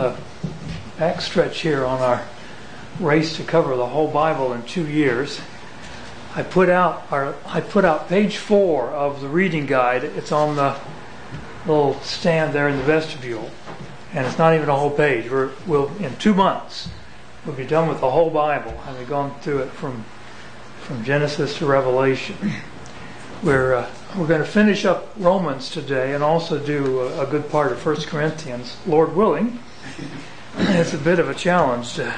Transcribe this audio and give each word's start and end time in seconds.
around 0.00 0.16
the 0.16 0.20
backstretch 0.98 1.54
here 1.54 1.84
on 1.84 2.00
our 2.00 2.22
race 3.00 3.36
to 3.36 3.44
cover 3.44 3.76
the 3.76 3.86
whole 3.86 4.08
Bible 4.08 4.52
in 4.52 4.62
two 4.62 4.86
years. 4.86 5.40
I 6.34 6.42
put 6.42 6.68
out 6.68 7.04
our 7.10 7.34
I 7.46 7.60
put 7.60 7.84
out 7.84 8.08
page 8.08 8.36
four 8.36 8.88
of 8.88 9.20
the 9.20 9.28
reading 9.28 9.66
guide. 9.66 10.04
It's 10.04 10.32
on 10.32 10.56
the 10.56 10.76
little 11.66 12.00
stand 12.00 12.54
there 12.54 12.68
in 12.68 12.76
the 12.76 12.82
vestibule, 12.82 13.50
and 14.12 14.26
it's 14.26 14.38
not 14.38 14.54
even 14.54 14.68
a 14.68 14.76
whole 14.76 14.90
page. 14.90 15.30
We're, 15.30 15.50
we'll 15.66 15.94
in 15.98 16.16
two 16.16 16.34
months 16.34 16.88
we'll 17.46 17.54
be 17.54 17.66
done 17.66 17.88
with 17.88 18.00
the 18.00 18.10
whole 18.10 18.30
Bible, 18.30 18.74
we've 18.98 19.08
gone 19.08 19.38
through 19.40 19.58
it 19.58 19.70
from 19.70 20.04
from 20.80 21.04
Genesis 21.04 21.58
to 21.58 21.66
Revelation. 21.66 22.36
We're 23.42 23.74
uh, 23.74 23.90
we're 24.16 24.28
going 24.28 24.42
to 24.42 24.48
finish 24.48 24.84
up 24.84 25.12
Romans 25.16 25.70
today, 25.70 26.14
and 26.14 26.22
also 26.22 26.58
do 26.58 27.00
a, 27.00 27.26
a 27.26 27.26
good 27.26 27.50
part 27.50 27.72
of 27.72 27.78
First 27.78 28.06
Corinthians, 28.06 28.76
Lord 28.86 29.14
willing. 29.16 29.58
It's 30.56 30.94
a 30.94 30.98
bit 30.98 31.18
of 31.18 31.28
a 31.28 31.34
challenge 31.34 31.94
to 31.94 32.14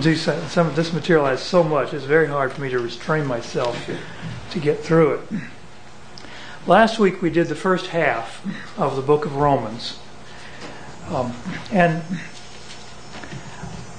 do 0.00 0.14
some, 0.16 0.40
some 0.48 0.66
of 0.66 0.76
this 0.76 0.92
material 0.92 1.26
has 1.26 1.42
so 1.42 1.62
much. 1.62 1.92
It's 1.92 2.04
very 2.04 2.26
hard 2.26 2.52
for 2.52 2.60
me 2.60 2.70
to 2.70 2.78
restrain 2.78 3.26
myself 3.26 3.90
to 4.50 4.60
get 4.60 4.80
through 4.80 5.14
it. 5.14 5.40
Last 6.66 6.98
week 6.98 7.22
we 7.22 7.30
did 7.30 7.48
the 7.48 7.54
first 7.54 7.88
half 7.88 8.44
of 8.78 8.96
the 8.96 9.02
book 9.02 9.24
of 9.24 9.36
Romans. 9.36 9.98
Um, 11.08 11.34
and 11.70 12.02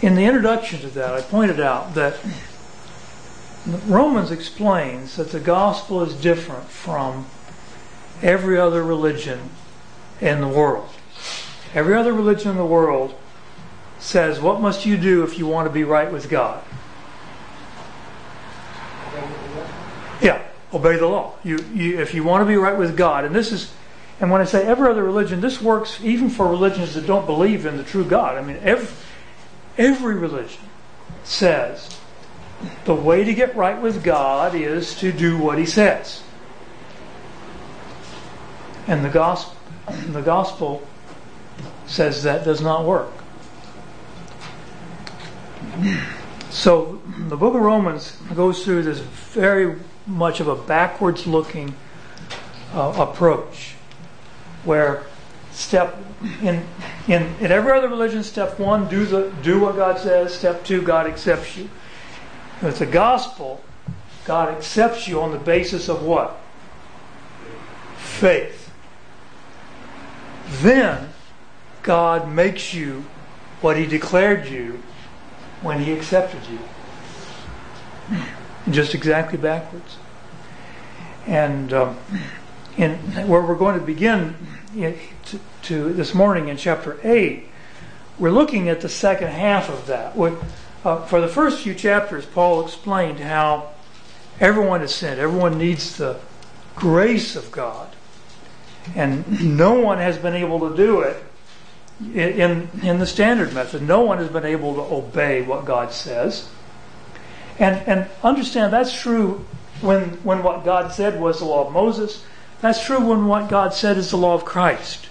in 0.02 0.16
the 0.16 0.26
introduction 0.26 0.82
to 0.82 0.88
that, 0.90 1.14
I 1.14 1.22
pointed 1.22 1.60
out 1.60 1.94
that 1.96 2.20
Romans 3.86 4.32
explains 4.32 5.16
that 5.16 5.32
the 5.32 5.40
gospel 5.40 6.02
is 6.04 6.14
different 6.14 6.70
from 6.70 7.28
every 8.22 8.58
other 8.58 8.84
religion 8.84 9.50
in 10.20 10.42
the 10.42 10.48
world. 10.48 10.90
Every 11.74 11.96
other 11.96 12.14
religion 12.14 12.52
in 12.52 12.58
the 12.58 12.66
world 12.66 13.14
says, 14.00 14.40
What 14.40 14.62
must 14.62 14.86
you 14.86 14.98
do 14.98 15.24
if 15.24 15.38
you 15.38 15.48
want 15.48 15.68
to 15.68 15.74
be 15.74 15.84
right 15.84 16.12
with 16.12 16.30
God? 16.30 16.64
Yeah, 20.22 20.42
obey 20.74 20.98
the 20.98 21.08
law. 21.08 21.34
You, 21.44 21.60
you, 21.74 22.00
if 22.00 22.14
you 22.14 22.24
want 22.24 22.42
to 22.42 22.46
be 22.46 22.56
right 22.56 22.78
with 22.78 22.98
God, 22.98 23.26
and 23.26 23.36
this 23.36 23.52
is, 23.52 23.72
and 24.20 24.32
when 24.32 24.42
I 24.42 24.46
say 24.46 24.66
every 24.66 24.90
other 24.90 25.04
religion, 25.04 25.42
this 25.42 25.62
works 25.62 26.00
even 26.04 26.30
for 26.30 26.48
religions 26.48 26.96
that 26.96 27.06
don't 27.06 27.26
believe 27.26 27.66
in 27.66 27.78
the 27.78 27.84
true 27.84 28.06
God. 28.06 28.38
I 28.38 28.42
mean, 28.42 28.58
every, 28.62 28.88
every 29.78 30.16
religion 30.16 30.62
says 31.24 31.98
the 32.86 32.96
way 32.96 33.24
to 33.24 33.34
get 33.34 33.56
right 33.56 33.80
with 33.80 34.04
God 34.04 34.56
is 34.56 34.96
to 35.00 35.12
do 35.12 35.38
what 35.38 35.58
He 35.58 35.66
says. 35.66 36.24
And 38.88 39.04
the 39.04 39.10
gospel, 39.10 39.56
the 40.08 40.22
gospel 40.22 40.88
says 41.86 42.24
that 42.24 42.44
does 42.44 42.62
not 42.62 42.86
work. 42.86 43.12
So 46.50 47.02
the 47.28 47.38
book 47.38 47.56
of 47.56 47.62
Romans 47.62 48.18
goes 48.36 48.64
through 48.64 48.84
this 48.84 49.00
very 49.00 49.78
much 50.06 50.40
of 50.40 50.48
a 50.48 50.56
backwards 50.56 51.28
looking 51.28 51.76
uh, 52.74 52.94
approach 52.98 53.76
where 54.64 55.04
step 55.52 55.98
in, 56.42 56.66
in 57.08 57.24
in 57.40 57.52
every 57.52 57.72
other 57.72 57.88
religion 57.88 58.24
step 58.24 58.60
1 58.60 58.90
do 58.90 59.06
the 59.06 59.34
do 59.42 59.60
what 59.60 59.76
God 59.76 60.00
says. 60.00 60.34
Step 60.34 60.64
2 60.64 60.82
God 60.82 61.08
accepts 61.08 61.58
you. 61.58 61.70
It's 62.62 62.82
a 62.82 62.86
gospel 62.86 63.64
God 64.26 64.50
accepts 64.50 65.08
you 65.08 65.22
on 65.22 65.32
the 65.32 65.38
basis 65.38 65.90
of 65.90 66.04
what? 66.04 66.38
Faith. 67.98 68.72
Then 70.62 71.10
God 71.88 72.30
makes 72.30 72.74
you 72.74 73.06
what 73.62 73.78
he 73.78 73.86
declared 73.86 74.46
you 74.50 74.84
when 75.62 75.82
he 75.82 75.94
accepted 75.94 76.42
you. 76.52 78.20
Just 78.70 78.94
exactly 78.94 79.38
backwards. 79.38 79.96
And 81.26 81.72
um, 81.72 81.98
in 82.76 82.98
where 83.26 83.42
we're 83.42 83.56
going 83.56 83.80
to 83.80 83.86
begin 83.86 84.36
to, 84.76 85.40
to, 85.62 85.94
this 85.94 86.14
morning 86.14 86.50
in 86.50 86.58
chapter 86.58 87.00
8, 87.06 87.46
we're 88.20 88.32
looking 88.32 88.68
at 88.68 88.82
the 88.82 88.90
second 88.90 89.30
half 89.30 89.70
of 89.70 89.88
that. 89.88 90.18
uh, 90.84 91.06
for 91.06 91.22
the 91.22 91.30
first 91.30 91.62
few 91.62 91.74
chapters, 91.74 92.26
Paul 92.26 92.66
explained 92.66 93.22
how 93.22 93.70
everyone 94.42 94.82
has 94.82 94.94
sinned, 94.94 95.22
everyone 95.22 95.58
needs 95.58 95.96
the 95.96 96.20
grace 96.76 97.38
of 97.38 97.50
God. 97.50 97.88
And 98.94 99.58
no 99.58 99.80
one 99.80 100.00
has 100.00 100.18
been 100.18 100.36
able 100.36 100.70
to 100.70 100.76
do 100.76 101.00
it 101.00 101.24
in, 102.00 102.70
in 102.84 103.00
the 103.00 103.06
standard 103.06 103.54
method. 103.54 103.82
No 103.82 104.02
one 104.02 104.18
has 104.20 104.30
been 104.30 104.46
able 104.46 104.76
to 104.76 104.82
obey 104.82 105.42
what 105.42 105.66
God 105.66 105.92
says. 105.92 106.50
And, 107.60 107.76
and 107.88 108.10
understand 108.24 108.72
that's 108.72 109.00
true 109.00 109.46
when, 109.82 110.10
when 110.24 110.44
what 110.44 110.64
God 110.64 110.92
said 110.92 111.20
was 111.20 111.40
the 111.40 111.46
law 111.46 111.68
of 111.68 111.74
Moses. 111.74 112.24
That's 112.62 112.84
true 112.84 113.00
when 113.00 113.26
what 113.26 113.50
God 113.50 113.74
said 113.74 113.98
is 113.98 114.12
the 114.12 114.18
law 114.18 114.34
of 114.34 114.46
Christ. 114.46 115.08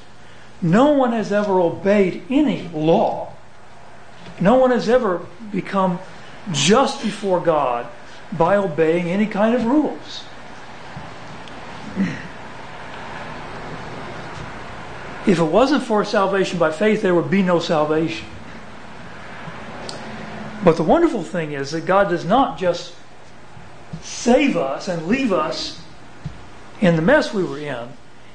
No 0.63 0.93
one 0.93 1.13
has 1.13 1.33
ever 1.33 1.61
obeyed 1.61 2.23
any 2.31 2.69
law. 2.69 3.33
No 4.41 4.57
one 4.57 4.71
has 4.71 4.89
ever 4.89 5.27
become 5.53 5.99
just 6.53 7.03
before 7.03 7.41
God 7.41 7.87
by 8.33 8.57
obeying 8.57 9.09
any 9.09 9.27
kind 9.27 9.55
of 9.55 9.65
rules. 9.65 10.25
If 15.27 15.39
it 15.39 15.45
wasn't 15.45 15.83
for 15.83 16.05
salvation 16.05 16.59
by 16.59 16.71
faith, 16.71 17.03
there 17.03 17.15
would 17.15 17.31
be 17.31 17.43
no 17.43 17.59
salvation. 17.59 18.27
But 20.65 20.77
the 20.77 20.83
wonderful 20.83 21.23
thing 21.23 21.53
is 21.53 21.73
that 21.73 21.87
God 21.87 22.09
does 22.09 22.25
not 22.25 22.59
just 22.59 22.95
save 24.03 24.57
us 24.57 24.89
and 24.89 25.07
leave 25.07 25.33
us 25.33 25.83
in 26.81 26.97
the 26.97 27.03
mess 27.03 27.35
we 27.35 27.43
were 27.43 27.59
in. 27.59 27.89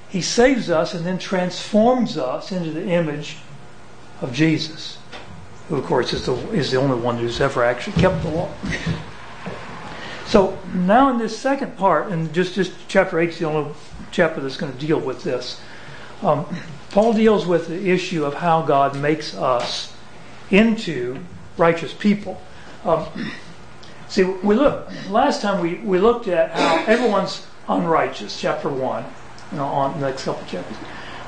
He 0.10 0.22
saves 0.22 0.70
us 0.70 0.94
and 0.94 1.06
then 1.06 1.18
transforms 1.18 2.18
us 2.18 2.52
into 2.52 2.72
the 2.72 2.86
image 2.86 3.38
of 4.22 4.34
Jesus, 4.34 4.98
who, 5.70 5.78
of 5.78 5.86
course, 5.86 6.12
is 6.12 6.26
the, 6.26 6.36
is 6.52 6.72
the 6.72 6.78
only 6.78 7.00
one 7.00 7.18
who's 7.18 7.40
ever 7.40 7.64
actually 7.64 8.02
kept 8.02 8.22
the 8.24 8.30
law. 8.30 8.50
So 10.26 10.58
now 10.74 11.10
in 11.10 11.18
this 11.18 11.38
second 11.38 11.78
part, 11.78 12.10
and 12.12 12.34
just, 12.34 12.56
just 12.56 12.74
chapter 12.88 13.20
8 13.20 13.30
is 13.30 13.40
the 13.40 13.46
only 13.46 13.74
chapter 14.12 14.40
that's 14.40 14.58
going 14.58 14.72
to 14.72 14.80
deal 14.80 15.00
with 15.00 15.24
this. 15.24 15.62
Um, 16.22 16.46
Paul 16.92 17.14
deals 17.14 17.46
with 17.46 17.68
the 17.68 17.90
issue 17.90 18.26
of 18.26 18.36
how 18.36 18.62
God 18.62 19.00
makes 19.00 19.36
us 19.36 19.94
into 20.50 21.20
righteous 21.58 21.94
people. 21.94 22.42
Um, 22.84 23.08
see, 24.08 24.24
we 24.24 24.56
look 24.56 24.90
last 25.10 25.42
time 25.42 25.62
we, 25.62 25.76
we 25.76 26.00
looked 26.00 26.28
at 26.28 26.52
how 26.52 26.84
everyone's 26.86 27.48
unrighteous, 27.68 28.40
chapter 28.40 28.70
one, 28.70 29.06
you 29.52 29.58
know, 29.58 29.66
on 29.66 30.00
the 30.00 30.08
next 30.08 30.26
couple 30.26 30.46
chapters. 30.48 30.78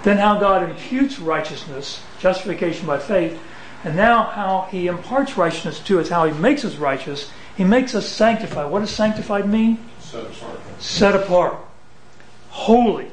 Then 0.04 0.18
how 0.18 0.38
God 0.38 0.70
imputes 0.70 1.18
righteousness, 1.18 2.04
justification 2.20 2.86
by 2.86 3.00
faith, 3.00 3.40
and 3.84 3.96
now 3.96 4.24
how 4.24 4.68
He 4.70 4.88
imparts 4.88 5.38
righteousness 5.38 5.80
to 5.81 6.00
us, 6.00 6.10
how 6.10 6.25
He 6.25 6.34
makes 6.40 6.66
us 6.66 6.75
righteous. 6.75 7.31
He 7.56 7.64
makes 7.64 7.96
us 7.96 8.08
sanctified. 8.08 8.70
What 8.70 8.80
does 8.80 8.90
sanctified 8.90 9.48
mean? 9.48 9.78
Set 10.00 10.25
apart. 10.25 10.60
Set 10.80 11.16
apart. 11.16 11.58
Holy. 12.50 13.12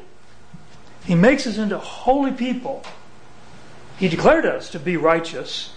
He 1.11 1.17
makes 1.17 1.45
us 1.45 1.59
into 1.59 1.77
holy 1.77 2.31
people. 2.31 2.85
He 3.99 4.09
declared 4.09 4.47
us 4.47 4.71
to 4.71 4.79
be 4.79 4.97
righteous 4.97 5.75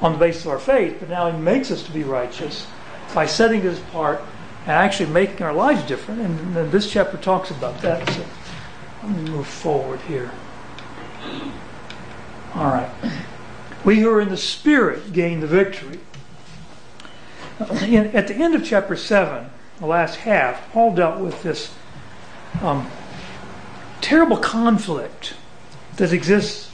on 0.00 0.12
the 0.12 0.18
basis 0.18 0.46
of 0.46 0.52
our 0.52 0.58
faith, 0.58 0.96
but 1.00 1.10
now 1.10 1.30
He 1.30 1.36
makes 1.36 1.70
us 1.70 1.82
to 1.82 1.92
be 1.92 2.02
righteous 2.02 2.66
by 3.14 3.26
setting 3.26 3.66
us 3.66 3.78
apart 3.78 4.22
and 4.62 4.70
actually 4.70 5.10
making 5.10 5.42
our 5.42 5.52
lives 5.52 5.82
different. 5.82 6.22
And, 6.22 6.56
and 6.56 6.72
this 6.72 6.90
chapter 6.90 7.18
talks 7.18 7.50
about 7.50 7.82
that. 7.82 8.08
So 8.08 8.24
let 9.02 9.18
me 9.18 9.30
move 9.32 9.46
forward 9.46 10.00
here. 10.08 10.30
All 12.54 12.72
right. 12.72 12.88
We 13.84 14.00
who 14.00 14.08
are 14.08 14.22
in 14.22 14.30
the 14.30 14.38
Spirit 14.38 15.12
gain 15.12 15.40
the 15.40 15.46
victory. 15.46 16.00
In, 17.82 18.16
at 18.16 18.28
the 18.28 18.34
end 18.36 18.54
of 18.54 18.64
chapter 18.64 18.96
7, 18.96 19.50
the 19.78 19.86
last 19.86 20.16
half, 20.16 20.72
Paul 20.72 20.94
dealt 20.94 21.20
with 21.20 21.42
this 21.42 21.74
um, 22.62 22.90
terrible 24.02 24.36
conflict 24.36 25.34
that 25.96 26.12
exists 26.12 26.70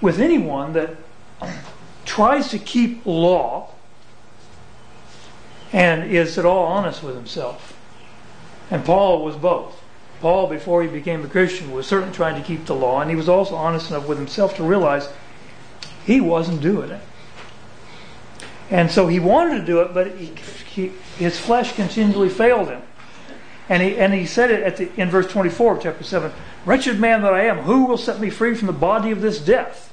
with 0.00 0.20
anyone 0.20 0.74
that 0.74 0.96
tries 2.04 2.50
to 2.50 2.58
keep 2.58 3.04
law 3.04 3.70
and 5.72 6.10
is 6.10 6.38
at 6.38 6.44
all 6.44 6.64
honest 6.66 7.02
with 7.02 7.16
himself. 7.16 7.76
And 8.70 8.84
Paul 8.84 9.24
was 9.24 9.36
both. 9.36 9.82
Paul, 10.20 10.46
before 10.46 10.82
he 10.82 10.88
became 10.88 11.24
a 11.24 11.28
Christian, 11.28 11.72
was 11.72 11.86
certainly 11.86 12.14
trying 12.14 12.40
to 12.40 12.46
keep 12.46 12.66
the 12.66 12.74
law, 12.74 13.00
and 13.00 13.10
he 13.10 13.16
was 13.16 13.28
also 13.28 13.54
honest 13.54 13.90
enough 13.90 14.08
with 14.08 14.18
himself 14.18 14.56
to 14.56 14.62
realize 14.62 15.08
he 16.04 16.20
wasn't 16.20 16.62
doing 16.62 16.90
it. 16.90 17.02
And 18.70 18.90
so 18.90 19.06
he 19.06 19.20
wanted 19.20 19.60
to 19.60 19.66
do 19.66 19.80
it, 19.80 19.92
but 19.92 20.16
he, 20.16 20.32
he, 20.66 20.92
his 21.18 21.38
flesh 21.38 21.74
continually 21.74 22.28
failed 22.28 22.68
him. 22.68 22.82
And 23.68 23.82
he, 23.82 23.96
and 23.96 24.14
he 24.14 24.26
said 24.26 24.50
it 24.50 24.62
at 24.62 24.76
the, 24.76 25.00
in 25.00 25.10
verse 25.10 25.26
24 25.26 25.76
of 25.76 25.82
chapter 25.82 26.04
7 26.04 26.32
Wretched 26.64 26.98
man 26.98 27.22
that 27.22 27.32
I 27.32 27.46
am, 27.46 27.58
who 27.58 27.84
will 27.84 27.96
set 27.96 28.20
me 28.20 28.30
free 28.30 28.54
from 28.54 28.66
the 28.66 28.72
body 28.72 29.10
of 29.10 29.20
this 29.20 29.40
death? 29.40 29.92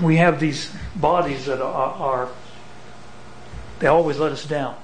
We 0.00 0.16
have 0.16 0.40
these 0.40 0.72
bodies 0.94 1.46
that 1.46 1.60
are, 1.60 1.66
are 1.66 2.28
they 3.80 3.88
always 3.88 4.18
let 4.18 4.32
us 4.32 4.46
down. 4.46 4.76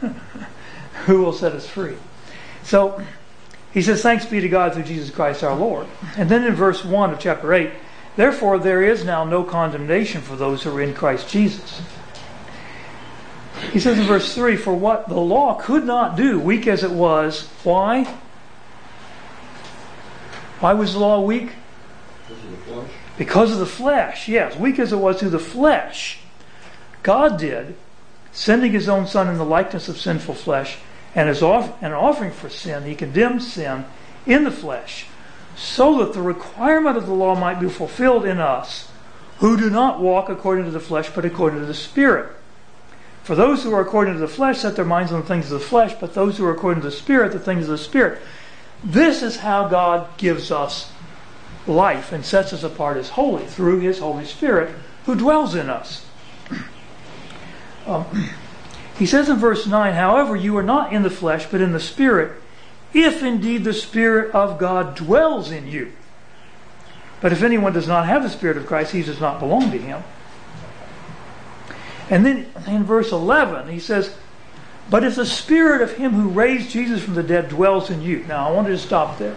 who 1.06 1.22
will 1.22 1.32
set 1.32 1.52
us 1.52 1.66
free? 1.66 1.96
So 2.62 3.04
he 3.72 3.82
says, 3.82 4.00
Thanks 4.00 4.26
be 4.26 4.40
to 4.40 4.48
God 4.48 4.74
through 4.74 4.84
Jesus 4.84 5.10
Christ 5.10 5.42
our 5.42 5.56
Lord. 5.56 5.86
And 6.16 6.28
then 6.28 6.44
in 6.44 6.54
verse 6.54 6.84
1 6.84 7.10
of 7.10 7.18
chapter 7.18 7.52
8, 7.52 7.70
Therefore 8.16 8.58
there 8.58 8.82
is 8.82 9.04
now 9.04 9.24
no 9.24 9.44
condemnation 9.44 10.20
for 10.20 10.36
those 10.36 10.62
who 10.62 10.76
are 10.76 10.80
in 10.80 10.94
Christ 10.94 11.28
Jesus. 11.28 11.82
He 13.72 13.80
says 13.80 13.98
in 13.98 14.04
verse 14.04 14.34
3 14.34 14.56
For 14.56 14.74
what 14.74 15.08
the 15.08 15.18
law 15.18 15.54
could 15.54 15.84
not 15.84 16.16
do, 16.16 16.40
weak 16.40 16.66
as 16.66 16.82
it 16.82 16.90
was, 16.90 17.48
why? 17.64 18.04
Why 20.60 20.72
was 20.72 20.94
the 20.94 20.98
law 20.98 21.20
weak? 21.20 21.50
Because 22.26 22.44
of 22.44 22.50
the 22.50 22.56
flesh. 22.56 22.90
Because 23.16 23.52
of 23.52 23.58
the 23.58 23.66
flesh, 23.66 24.28
yes, 24.28 24.56
weak 24.56 24.78
as 24.78 24.92
it 24.92 24.96
was 24.96 25.20
through 25.20 25.30
the 25.30 25.38
flesh. 25.38 26.20
God 27.02 27.38
did, 27.38 27.76
sending 28.32 28.72
his 28.72 28.88
own 28.88 29.06
Son 29.06 29.28
in 29.28 29.38
the 29.38 29.44
likeness 29.44 29.88
of 29.88 29.98
sinful 29.98 30.34
flesh, 30.34 30.78
and 31.14 31.28
as 31.28 31.42
off, 31.42 31.82
an 31.82 31.92
offering 31.92 32.32
for 32.32 32.48
sin, 32.48 32.84
he 32.84 32.94
condemned 32.94 33.42
sin 33.42 33.84
in 34.26 34.44
the 34.44 34.50
flesh, 34.50 35.06
so 35.56 35.98
that 35.98 36.12
the 36.12 36.22
requirement 36.22 36.96
of 36.96 37.06
the 37.06 37.14
law 37.14 37.34
might 37.34 37.60
be 37.60 37.68
fulfilled 37.68 38.24
in 38.24 38.38
us, 38.38 38.90
who 39.38 39.56
do 39.56 39.70
not 39.70 40.00
walk 40.00 40.28
according 40.28 40.64
to 40.64 40.70
the 40.70 40.80
flesh, 40.80 41.10
but 41.14 41.24
according 41.24 41.60
to 41.60 41.66
the 41.66 41.74
Spirit. 41.74 42.37
For 43.28 43.34
those 43.34 43.62
who 43.62 43.74
are 43.74 43.82
according 43.82 44.14
to 44.14 44.20
the 44.20 44.26
flesh 44.26 44.60
set 44.60 44.74
their 44.74 44.86
minds 44.86 45.12
on 45.12 45.20
the 45.20 45.26
things 45.26 45.52
of 45.52 45.60
the 45.60 45.66
flesh, 45.66 45.92
but 46.00 46.14
those 46.14 46.38
who 46.38 46.46
are 46.46 46.50
according 46.50 46.80
to 46.80 46.88
the 46.88 46.96
Spirit, 46.96 47.32
the 47.32 47.38
things 47.38 47.64
of 47.64 47.68
the 47.68 47.76
Spirit. 47.76 48.22
This 48.82 49.22
is 49.22 49.36
how 49.36 49.68
God 49.68 50.08
gives 50.16 50.50
us 50.50 50.90
life 51.66 52.10
and 52.10 52.24
sets 52.24 52.54
us 52.54 52.62
apart 52.62 52.96
as 52.96 53.10
holy 53.10 53.44
through 53.44 53.80
His 53.80 53.98
Holy 53.98 54.24
Spirit 54.24 54.74
who 55.04 55.14
dwells 55.14 55.54
in 55.54 55.68
us. 55.68 56.06
Um, 57.86 58.30
he 58.96 59.04
says 59.04 59.28
in 59.28 59.36
verse 59.36 59.66
9, 59.66 59.92
However, 59.92 60.34
you 60.34 60.56
are 60.56 60.62
not 60.62 60.94
in 60.94 61.02
the 61.02 61.10
flesh, 61.10 61.48
but 61.50 61.60
in 61.60 61.72
the 61.72 61.80
Spirit, 61.80 62.32
if 62.94 63.22
indeed 63.22 63.62
the 63.62 63.74
Spirit 63.74 64.34
of 64.34 64.58
God 64.58 64.94
dwells 64.94 65.50
in 65.50 65.68
you. 65.68 65.92
But 67.20 67.32
if 67.32 67.42
anyone 67.42 67.74
does 67.74 67.88
not 67.88 68.06
have 68.06 68.22
the 68.22 68.30
Spirit 68.30 68.56
of 68.56 68.66
Christ, 68.66 68.92
he 68.92 69.02
does 69.02 69.20
not 69.20 69.38
belong 69.38 69.70
to 69.70 69.78
him. 69.78 70.02
And 72.10 72.24
then 72.24 72.46
in 72.66 72.84
verse 72.84 73.12
11, 73.12 73.68
he 73.68 73.80
says, 73.80 74.14
But 74.90 75.04
if 75.04 75.16
the 75.16 75.26
Spirit 75.26 75.82
of 75.82 75.96
him 75.96 76.12
who 76.12 76.28
raised 76.28 76.70
Jesus 76.70 77.02
from 77.02 77.14
the 77.14 77.22
dead 77.22 77.48
dwells 77.48 77.90
in 77.90 78.02
you. 78.02 78.24
Now, 78.24 78.48
I 78.48 78.52
wanted 78.52 78.70
to 78.70 78.78
stop 78.78 79.18
there. 79.18 79.36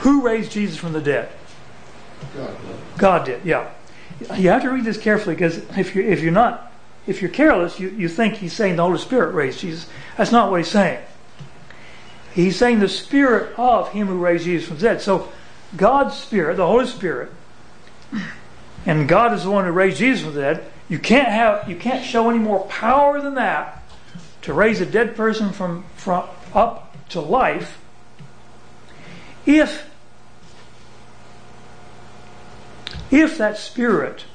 Who 0.00 0.22
raised 0.22 0.52
Jesus 0.52 0.76
from 0.76 0.92
the 0.92 1.00
dead? 1.00 1.30
God, 2.36 2.56
God 2.96 3.26
did, 3.26 3.44
yeah. 3.44 3.70
You 4.36 4.50
have 4.50 4.62
to 4.62 4.70
read 4.70 4.84
this 4.84 4.98
carefully 4.98 5.34
because 5.34 5.58
if 5.76 5.94
you're, 5.94 6.04
if 6.04 6.20
you're 6.20 6.32
not, 6.32 6.72
if 7.06 7.20
you're 7.20 7.30
careless, 7.30 7.80
you, 7.80 7.88
you 7.90 8.08
think 8.08 8.34
he's 8.34 8.52
saying 8.52 8.76
the 8.76 8.84
Holy 8.84 8.98
Spirit 8.98 9.34
raised 9.34 9.60
Jesus. 9.60 9.88
That's 10.16 10.30
not 10.30 10.50
what 10.50 10.58
he's 10.58 10.68
saying. 10.68 11.02
He's 12.32 12.56
saying 12.56 12.78
the 12.78 12.88
Spirit 12.88 13.58
of 13.58 13.90
him 13.90 14.06
who 14.06 14.18
raised 14.18 14.44
Jesus 14.44 14.68
from 14.68 14.76
the 14.76 14.82
dead. 14.82 15.02
So 15.02 15.30
God's 15.76 16.16
Spirit, 16.16 16.56
the 16.56 16.66
Holy 16.66 16.86
Spirit, 16.86 17.30
and 18.86 19.08
God 19.08 19.32
is 19.32 19.44
the 19.44 19.50
one 19.50 19.64
who 19.64 19.72
raised 19.72 19.98
Jesus 19.98 20.24
from 20.24 20.34
the 20.34 20.40
dead. 20.40 20.71
You 20.92 20.98
can't 20.98 21.28
have 21.28 21.70
you 21.70 21.76
can't 21.76 22.04
show 22.04 22.28
any 22.28 22.38
more 22.38 22.66
power 22.66 23.18
than 23.18 23.36
that 23.36 23.82
to 24.42 24.52
raise 24.52 24.78
a 24.82 24.84
dead 24.84 25.16
person 25.16 25.50
from, 25.50 25.84
from 25.96 26.28
up 26.52 26.94
to 27.08 27.20
life 27.22 27.80
if 29.46 29.88
if 33.10 33.38
that 33.38 33.56
spirit 33.56 34.26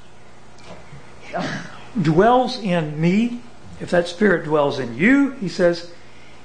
dwells 2.01 2.59
in 2.59 2.99
me, 2.99 3.41
if 3.79 3.91
that 3.91 4.07
spirit 4.07 4.45
dwells 4.45 4.79
in 4.79 4.97
you, 4.97 5.33
he 5.33 5.49
says, 5.49 5.91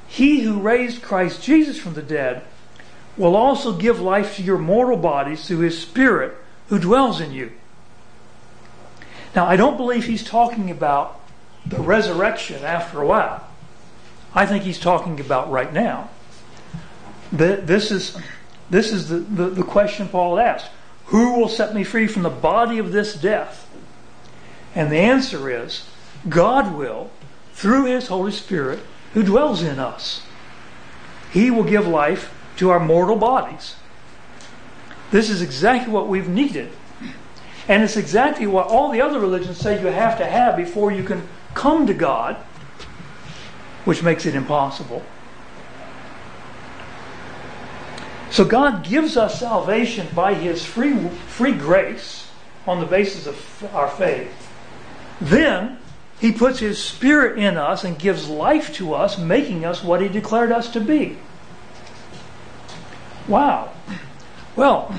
he 0.07 0.41
who 0.41 0.61
raised 0.61 1.01
Christ 1.01 1.43
Jesus 1.43 1.79
from 1.79 1.95
the 1.95 2.03
dead 2.03 2.43
will 3.17 3.35
also 3.35 3.79
give 3.79 3.99
life 3.99 4.37
to 4.37 4.43
your 4.43 4.59
mortal 4.59 4.99
bodies 4.99 5.47
through 5.49 5.61
his 5.61 5.81
spirit 5.81 6.37
who 6.69 6.79
dwells 6.79 7.19
in 7.19 7.33
you. 7.33 7.53
Now, 9.35 9.47
I 9.47 9.57
don't 9.57 9.77
believe 9.77 10.05
he's 10.05 10.25
talking 10.25 10.71
about 10.71 11.21
the 11.65 11.81
resurrection 11.81 12.65
after 12.65 13.01
a 13.01 13.07
while. 13.07 13.47
I 14.35 14.47
think 14.47 14.65
he's 14.65 14.79
talking 14.79 15.21
about 15.21 15.51
right 15.51 15.73
now. 15.73 16.11
This 17.31 17.91
is, 17.91 18.19
this 18.69 18.93
is 18.93 19.09
the, 19.09 19.19
the, 19.19 19.51
the 19.51 19.63
question 19.63 20.09
Paul 20.09 20.39
asked 20.39 20.71
Who 21.07 21.39
will 21.39 21.49
set 21.49 21.75
me 21.75 21.85
free 21.85 22.07
from 22.07 22.23
the 22.23 22.31
body 22.31 22.79
of 22.79 22.93
this 22.93 23.15
death? 23.15 23.69
And 24.75 24.91
the 24.91 24.99
answer 24.99 25.51
is 25.51 25.87
God 26.29 26.75
will, 26.75 27.11
through 27.53 27.87
his 27.87 28.09
Holy 28.09 28.33
Spirit 28.33 28.81
who 29.15 29.23
dwells 29.23 29.63
in 29.63 29.79
us. 29.79 30.23
He 31.33 31.51
will 31.51 31.65
give 31.65 31.87
life 31.87 32.35
to 32.57 32.71
our 32.71 32.81
mortal 32.81 33.17
bodies. 33.17 33.77
This 35.11 35.29
is 35.29 35.43
exactly 35.43 35.93
what 35.93 36.09
we've 36.09 36.29
needed. 36.29 36.71
And 37.69 37.83
it's 37.83 37.97
exactly 37.97 38.47
what 38.47 38.67
all 38.69 38.91
the 38.91 39.01
other 39.01 39.21
religions 39.21 39.59
say 39.59 39.81
you 39.81 39.87
have 39.87 40.19
to 40.19 40.27
have 40.27 40.57
before 40.57 40.91
you 40.91 41.05
can 41.05 41.29
come 41.55 41.87
to 41.87 41.95
God, 41.95 42.37
which 43.85 44.03
makes 44.03 44.27
it 44.27 44.35
impossible. 44.35 45.05
So 48.31 48.45
God 48.45 48.83
gives 48.83 49.17
us 49.17 49.39
salvation 49.39 50.09
by 50.15 50.35
His 50.35 50.65
free, 50.65 50.97
free 51.29 51.53
grace 51.53 52.31
on 52.67 52.81
the 52.81 52.87
basis 52.87 53.27
of 53.27 53.71
our 53.75 53.89
faith. 53.89 54.33
Then 55.21 55.79
He 56.19 56.33
puts 56.33 56.59
His 56.59 56.83
Spirit 56.83 57.39
in 57.39 57.59
us 57.59 57.85
and 57.85 57.99
gives 57.99 58.29
life 58.29 58.75
to 58.77 58.95
us, 58.95 59.19
making 59.19 59.65
us 59.65 59.85
what 59.85 60.01
He 60.01 60.09
declared 60.09 60.51
us 60.51 60.73
to 60.73 60.81
be. 60.81 61.19
Wow. 63.29 63.71
Well, 64.57 64.95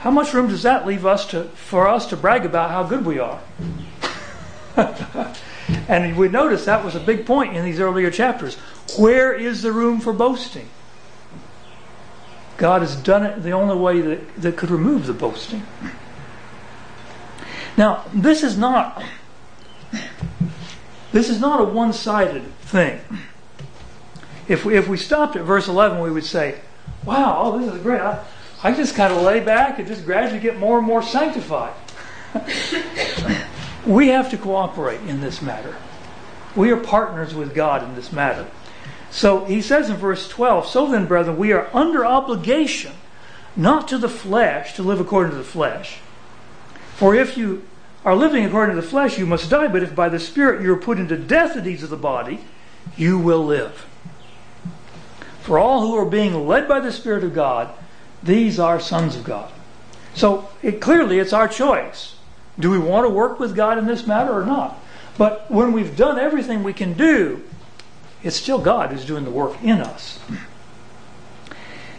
how 0.00 0.10
much 0.10 0.32
room 0.32 0.48
does 0.48 0.62
that 0.62 0.86
leave 0.86 1.04
us 1.04 1.26
to 1.26 1.44
for 1.44 1.86
us 1.86 2.06
to 2.06 2.16
brag 2.16 2.46
about 2.46 2.70
how 2.70 2.82
good 2.82 3.04
we 3.04 3.18
are? 3.18 3.40
and 5.88 6.16
we 6.16 6.28
notice 6.28 6.64
that 6.64 6.82
was 6.82 6.94
a 6.94 7.00
big 7.00 7.26
point 7.26 7.54
in 7.54 7.64
these 7.66 7.80
earlier 7.80 8.10
chapters. 8.10 8.56
Where 8.98 9.34
is 9.34 9.60
the 9.60 9.72
room 9.72 10.00
for 10.00 10.14
boasting? 10.14 10.70
God 12.56 12.80
has 12.80 12.96
done 12.96 13.24
it 13.24 13.42
the 13.42 13.50
only 13.50 13.76
way 13.76 14.00
that, 14.00 14.36
that 14.36 14.56
could 14.56 14.70
remove 14.70 15.06
the 15.06 15.12
boasting. 15.12 15.66
Now, 17.76 18.04
this 18.14 18.42
is 18.42 18.56
not 18.56 19.02
this 21.12 21.28
is 21.28 21.40
not 21.40 21.60
a 21.60 21.64
one-sided 21.64 22.54
thing. 22.62 23.00
If 24.48 24.64
we, 24.64 24.78
if 24.78 24.88
we 24.88 24.96
stopped 24.96 25.36
at 25.36 25.42
verse 25.42 25.68
11, 25.68 26.00
we 26.00 26.10
would 26.10 26.24
say, 26.24 26.60
wow, 27.04 27.38
oh, 27.42 27.58
this 27.58 27.72
is 27.72 27.82
great. 27.82 28.00
I, 28.00 28.24
I 28.62 28.72
just 28.72 28.94
kind 28.94 29.12
of 29.12 29.22
lay 29.22 29.40
back 29.40 29.78
and 29.78 29.88
just 29.88 30.04
gradually 30.04 30.40
get 30.40 30.58
more 30.58 30.78
and 30.78 30.86
more 30.86 31.02
sanctified. 31.02 31.74
we 33.86 34.08
have 34.08 34.30
to 34.30 34.36
cooperate 34.36 35.00
in 35.02 35.20
this 35.20 35.40
matter. 35.40 35.76
We 36.54 36.70
are 36.70 36.76
partners 36.76 37.34
with 37.34 37.54
God 37.54 37.82
in 37.82 37.94
this 37.94 38.12
matter. 38.12 38.46
So 39.10 39.44
he 39.44 39.62
says 39.62 39.88
in 39.88 39.96
verse 39.96 40.28
12, 40.28 40.66
So 40.66 40.86
then, 40.90 41.06
brethren, 41.06 41.38
we 41.38 41.52
are 41.52 41.68
under 41.74 42.04
obligation, 42.04 42.92
not 43.56 43.88
to 43.88 43.98
the 43.98 44.08
flesh, 44.08 44.74
to 44.74 44.82
live 44.82 45.00
according 45.00 45.32
to 45.32 45.38
the 45.38 45.44
flesh. 45.44 45.98
For 46.94 47.14
if 47.14 47.36
you 47.36 47.66
are 48.04 48.14
living 48.14 48.44
according 48.44 48.76
to 48.76 48.82
the 48.82 48.86
flesh, 48.86 49.18
you 49.18 49.26
must 49.26 49.50
die. 49.50 49.68
But 49.68 49.82
if 49.82 49.94
by 49.94 50.08
the 50.08 50.20
Spirit 50.20 50.62
you 50.62 50.72
are 50.72 50.78
put 50.78 50.98
into 50.98 51.16
death 51.16 51.54
the 51.54 51.62
deeds 51.62 51.82
of 51.82 51.90
the 51.90 51.96
body, 51.96 52.40
you 52.96 53.18
will 53.18 53.44
live. 53.44 53.86
For 55.40 55.58
all 55.58 55.80
who 55.80 55.96
are 55.96 56.06
being 56.06 56.46
led 56.46 56.68
by 56.68 56.80
the 56.80 56.92
Spirit 56.92 57.24
of 57.24 57.34
God, 57.34 57.74
these 58.22 58.58
are 58.58 58.80
sons 58.80 59.16
of 59.16 59.24
God. 59.24 59.50
So 60.14 60.48
it, 60.62 60.80
clearly, 60.80 61.18
it's 61.18 61.32
our 61.32 61.48
choice. 61.48 62.16
Do 62.58 62.70
we 62.70 62.78
want 62.78 63.06
to 63.06 63.10
work 63.10 63.40
with 63.40 63.56
God 63.56 63.78
in 63.78 63.86
this 63.86 64.06
matter 64.06 64.32
or 64.32 64.44
not? 64.44 64.78
But 65.16 65.50
when 65.50 65.72
we've 65.72 65.96
done 65.96 66.18
everything 66.18 66.62
we 66.62 66.72
can 66.72 66.94
do, 66.94 67.42
it's 68.22 68.36
still 68.36 68.58
God 68.58 68.90
who's 68.90 69.04
doing 69.04 69.24
the 69.24 69.30
work 69.30 69.62
in 69.62 69.80
us. 69.80 70.18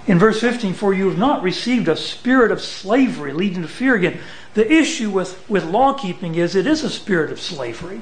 In 0.07 0.19
verse 0.19 0.41
15, 0.41 0.73
for 0.73 0.93
you 0.93 1.09
have 1.09 1.17
not 1.17 1.43
received 1.43 1.87
a 1.87 1.95
spirit 1.95 2.51
of 2.51 2.61
slavery 2.61 3.33
leading 3.33 3.61
to 3.61 3.67
fear 3.67 3.95
again. 3.95 4.19
The 4.53 4.71
issue 4.71 5.09
with, 5.09 5.47
with 5.49 5.63
law 5.63 5.93
keeping 5.93 6.35
is 6.35 6.55
it 6.55 6.67
is 6.67 6.83
a 6.83 6.89
spirit 6.89 7.31
of 7.31 7.39
slavery. 7.39 8.01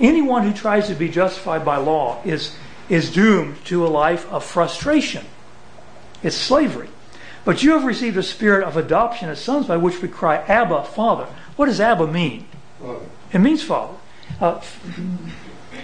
Anyone 0.00 0.42
who 0.44 0.52
tries 0.52 0.88
to 0.88 0.94
be 0.94 1.08
justified 1.08 1.64
by 1.64 1.76
law 1.76 2.22
is, 2.24 2.56
is 2.92 3.10
doomed 3.10 3.56
to 3.64 3.86
a 3.86 3.88
life 3.88 4.30
of 4.30 4.44
frustration. 4.44 5.24
It's 6.22 6.36
slavery. 6.36 6.90
But 7.42 7.62
you 7.62 7.70
have 7.70 7.84
received 7.84 8.18
a 8.18 8.22
spirit 8.22 8.64
of 8.64 8.76
adoption 8.76 9.30
as 9.30 9.40
sons 9.40 9.66
by 9.66 9.78
which 9.78 10.02
we 10.02 10.08
cry, 10.08 10.36
Abba, 10.36 10.84
Father. 10.84 11.26
What 11.56 11.66
does 11.66 11.80
Abba 11.80 12.06
mean? 12.06 12.46
Father. 12.78 13.06
It 13.32 13.38
means 13.38 13.62
Father. 13.62 13.94
Uh, 14.38 14.60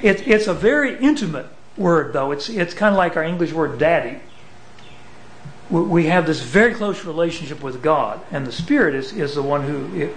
it, 0.03 0.29
it's 0.29 0.49
a 0.49 0.53
very 0.53 0.99
intimate 0.99 1.47
word, 1.79 2.13
though. 2.13 2.31
It's, 2.31 2.51
it's 2.51 2.75
kind 2.75 2.93
of 2.93 2.99
like 2.99 3.17
our 3.17 3.25
English 3.25 3.55
word 3.55 3.79
daddy. 3.79 4.21
We, 5.71 5.81
we 5.81 6.07
have 6.09 6.27
this 6.27 6.43
very 6.43 6.75
close 6.75 7.07
relationship 7.07 7.63
with 7.63 7.83
God, 7.83 8.21
and 8.31 8.47
the 8.47 8.53
Spirit 8.53 8.95
is, 8.95 9.15
is 9.15 9.35
the 9.35 9.43
one 9.43 9.63
who, 9.63 10.13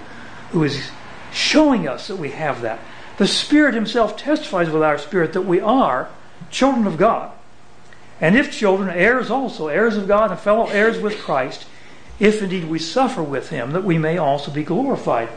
who 0.49 0.63
is 0.65 0.91
showing 1.31 1.87
us 1.87 2.07
that 2.07 2.17
we 2.17 2.31
have 2.31 2.63
that. 2.63 2.81
The 3.17 3.27
Spirit 3.27 3.75
Himself 3.75 4.17
testifies 4.17 4.69
with 4.69 4.83
our 4.83 4.97
spirit 4.97 5.31
that 5.33 5.43
we 5.43 5.61
are 5.61 6.09
children 6.49 6.87
of 6.87 6.97
God. 6.97 7.31
And 8.19 8.37
if 8.37 8.51
children, 8.51 8.89
heirs 8.89 9.31
also, 9.31 9.67
heirs 9.67 9.97
of 9.97 10.07
God 10.07 10.31
and 10.31 10.39
fellow 10.39 10.67
heirs 10.67 10.99
with 10.99 11.19
Christ, 11.19 11.65
if 12.19 12.41
indeed 12.41 12.69
we 12.69 12.79
suffer 12.79 13.23
with 13.23 13.49
Him, 13.49 13.71
that 13.71 13.83
we 13.83 13.97
may 13.97 14.17
also 14.17 14.51
be 14.51 14.63
glorified 14.63 15.29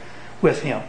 with 0.42 0.62
Him. 0.62 0.82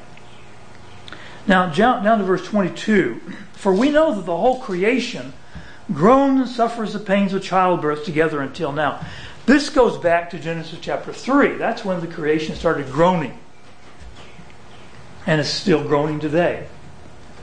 Now, 1.47 1.71
down 1.71 2.03
to 2.19 2.23
verse 2.23 2.45
22. 2.45 3.21
For 3.53 3.73
we 3.73 3.89
know 3.89 4.13
that 4.13 4.25
the 4.25 4.37
whole 4.37 4.59
creation 4.59 5.33
groans 5.93 6.41
and 6.41 6.49
suffers 6.49 6.93
the 6.93 6.99
pains 6.99 7.33
of 7.33 7.43
childbirth 7.43 8.03
together 8.03 8.41
until 8.41 8.71
now. 8.71 9.05
This 9.45 9.69
goes 9.69 9.97
back 9.97 10.31
to 10.31 10.39
Genesis 10.39 10.79
chapter 10.81 11.13
3. 11.13 11.57
That's 11.57 11.85
when 11.85 12.01
the 12.01 12.07
creation 12.07 12.55
started 12.55 12.91
groaning. 12.91 13.37
And 15.27 15.39
it's 15.39 15.49
still 15.49 15.83
groaning 15.83 16.19
today. 16.19 16.67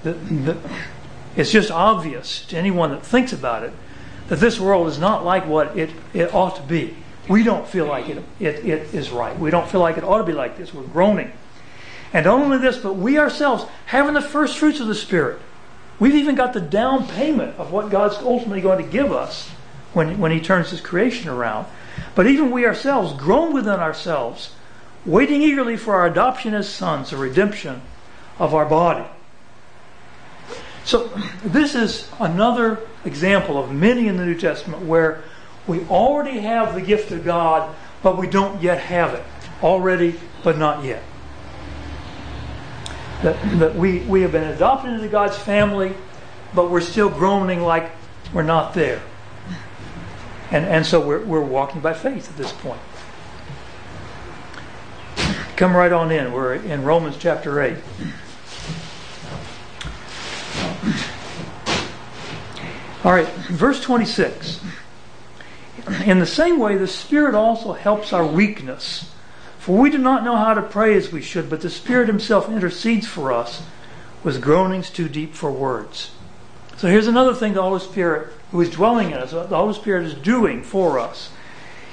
The, 0.02 0.12
the, 0.14 0.58
it's 1.36 1.50
just 1.50 1.70
obvious 1.70 2.44
to 2.46 2.56
anyone 2.56 2.90
that 2.90 3.04
thinks 3.04 3.32
about 3.32 3.62
it 3.62 3.72
that 4.28 4.40
this 4.40 4.58
world 4.60 4.88
is 4.88 4.98
not 4.98 5.24
like 5.24 5.46
what 5.46 5.76
it, 5.76 5.90
it 6.14 6.34
ought 6.34 6.56
to 6.56 6.62
be. 6.62 6.96
We 7.28 7.42
don't 7.42 7.66
feel 7.66 7.86
like 7.86 8.08
it, 8.08 8.22
it, 8.40 8.64
it 8.64 8.94
is 8.94 9.10
right. 9.10 9.38
We 9.38 9.50
don't 9.50 9.68
feel 9.68 9.80
like 9.80 9.96
it 9.96 10.04
ought 10.04 10.18
to 10.18 10.24
be 10.24 10.32
like 10.32 10.56
this. 10.56 10.74
We're 10.74 10.82
groaning. 10.82 11.32
And 12.12 12.26
not 12.26 12.40
only 12.40 12.58
this, 12.58 12.78
but 12.78 12.94
we 12.94 13.18
ourselves, 13.18 13.64
having 13.86 14.14
the 14.14 14.20
first 14.20 14.58
fruits 14.58 14.80
of 14.80 14.86
the 14.86 14.94
Spirit, 14.94 15.40
we've 15.98 16.14
even 16.14 16.34
got 16.34 16.52
the 16.52 16.60
down 16.60 17.06
payment 17.06 17.56
of 17.58 17.72
what 17.72 17.90
God's 17.90 18.16
ultimately 18.16 18.60
going 18.60 18.84
to 18.84 18.90
give 18.90 19.12
us 19.12 19.48
when, 19.92 20.18
when 20.18 20.32
He 20.32 20.40
turns 20.40 20.70
His 20.70 20.80
creation 20.80 21.28
around. 21.30 21.66
But 22.14 22.26
even 22.26 22.50
we 22.50 22.66
ourselves, 22.66 23.14
groan 23.14 23.52
within 23.52 23.80
ourselves, 23.80 24.54
waiting 25.06 25.42
eagerly 25.42 25.76
for 25.76 25.94
our 25.94 26.06
adoption 26.06 26.54
as 26.54 26.68
sons, 26.68 27.10
the 27.10 27.16
redemption 27.16 27.82
of 28.38 28.54
our 28.54 28.66
body. 28.66 29.08
So, 30.84 31.08
this 31.44 31.74
is 31.74 32.08
another 32.18 32.80
example 33.04 33.56
of 33.56 33.72
many 33.72 34.08
in 34.08 34.16
the 34.16 34.26
New 34.26 34.38
Testament 34.38 34.84
where 34.84 35.22
we 35.66 35.80
already 35.84 36.40
have 36.40 36.74
the 36.74 36.80
gift 36.80 37.12
of 37.12 37.24
God, 37.24 37.74
but 38.02 38.18
we 38.18 38.26
don't 38.26 38.60
yet 38.60 38.80
have 38.80 39.14
it. 39.14 39.22
Already, 39.62 40.18
but 40.42 40.58
not 40.58 40.82
yet. 40.84 41.02
That, 43.22 43.58
that 43.60 43.76
we, 43.76 44.00
we 44.00 44.22
have 44.22 44.32
been 44.32 44.48
adopted 44.48 44.92
into 44.92 45.06
God's 45.06 45.38
family, 45.38 45.94
but 46.52 46.68
we're 46.68 46.80
still 46.80 47.08
groaning 47.08 47.62
like 47.62 47.92
we're 48.32 48.42
not 48.42 48.74
there. 48.74 49.00
And, 50.50 50.66
and 50.66 50.84
so 50.84 51.00
we're, 51.00 51.24
we're 51.24 51.40
walking 51.40 51.80
by 51.80 51.94
faith 51.94 52.28
at 52.28 52.36
this 52.36 52.52
point. 52.52 52.80
Come 55.56 55.76
right 55.76 55.92
on 55.92 56.10
in. 56.10 56.32
We're 56.32 56.54
in 56.54 56.82
Romans 56.82 57.16
chapter 57.18 57.60
8. 57.62 57.76
All 63.04 63.10
right, 63.10 63.26
verse 63.26 63.82
26. 63.82 64.60
In 66.04 66.20
the 66.20 66.26
same 66.26 66.60
way, 66.60 66.76
the 66.76 66.86
Spirit 66.86 67.34
also 67.34 67.72
helps 67.72 68.12
our 68.12 68.24
weakness. 68.24 69.12
For 69.58 69.76
we 69.76 69.90
do 69.90 69.98
not 69.98 70.22
know 70.22 70.36
how 70.36 70.54
to 70.54 70.62
pray 70.62 70.94
as 70.94 71.10
we 71.10 71.20
should, 71.20 71.50
but 71.50 71.62
the 71.62 71.70
Spirit 71.70 72.06
Himself 72.06 72.48
intercedes 72.48 73.08
for 73.08 73.32
us 73.32 73.64
with 74.22 74.40
groanings 74.40 74.88
too 74.88 75.08
deep 75.08 75.34
for 75.34 75.50
words. 75.50 76.12
So 76.76 76.86
here's 76.86 77.08
another 77.08 77.34
thing 77.34 77.54
the 77.54 77.62
Holy 77.62 77.80
Spirit, 77.80 78.32
who 78.52 78.60
is 78.60 78.70
dwelling 78.70 79.10
in 79.10 79.18
us, 79.18 79.32
the 79.32 79.46
Holy 79.46 79.74
Spirit 79.74 80.04
is 80.04 80.14
doing 80.14 80.62
for 80.62 81.00
us, 81.00 81.30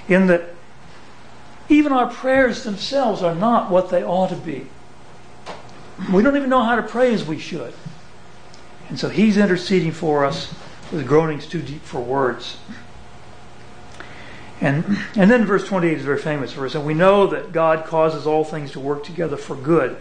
in 0.08 0.28
that 0.28 0.54
even 1.70 1.92
our 1.92 2.12
prayers 2.12 2.64
themselves 2.64 3.24
are 3.24 3.36
not 3.36 3.72
what 3.72 3.90
they 3.90 4.04
ought 4.04 4.30
to 4.30 4.36
be. 4.36 4.68
We 6.14 6.22
don't 6.22 6.36
even 6.36 6.50
know 6.50 6.64
how 6.64 6.76
to 6.76 6.84
pray 6.84 7.12
as 7.14 7.26
we 7.26 7.40
should. 7.40 7.74
And 8.90 9.00
so 9.00 9.10
He's 9.10 9.38
interceding 9.38 9.92
for 9.92 10.24
us 10.24 10.54
with 10.92 11.08
groanings 11.08 11.48
too 11.48 11.62
deep 11.62 11.84
for 11.84 12.02
words. 12.02 12.58
And, 14.62 14.98
and 15.16 15.32
then 15.32 15.46
verse 15.46 15.66
28 15.68 15.98
is 15.98 16.04
a 16.04 16.06
very 16.06 16.18
famous 16.18 16.54
verse. 16.54 16.76
And 16.76 16.86
we 16.86 16.94
know 16.94 17.28
that 17.28 17.52
God 17.52 17.86
causes 17.86 18.28
all 18.28 18.44
things 18.44 18.72
to 18.72 18.80
work 18.80 19.04
together 19.04 19.38
for 19.38 19.56
good 19.56 19.98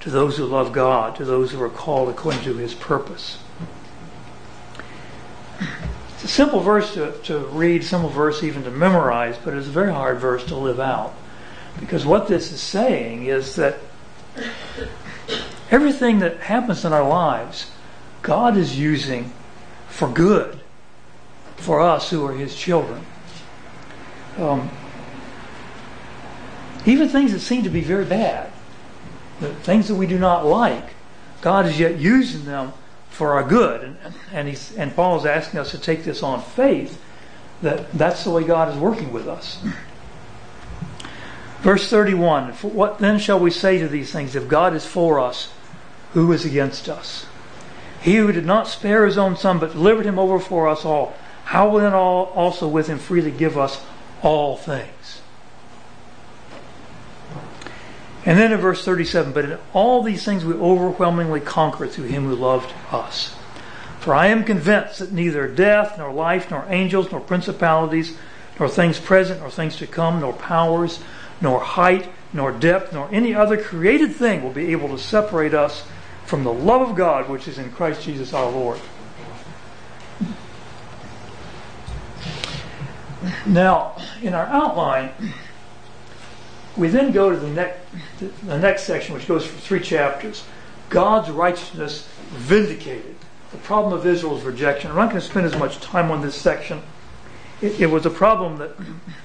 to 0.00 0.10
those 0.10 0.36
who 0.36 0.44
love 0.44 0.72
God, 0.72 1.14
to 1.16 1.24
those 1.24 1.52
who 1.52 1.62
are 1.62 1.70
called 1.70 2.08
according 2.08 2.42
to 2.42 2.56
his 2.56 2.74
purpose. 2.74 3.38
It's 6.14 6.24
a 6.24 6.28
simple 6.28 6.60
verse 6.60 6.94
to, 6.94 7.12
to 7.24 7.38
read, 7.46 7.84
simple 7.84 8.08
verse 8.08 8.42
even 8.42 8.64
to 8.64 8.70
memorize, 8.70 9.38
but 9.38 9.54
it's 9.54 9.68
a 9.68 9.70
very 9.70 9.92
hard 9.92 10.18
verse 10.18 10.44
to 10.46 10.56
live 10.56 10.80
out. 10.80 11.14
Because 11.78 12.04
what 12.04 12.26
this 12.26 12.50
is 12.50 12.60
saying 12.60 13.26
is 13.26 13.54
that 13.56 13.76
everything 15.70 16.18
that 16.18 16.40
happens 16.40 16.84
in 16.84 16.92
our 16.92 17.06
lives, 17.08 17.70
God 18.22 18.56
is 18.56 18.78
using 18.78 19.32
for 19.92 20.08
good 20.08 20.58
for 21.56 21.80
us 21.80 22.10
who 22.10 22.24
are 22.26 22.32
his 22.32 22.56
children. 22.56 23.04
Um, 24.38 24.70
even 26.86 27.08
things 27.08 27.32
that 27.32 27.40
seem 27.40 27.62
to 27.62 27.68
be 27.68 27.82
very 27.82 28.06
bad, 28.06 28.50
the 29.38 29.54
things 29.54 29.88
that 29.88 29.94
we 29.94 30.06
do 30.06 30.18
not 30.18 30.46
like, 30.46 30.94
God 31.42 31.66
is 31.66 31.78
yet 31.78 31.98
using 31.98 32.46
them 32.46 32.72
for 33.10 33.34
our 33.34 33.44
good. 33.44 33.82
And, 33.82 33.96
and, 34.32 34.48
he's, 34.48 34.74
and 34.76 34.94
Paul 34.96 35.18
is 35.18 35.26
asking 35.26 35.60
us 35.60 35.70
to 35.72 35.78
take 35.78 36.04
this 36.04 36.22
on 36.22 36.42
faith 36.42 37.00
that 37.60 37.92
that's 37.92 38.24
the 38.24 38.30
way 38.30 38.44
God 38.44 38.70
is 38.70 38.76
working 38.76 39.12
with 39.12 39.28
us. 39.28 39.62
Verse 41.60 41.88
31 41.88 42.54
What 42.54 42.98
then 42.98 43.18
shall 43.18 43.38
we 43.38 43.50
say 43.50 43.78
to 43.78 43.86
these 43.86 44.10
things? 44.10 44.34
If 44.34 44.48
God 44.48 44.74
is 44.74 44.86
for 44.86 45.20
us, 45.20 45.52
who 46.14 46.32
is 46.32 46.44
against 46.44 46.88
us? 46.88 47.26
He 48.02 48.16
who 48.16 48.32
did 48.32 48.44
not 48.44 48.66
spare 48.66 49.06
his 49.06 49.16
own 49.16 49.36
son, 49.36 49.58
but 49.60 49.72
delivered 49.72 50.06
him 50.06 50.18
over 50.18 50.40
for 50.40 50.68
us 50.68 50.84
all, 50.84 51.14
how 51.44 51.68
will 51.68 51.80
then 51.80 51.94
all 51.94 52.26
also 52.34 52.66
with 52.66 52.88
him 52.88 52.98
freely 52.98 53.30
give 53.30 53.56
us 53.56 53.80
all 54.22 54.56
things. 54.56 55.22
And 58.24 58.38
then 58.38 58.52
in 58.52 58.60
verse 58.60 58.84
37, 58.84 59.32
but 59.32 59.44
in 59.44 59.58
all 59.72 60.02
these 60.02 60.24
things 60.24 60.44
we 60.44 60.54
overwhelmingly 60.54 61.40
conquer 61.40 61.86
through 61.86 62.06
him 62.06 62.24
who 62.24 62.34
loved 62.34 62.72
us. 62.90 63.34
For 64.00 64.14
I 64.14 64.28
am 64.28 64.44
convinced 64.44 64.98
that 64.98 65.12
neither 65.12 65.46
death, 65.46 65.96
nor 65.98 66.12
life, 66.12 66.50
nor 66.50 66.66
angels, 66.68 67.10
nor 67.12 67.20
principalities, 67.20 68.16
nor 68.58 68.68
things 68.68 68.98
present, 68.98 69.40
nor 69.40 69.50
things 69.50 69.76
to 69.76 69.86
come, 69.86 70.20
nor 70.20 70.32
powers, 70.32 71.00
nor 71.40 71.60
height, 71.60 72.08
nor 72.32 72.50
depth, 72.50 72.92
nor 72.92 73.08
any 73.12 73.34
other 73.34 73.56
created 73.56 74.14
thing 74.14 74.42
will 74.42 74.50
be 74.50 74.72
able 74.72 74.88
to 74.88 74.98
separate 74.98 75.54
us 75.54 75.84
from 76.26 76.44
the 76.44 76.52
love 76.52 76.88
of 76.88 76.96
God 76.96 77.28
which 77.28 77.48
is 77.48 77.58
in 77.58 77.70
Christ 77.72 78.02
Jesus 78.02 78.32
our 78.32 78.50
Lord. 78.50 78.80
Now, 83.46 83.96
in 84.20 84.34
our 84.34 84.46
outline, 84.46 85.10
we 86.76 86.88
then 86.88 87.12
go 87.12 87.30
to 87.30 87.36
the 87.36 87.48
next, 87.48 87.80
the 88.44 88.58
next 88.58 88.84
section, 88.84 89.14
which 89.14 89.28
goes 89.28 89.46
for 89.46 89.58
three 89.60 89.80
chapters. 89.80 90.44
God's 90.88 91.30
righteousness 91.30 92.08
vindicated. 92.30 93.16
The 93.50 93.58
problem 93.58 93.92
of 93.92 94.06
Israel's 94.06 94.42
rejection. 94.42 94.90
I'm 94.90 94.96
not 94.96 95.10
going 95.10 95.20
to 95.20 95.26
spend 95.26 95.46
as 95.46 95.56
much 95.56 95.78
time 95.80 96.10
on 96.10 96.22
this 96.22 96.34
section. 96.34 96.82
It, 97.60 97.80
it 97.80 97.86
was 97.86 98.06
a 98.06 98.10
problem 98.10 98.58
that 98.58 98.72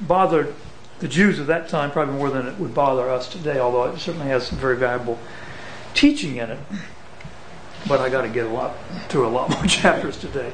bothered 0.01 0.53
the 0.99 1.07
Jews 1.07 1.39
of 1.39 1.47
that 1.47 1.69
time 1.69 1.91
probably 1.91 2.15
more 2.15 2.29
than 2.29 2.47
it 2.47 2.59
would 2.59 2.73
bother 2.73 3.09
us 3.09 3.31
today, 3.31 3.59
although 3.59 3.85
it 3.85 3.99
certainly 3.99 4.27
has 4.27 4.47
some 4.47 4.57
very 4.57 4.77
valuable 4.77 5.19
teaching 5.97 6.37
in 6.37 6.51
it. 6.51 6.59
But 7.87 7.99
I 7.99 8.09
got 8.09 8.21
to 8.21 8.29
get 8.29 8.45
a 8.45 8.49
lot 8.49 8.75
through 9.09 9.27
a 9.27 9.29
lot 9.29 9.49
more 9.51 9.63
chapters 9.65 10.17
today. 10.17 10.51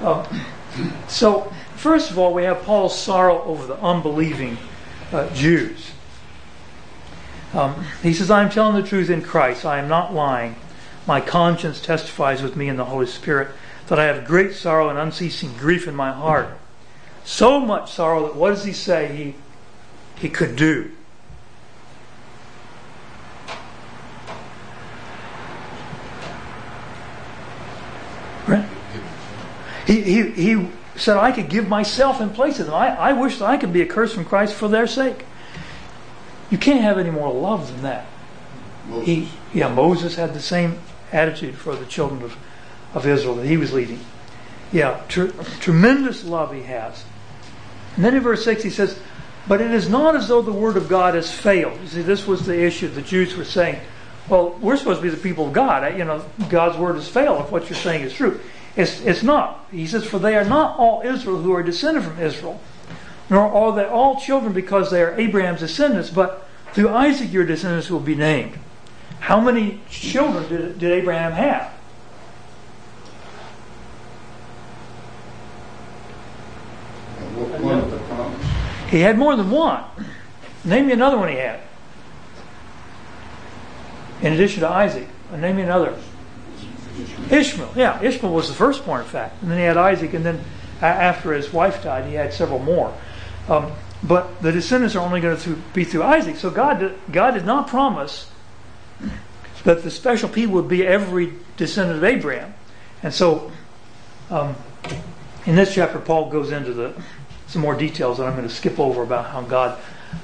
Uh, 0.00 0.26
so 1.08 1.52
First 1.82 2.12
of 2.12 2.18
all, 2.18 2.32
we 2.32 2.44
have 2.44 2.62
Paul's 2.62 2.96
sorrow 2.96 3.42
over 3.42 3.66
the 3.66 3.76
unbelieving 3.80 4.56
uh, 5.10 5.28
Jews. 5.34 5.90
Um, 7.52 7.84
he 8.04 8.14
says, 8.14 8.30
I 8.30 8.44
am 8.44 8.50
telling 8.50 8.80
the 8.80 8.88
truth 8.88 9.10
in 9.10 9.20
Christ. 9.20 9.66
I 9.66 9.80
am 9.80 9.88
not 9.88 10.14
lying. 10.14 10.54
My 11.08 11.20
conscience 11.20 11.80
testifies 11.80 12.40
with 12.40 12.54
me 12.54 12.68
in 12.68 12.76
the 12.76 12.84
Holy 12.84 13.06
Spirit 13.06 13.48
that 13.88 13.98
I 13.98 14.04
have 14.04 14.24
great 14.24 14.54
sorrow 14.54 14.90
and 14.90 14.96
unceasing 14.96 15.54
grief 15.54 15.88
in 15.88 15.96
my 15.96 16.12
heart. 16.12 16.56
So 17.24 17.58
much 17.58 17.90
sorrow 17.90 18.28
that 18.28 18.36
what 18.36 18.50
does 18.50 18.62
he 18.62 18.72
say 18.72 19.12
he, 19.12 19.34
he 20.20 20.28
could 20.28 20.54
do? 20.54 20.92
He, 29.92 30.00
he, 30.00 30.30
he 30.30 30.68
said, 30.96 31.18
I 31.18 31.32
could 31.32 31.50
give 31.50 31.68
myself 31.68 32.22
in 32.22 32.30
place 32.30 32.58
of 32.60 32.66
them. 32.66 32.74
I, 32.74 32.96
I 32.96 33.12
wish 33.12 33.38
that 33.38 33.44
I 33.44 33.58
could 33.58 33.74
be 33.74 33.82
accursed 33.82 34.14
from 34.14 34.24
Christ 34.24 34.54
for 34.54 34.68
their 34.68 34.86
sake. 34.86 35.26
You 36.50 36.56
can't 36.56 36.80
have 36.80 36.98
any 36.98 37.10
more 37.10 37.32
love 37.32 37.70
than 37.70 37.82
that. 37.82 38.06
He, 39.02 39.28
yeah, 39.52 39.68
Moses 39.68 40.16
had 40.16 40.32
the 40.32 40.40
same 40.40 40.78
attitude 41.12 41.56
for 41.56 41.76
the 41.76 41.84
children 41.84 42.22
of, 42.22 42.36
of 42.94 43.06
Israel 43.06 43.34
that 43.36 43.46
he 43.46 43.58
was 43.58 43.72
leading. 43.72 44.00
Yeah, 44.72 45.02
tr- 45.08 45.30
tremendous 45.60 46.24
love 46.24 46.54
he 46.54 46.62
has. 46.62 47.04
And 47.96 48.04
then 48.04 48.14
in 48.14 48.22
verse 48.22 48.44
6 48.44 48.62
he 48.62 48.70
says, 48.70 48.98
But 49.46 49.60
it 49.60 49.72
is 49.72 49.90
not 49.90 50.16
as 50.16 50.28
though 50.28 50.40
the 50.40 50.52
word 50.52 50.78
of 50.78 50.88
God 50.88 51.14
has 51.14 51.30
failed. 51.30 51.78
You 51.82 51.88
see, 51.88 52.02
this 52.02 52.26
was 52.26 52.46
the 52.46 52.58
issue. 52.58 52.88
The 52.88 53.02
Jews 53.02 53.36
were 53.36 53.44
saying, 53.44 53.78
Well, 54.28 54.58
we're 54.60 54.78
supposed 54.78 55.00
to 55.00 55.02
be 55.02 55.10
the 55.10 55.22
people 55.22 55.48
of 55.48 55.52
God. 55.52 55.98
You 55.98 56.06
know, 56.06 56.24
God's 56.48 56.78
word 56.78 56.94
has 56.94 57.08
failed 57.08 57.42
if 57.42 57.52
what 57.52 57.68
you're 57.68 57.78
saying 57.78 58.04
is 58.04 58.14
true. 58.14 58.40
It's, 58.76 59.00
it's 59.02 59.22
not. 59.22 59.66
He 59.70 59.86
says, 59.86 60.04
For 60.04 60.18
they 60.18 60.36
are 60.36 60.44
not 60.44 60.78
all 60.78 61.02
Israel 61.02 61.42
who 61.42 61.52
are 61.52 61.62
descended 61.62 62.04
from 62.04 62.18
Israel, 62.18 62.60
nor 63.28 63.50
are 63.52 63.74
they 63.74 63.84
all 63.84 64.18
children 64.18 64.52
because 64.52 64.90
they 64.90 65.02
are 65.02 65.18
Abraham's 65.18 65.60
descendants, 65.60 66.10
but 66.10 66.48
through 66.72 66.88
Isaac 66.88 67.32
your 67.32 67.44
descendants 67.44 67.90
will 67.90 68.00
be 68.00 68.14
named. 68.14 68.58
How 69.20 69.40
many 69.40 69.80
children 69.90 70.48
did, 70.48 70.78
did 70.78 70.90
Abraham 70.90 71.32
have? 71.32 71.70
One 77.62 77.78
of 77.78 77.90
the 77.90 77.98
promise. 77.98 78.46
He 78.88 79.00
had 79.00 79.18
more 79.18 79.36
than 79.36 79.50
one. 79.50 79.84
Name 80.64 80.86
me 80.86 80.92
another 80.92 81.16
one 81.16 81.28
he 81.28 81.36
had. 81.36 81.60
In 84.20 84.32
addition 84.32 84.60
to 84.60 84.68
Isaac, 84.68 85.08
name 85.36 85.56
me 85.56 85.62
another. 85.62 85.96
Ishmael, 87.30 87.72
yeah, 87.76 88.02
Ishmael 88.02 88.32
was 88.32 88.48
the 88.48 88.54
firstborn, 88.54 89.00
in 89.00 89.06
fact, 89.06 89.42
and 89.42 89.50
then 89.50 89.58
he 89.58 89.64
had 89.64 89.76
Isaac, 89.76 90.14
and 90.14 90.24
then 90.24 90.44
after 90.80 91.32
his 91.32 91.52
wife 91.52 91.82
died, 91.82 92.06
he 92.06 92.14
had 92.14 92.32
several 92.32 92.58
more. 92.58 92.94
Um, 93.48 93.72
but 94.02 94.42
the 94.42 94.50
descendants 94.50 94.96
are 94.96 95.04
only 95.04 95.20
going 95.20 95.36
to 95.36 95.56
be 95.72 95.84
through 95.84 96.02
Isaac. 96.02 96.36
So 96.36 96.50
God, 96.50 96.80
did, 96.80 96.98
God 97.10 97.32
did 97.32 97.46
not 97.46 97.68
promise 97.68 98.30
that 99.64 99.82
the 99.84 99.90
special 99.90 100.28
people 100.28 100.54
would 100.54 100.68
be 100.68 100.86
every 100.86 101.32
descendant 101.56 101.98
of 101.98 102.04
Abraham. 102.04 102.54
And 103.02 103.14
so, 103.14 103.52
um, 104.30 104.56
in 105.46 105.56
this 105.56 105.74
chapter, 105.74 105.98
Paul 105.98 106.30
goes 106.30 106.50
into 106.50 106.72
the 106.72 106.94
some 107.46 107.60
more 107.60 107.74
details 107.74 108.16
that 108.16 108.26
I'm 108.26 108.34
going 108.34 108.48
to 108.48 108.54
skip 108.54 108.80
over 108.80 109.02
about 109.02 109.26
how 109.26 109.42
God 109.42 109.78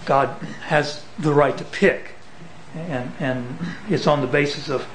God 0.06 0.28
has 0.66 1.04
the 1.18 1.32
right 1.32 1.56
to 1.58 1.64
pick, 1.64 2.14
and 2.74 3.12
and 3.20 3.58
it's 3.90 4.06
on 4.06 4.20
the 4.20 4.26
basis 4.26 4.68
of 4.68 4.86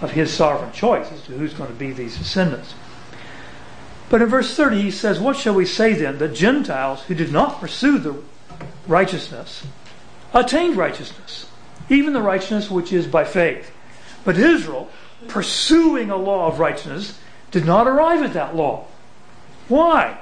of 0.00 0.12
His 0.12 0.32
sovereign 0.32 0.72
choice 0.72 1.10
as 1.12 1.22
to 1.22 1.32
who's 1.32 1.54
going 1.54 1.70
to 1.70 1.76
be 1.76 1.92
these 1.92 2.16
descendants. 2.16 2.74
But 4.08 4.22
in 4.22 4.28
verse 4.28 4.56
30, 4.56 4.82
he 4.82 4.90
says, 4.90 5.20
What 5.20 5.36
shall 5.36 5.54
we 5.54 5.64
say 5.64 5.92
then? 5.92 6.18
The 6.18 6.28
Gentiles 6.28 7.02
who 7.04 7.14
did 7.14 7.32
not 7.32 7.60
pursue 7.60 7.98
the 7.98 8.16
righteousness 8.88 9.64
attained 10.32 10.76
righteousness, 10.76 11.46
even 11.88 12.12
the 12.12 12.22
righteousness 12.22 12.70
which 12.70 12.92
is 12.92 13.06
by 13.06 13.24
faith. 13.24 13.72
But 14.24 14.36
Israel, 14.36 14.90
pursuing 15.28 16.10
a 16.10 16.16
law 16.16 16.48
of 16.48 16.58
righteousness, 16.58 17.18
did 17.50 17.64
not 17.64 17.86
arrive 17.86 18.22
at 18.22 18.32
that 18.34 18.54
law. 18.54 18.86
Why? 19.68 20.18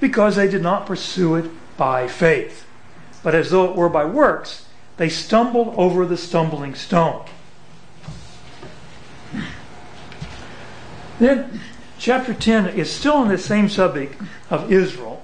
Because 0.00 0.36
they 0.36 0.48
did 0.48 0.62
not 0.62 0.86
pursue 0.86 1.36
it 1.36 1.50
by 1.76 2.08
faith. 2.08 2.66
But 3.22 3.34
as 3.34 3.50
though 3.50 3.70
it 3.70 3.76
were 3.76 3.88
by 3.88 4.04
works, 4.04 4.66
they 4.96 5.08
stumbled 5.08 5.74
over 5.76 6.06
the 6.06 6.16
stumbling 6.16 6.74
stone. 6.74 7.24
Then, 11.18 11.60
chapter 11.98 12.34
10 12.34 12.68
is 12.68 12.90
still 12.90 13.14
on 13.14 13.28
the 13.28 13.38
same 13.38 13.68
subject 13.68 14.20
of 14.50 14.70
Israel. 14.70 15.22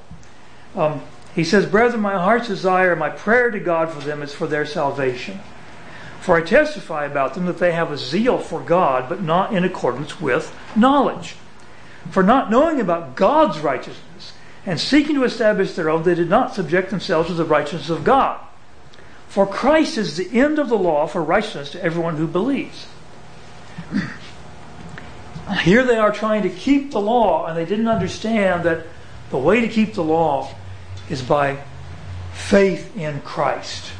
Um, 0.74 1.02
he 1.34 1.44
says, 1.44 1.66
Brethren, 1.66 2.00
my 2.00 2.14
heart's 2.14 2.48
desire, 2.48 2.94
my 2.96 3.10
prayer 3.10 3.50
to 3.50 3.60
God 3.60 3.90
for 3.90 4.00
them 4.00 4.22
is 4.22 4.34
for 4.34 4.46
their 4.46 4.66
salvation. 4.66 5.40
For 6.20 6.36
I 6.36 6.42
testify 6.42 7.04
about 7.04 7.34
them 7.34 7.46
that 7.46 7.58
they 7.58 7.72
have 7.72 7.90
a 7.90 7.98
zeal 7.98 8.38
for 8.38 8.60
God, 8.60 9.08
but 9.08 9.22
not 9.22 9.52
in 9.52 9.64
accordance 9.64 10.20
with 10.20 10.54
knowledge. 10.76 11.34
For 12.10 12.22
not 12.22 12.50
knowing 12.50 12.80
about 12.80 13.16
God's 13.16 13.58
righteousness 13.60 14.32
and 14.64 14.78
seeking 14.78 15.16
to 15.16 15.24
establish 15.24 15.74
their 15.74 15.90
own, 15.90 16.04
they 16.04 16.14
did 16.14 16.28
not 16.28 16.54
subject 16.54 16.90
themselves 16.90 17.28
to 17.28 17.34
the 17.34 17.44
righteousness 17.44 17.90
of 17.90 18.04
God. 18.04 18.40
For 19.28 19.46
Christ 19.46 19.98
is 19.98 20.16
the 20.16 20.38
end 20.38 20.58
of 20.58 20.68
the 20.68 20.78
law 20.78 21.06
for 21.06 21.22
righteousness 21.22 21.72
to 21.72 21.82
everyone 21.82 22.16
who 22.16 22.26
believes. 22.26 22.86
Here 25.62 25.84
they 25.84 25.96
are 25.96 26.12
trying 26.12 26.42
to 26.42 26.48
keep 26.48 26.92
the 26.92 27.00
law, 27.00 27.46
and 27.46 27.56
they 27.56 27.64
didn't 27.64 27.88
understand 27.88 28.64
that 28.64 28.86
the 29.30 29.38
way 29.38 29.60
to 29.60 29.68
keep 29.68 29.94
the 29.94 30.04
law 30.04 30.54
is 31.08 31.22
by 31.22 31.62
faith 32.32 32.96
in 32.96 33.20
Christ. 33.22 33.92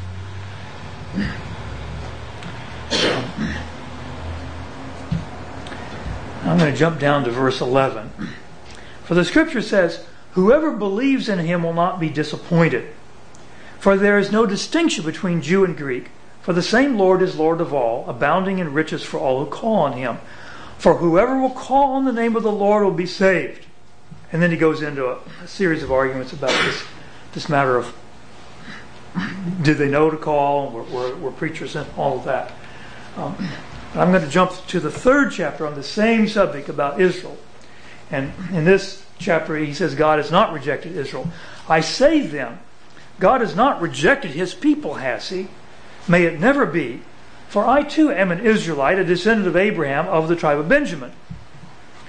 I'm 6.45 6.59
going 6.59 6.73
to 6.73 6.79
jump 6.79 6.99
down 6.99 7.25
to 7.25 7.31
verse 7.31 7.61
11. 7.61 8.11
For 9.05 9.15
the 9.15 9.25
scripture 9.25 9.63
says, 9.63 10.05
Whoever 10.33 10.71
believes 10.71 11.29
in 11.29 11.39
him 11.41 11.63
will 11.63 11.75
not 11.75 12.01
be 12.01 12.09
disappointed. 12.09 12.93
For 13.79 13.97
there 13.97 14.19
is 14.19 14.33
no 14.33 14.47
distinction 14.47 15.05
between 15.05 15.43
Jew 15.43 15.65
and 15.65 15.77
Greek, 15.77 16.11
for 16.41 16.53
the 16.53 16.63
same 16.63 16.99
Lord 16.99 17.21
is 17.23 17.37
Lord 17.37 17.61
of 17.61 17.75
all, 17.75 18.09
abounding 18.09 18.59
in 18.59 18.73
riches 18.73 19.03
for 19.03 19.19
all 19.19 19.45
who 19.45 19.51
call 19.51 19.77
on 19.77 19.93
him. 19.95 20.19
For 20.83 20.97
whoever 20.97 21.39
will 21.39 21.51
call 21.51 21.93
on 21.93 22.07
the 22.07 22.13
name 22.13 22.35
of 22.35 22.43
the 22.43 22.51
Lord 22.51 22.83
will 22.83 22.91
be 22.91 23.07
saved. 23.07 23.67
And 24.33 24.43
then 24.43 24.51
he 24.51 24.57
goes 24.57 24.83
into 24.83 25.07
a, 25.07 25.21
a 25.41 25.47
series 25.47 25.85
of 25.85 25.93
arguments 25.93 26.33
about 26.33 26.51
this, 26.51 26.83
this 27.35 27.49
matter 27.49 27.77
of 27.77 27.95
did 29.63 29.79
they 29.79 29.89
know 29.89 30.11
to 30.11 30.17
call, 30.17 30.73
were, 30.73 30.83
were, 30.83 31.15
were 31.15 31.31
preachers, 31.31 31.77
and 31.77 31.87
all 31.97 32.19
of 32.19 32.25
that. 32.25 32.51
Um, 33.17 33.37
I'm 33.95 34.11
going 34.11 34.25
to 34.25 34.29
jump 34.29 34.51
to 34.67 34.81
the 34.81 34.91
third 34.91 35.31
chapter 35.31 35.69
on 35.69 35.77
the 35.77 35.85
same 35.85 36.27
subject 36.27 36.69
about 36.69 37.01
Israel. 37.01 37.39
And 38.11 38.33
in 38.53 38.65
this 38.65 39.07
chapter, 39.21 39.57
he 39.57 39.75
says, 39.75 39.95
God 39.95 40.19
has 40.19 40.33
not 40.33 40.53
rejected 40.53 40.97
Israel. 40.97 41.31
I 41.69 41.81
say 41.81 42.27
then, 42.27 42.59
God 43.21 43.41
has 43.41 43.55
not 43.55 43.81
rejected 43.81 44.33
his 44.33 44.53
people, 44.53 44.95
has 44.95 45.29
he? 45.29 45.47
May 46.09 46.25
it 46.25 46.41
never 46.41 46.67
be. 46.67 47.03
For 47.53 47.67
I 47.67 47.83
too 47.83 48.11
am 48.11 48.33
an 48.33 48.41
Israelite, 48.41 48.99
a 48.99 49.05
descendant 49.05 49.47
of 49.47 49.57
Abraham 49.57 50.09
of 50.09 50.27
the 50.27 50.37
tribe 50.37 50.57
of 50.57 50.71
Benjamin. 50.71 51.13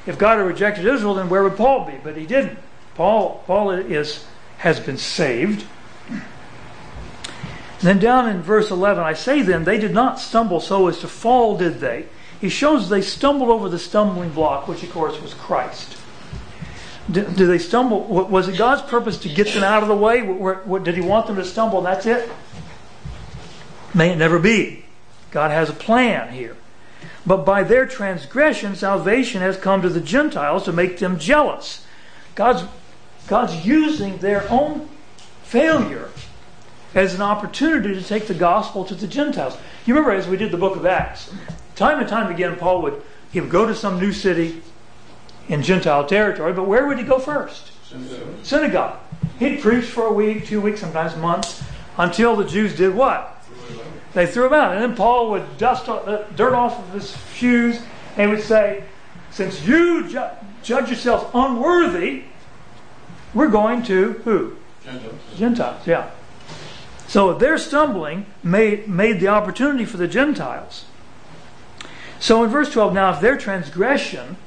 If 0.06 0.18
God 0.18 0.38
had 0.38 0.48
rejected 0.48 0.86
Israel, 0.86 1.16
then 1.16 1.28
where 1.28 1.44
would 1.44 1.58
Paul 1.58 1.86
be? 1.86 1.98
But 2.02 2.16
he 2.16 2.26
didn't. 2.26 2.58
Paul, 2.96 3.44
Paul 3.46 3.72
is, 3.72 4.26
has 4.60 4.80
been 4.80 4.98
saved. 4.98 5.66
And 6.08 6.22
then 7.82 8.00
down 8.00 8.30
in 8.30 8.42
verse 8.42 8.72
11, 8.72 9.04
I 9.04 9.12
say 9.12 9.42
then, 9.42 9.66
they 9.66 9.78
did 9.78 9.94
not 9.94 10.18
stumble 10.18 10.62
so 10.62 10.88
as 10.88 11.00
to 11.00 11.10
fall, 11.10 11.58
did 11.58 11.82
they? 11.82 12.06
He 12.40 12.48
shows 12.48 12.88
they 12.88 13.02
stumbled 13.02 13.50
over 13.50 13.68
the 13.68 13.80
stumbling 13.80 14.30
block, 14.30 14.70
which 14.70 14.82
of 14.82 14.94
course 14.94 15.22
was 15.22 15.34
Christ. 15.34 15.98
Did, 17.12 17.36
did 17.36 17.48
they 17.48 17.60
stumble? 17.60 18.06
Was 18.06 18.48
it 18.48 18.58
God's 18.58 18.84
purpose 18.84 19.18
to 19.18 19.28
get 19.28 19.48
them 19.48 19.66
out 19.66 19.84
of 19.84 19.90
the 19.90 19.96
way? 19.96 20.22
Did 20.84 20.96
he 20.96 21.02
want 21.02 21.28
them 21.28 21.36
to 21.36 21.44
stumble 21.44 21.82
that's 21.82 22.06
it? 22.06 22.32
May 23.94 24.12
it 24.12 24.16
never 24.16 24.40
be. 24.40 24.83
God 25.34 25.50
has 25.50 25.68
a 25.68 25.74
plan 25.74 26.32
here. 26.32 26.56
But 27.26 27.44
by 27.44 27.64
their 27.64 27.88
transgression, 27.88 28.76
salvation 28.76 29.42
has 29.42 29.58
come 29.58 29.82
to 29.82 29.90
the 29.90 30.00
Gentiles 30.00 30.64
to 30.66 30.72
make 30.72 31.00
them 31.00 31.18
jealous. 31.18 31.86
God's, 32.36 32.66
God's 33.28 33.66
using 33.66 34.20
their 34.20 34.48
own 34.52 34.88
failure 35.42 36.12
as 36.94 37.16
an 37.16 37.24
opportunity 37.24 37.96
to 37.96 38.04
take 38.04 38.28
the 38.28 38.36
gospel 38.36 38.86
to 38.86 38.94
the 38.94 39.08
Gentiles. 39.08 39.58
You 39.88 39.96
remember 39.96 40.16
as 40.16 40.28
we 40.28 40.38
did 40.38 40.52
the 40.52 40.58
book 40.58 40.76
of 40.76 40.86
Acts, 40.86 41.34
time 41.76 42.00
and 42.00 42.08
time 42.08 42.32
again, 42.32 42.56
Paul 42.56 42.84
would 42.84 43.02
he 43.32 43.42
would 43.42 43.50
go 43.50 43.66
to 43.66 43.74
some 43.74 44.00
new 44.00 44.14
city 44.14 44.62
in 45.50 45.64
Gentile 45.64 46.06
territory, 46.06 46.54
but 46.54 46.68
where 46.68 46.86
would 46.86 47.00
he 47.00 47.04
go 47.04 47.18
first? 47.18 47.72
Synagogue. 47.90 48.36
Synagogue. 48.44 49.00
He'd 49.40 49.62
preach 49.62 49.86
for 49.86 50.06
a 50.06 50.14
week, 50.14 50.46
two 50.46 50.62
weeks, 50.62 50.82
sometimes 50.82 51.16
months, 51.16 51.64
until 51.98 52.36
the 52.36 52.46
Jews 52.46 52.78
did 52.78 52.94
what? 52.94 53.33
They 54.14 54.28
threw 54.28 54.48
him 54.48 54.54
out. 54.54 54.74
And 54.74 54.82
then 54.82 54.96
Paul 54.96 55.32
would 55.32 55.58
dust 55.58 55.88
the 55.88 55.94
uh, 55.94 56.28
dirt 56.36 56.54
off 56.54 56.78
of 56.80 56.94
his 56.94 57.18
shoes 57.34 57.82
and 58.16 58.30
would 58.32 58.42
say, 58.42 58.84
Since 59.32 59.66
you 59.66 60.08
ju- 60.10 60.30
judge 60.62 60.88
yourselves 60.90 61.26
unworthy, 61.34 62.24
we're 63.34 63.50
going 63.50 63.84
to 63.84 64.14
who? 64.24 64.58
Gentiles. 64.84 65.20
Gentiles, 65.36 65.88
yeah. 65.88 66.12
So 67.08 67.34
their 67.34 67.58
stumbling 67.58 68.26
made, 68.44 68.88
made 68.88 69.20
the 69.20 69.28
opportunity 69.28 69.86
for 69.86 69.98
the 69.98 70.08
Gentiles. 70.08 70.86
So 72.20 72.44
in 72.44 72.50
verse 72.50 72.72
12, 72.72 72.94
now 72.94 73.14
if 73.14 73.22
their 73.22 73.38
transgression 73.38 74.38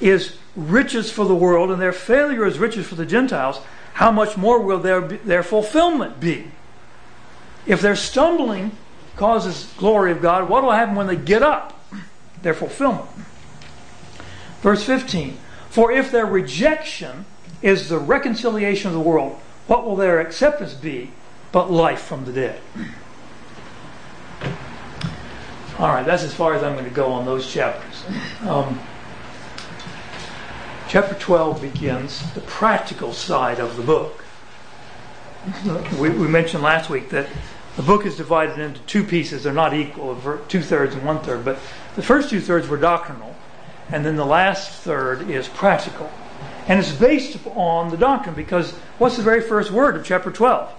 is 0.00 0.36
riches 0.54 1.10
for 1.10 1.24
the 1.24 1.34
world 1.34 1.70
and 1.70 1.80
their 1.80 1.92
failure 1.92 2.46
is 2.46 2.58
riches 2.58 2.86
for 2.86 2.94
the 2.94 3.06
Gentiles, 3.06 3.60
how 3.94 4.10
much 4.10 4.36
more 4.36 4.60
will 4.60 4.78
their, 4.78 5.00
their 5.00 5.42
fulfillment 5.42 6.20
be? 6.20 6.50
If 7.66 7.80
their 7.80 7.96
stumbling 7.96 8.72
causes 9.16 9.72
glory 9.78 10.12
of 10.12 10.20
God, 10.22 10.48
what 10.48 10.62
will 10.62 10.72
happen 10.72 10.94
when 10.94 11.06
they 11.06 11.16
get 11.16 11.42
up? 11.42 11.72
Their 12.42 12.54
fulfillment. 12.54 13.08
Verse 14.60 14.84
15 14.84 15.38
For 15.70 15.90
if 15.90 16.10
their 16.10 16.26
rejection 16.26 17.24
is 17.62 17.88
the 17.88 17.98
reconciliation 17.98 18.88
of 18.88 18.94
the 18.94 19.00
world, 19.00 19.38
what 19.66 19.84
will 19.84 19.96
their 19.96 20.20
acceptance 20.20 20.74
be 20.74 21.10
but 21.52 21.70
life 21.70 22.00
from 22.00 22.24
the 22.24 22.32
dead? 22.32 22.60
All 25.78 25.88
right, 25.88 26.06
that's 26.06 26.22
as 26.22 26.34
far 26.34 26.54
as 26.54 26.62
I'm 26.62 26.72
going 26.72 26.86
to 26.86 26.90
go 26.90 27.12
on 27.12 27.26
those 27.26 27.50
chapters. 27.52 28.04
Um, 28.42 28.80
chapter 30.88 31.14
12 31.14 31.60
begins 31.60 32.32
the 32.32 32.40
practical 32.42 33.12
side 33.12 33.58
of 33.60 33.76
the 33.76 33.82
book. 33.82 34.24
We, 35.98 36.08
we, 36.08 36.26
mentioned 36.28 36.62
last 36.62 36.88
week 36.88 37.10
that 37.10 37.28
the 37.76 37.82
book 37.82 38.06
is 38.06 38.16
divided 38.16 38.58
into 38.58 38.80
two 38.82 39.04
pieces. 39.04 39.44
They're 39.44 39.52
not 39.52 39.74
equal, 39.74 40.18
two 40.48 40.62
thirds 40.62 40.94
and 40.94 41.04
one 41.04 41.20
third. 41.20 41.44
But 41.44 41.58
the 41.94 42.02
first 42.02 42.30
two 42.30 42.40
thirds 42.40 42.68
were 42.68 42.78
doctrinal, 42.78 43.36
and 43.90 44.04
then 44.04 44.16
the 44.16 44.24
last 44.24 44.70
third 44.82 45.30
is 45.30 45.46
practical. 45.48 46.10
And 46.68 46.80
it's 46.80 46.92
based 46.92 47.38
on 47.54 47.90
the 47.90 47.96
doctrine 47.96 48.34
because 48.34 48.72
what's 48.98 49.16
the 49.16 49.22
very 49.22 49.40
first 49.40 49.70
word 49.70 49.96
of 49.96 50.04
chapter 50.04 50.30
12? 50.30 50.72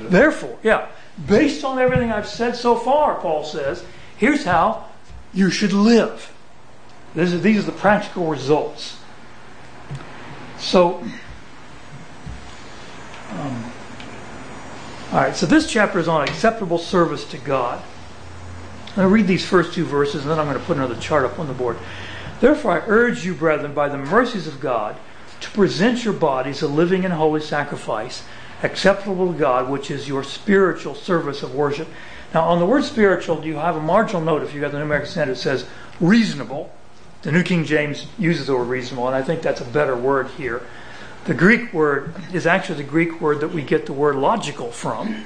Therefore, 0.00 0.58
yeah. 0.62 0.88
Based 1.26 1.64
on 1.64 1.78
everything 1.78 2.12
I've 2.12 2.28
said 2.28 2.54
so 2.54 2.76
far, 2.76 3.20
Paul 3.20 3.44
says, 3.44 3.84
here's 4.16 4.44
how 4.44 4.86
you 5.32 5.50
should 5.50 5.72
live. 5.72 6.32
Is, 7.16 7.40
these 7.42 7.60
are 7.60 7.62
the 7.62 7.72
practical 7.72 8.26
results. 8.26 8.98
So, 10.58 11.02
um, 13.30 13.72
all 15.10 15.20
right, 15.20 15.34
so 15.34 15.46
this 15.46 15.70
chapter 15.70 15.98
is 15.98 16.06
on 16.06 16.28
acceptable 16.28 16.76
service 16.76 17.24
to 17.30 17.38
God. 17.38 17.82
I'm 18.88 18.94
going 18.94 19.08
to 19.08 19.14
read 19.14 19.26
these 19.26 19.46
first 19.46 19.72
two 19.72 19.86
verses 19.86 20.22
and 20.22 20.30
then 20.30 20.38
I'm 20.38 20.46
going 20.46 20.58
to 20.58 20.64
put 20.64 20.76
another 20.76 20.96
chart 20.96 21.24
up 21.24 21.38
on 21.38 21.46
the 21.46 21.54
board. 21.54 21.78
Therefore, 22.40 22.72
I 22.72 22.84
urge 22.86 23.24
you, 23.24 23.34
brethren, 23.34 23.72
by 23.72 23.88
the 23.88 23.96
mercies 23.96 24.46
of 24.46 24.60
God, 24.60 24.96
to 25.40 25.50
present 25.52 26.04
your 26.04 26.12
bodies 26.12 26.60
a 26.60 26.68
living 26.68 27.06
and 27.06 27.14
holy 27.14 27.40
sacrifice 27.40 28.22
acceptable 28.62 29.32
to 29.32 29.38
God, 29.38 29.70
which 29.70 29.90
is 29.90 30.08
your 30.08 30.22
spiritual 30.22 30.94
service 30.94 31.42
of 31.42 31.54
worship. 31.54 31.88
Now, 32.34 32.44
on 32.44 32.58
the 32.58 32.66
word 32.66 32.84
spiritual, 32.84 33.42
you 33.46 33.54
have 33.54 33.76
a 33.76 33.80
marginal 33.80 34.20
note 34.20 34.42
if 34.42 34.52
you 34.52 34.60
got 34.60 34.72
the 34.72 34.78
New 34.78 34.84
American 34.84 35.10
Standard, 35.10 35.34
it 35.34 35.36
says 35.36 35.64
reasonable. 36.00 36.70
The 37.22 37.32
New 37.32 37.42
King 37.42 37.64
James 37.64 38.06
uses 38.18 38.46
the 38.46 38.54
word 38.54 38.64
reasonable, 38.64 39.06
and 39.06 39.16
I 39.16 39.22
think 39.22 39.40
that's 39.40 39.62
a 39.62 39.64
better 39.64 39.96
word 39.96 40.28
here. 40.36 40.62
The 41.24 41.34
Greek 41.34 41.72
word 41.72 42.14
is 42.32 42.46
actually 42.46 42.82
the 42.82 42.88
Greek 42.88 43.20
word 43.20 43.40
that 43.40 43.48
we 43.48 43.62
get 43.62 43.86
the 43.86 43.92
word 43.92 44.16
logical 44.16 44.70
from. 44.70 45.24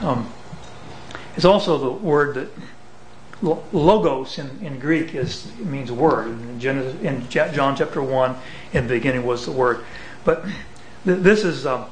Um, 0.00 0.32
it's 1.36 1.44
also 1.44 1.78
the 1.78 1.90
word 1.90 2.34
that 2.34 2.48
logos 3.42 4.38
in, 4.38 4.64
in 4.64 4.78
Greek 4.78 5.14
is 5.14 5.50
means 5.58 5.90
word. 5.92 6.28
In, 6.28 6.60
Genesis, 6.60 7.00
in 7.02 7.28
John 7.28 7.76
chapter 7.76 8.02
1, 8.02 8.36
in 8.72 8.86
the 8.86 8.94
beginning 8.94 9.24
was 9.24 9.44
the 9.44 9.52
word. 9.52 9.84
But 10.24 10.44
this 11.04 11.44
is 11.44 11.66
um, 11.66 11.86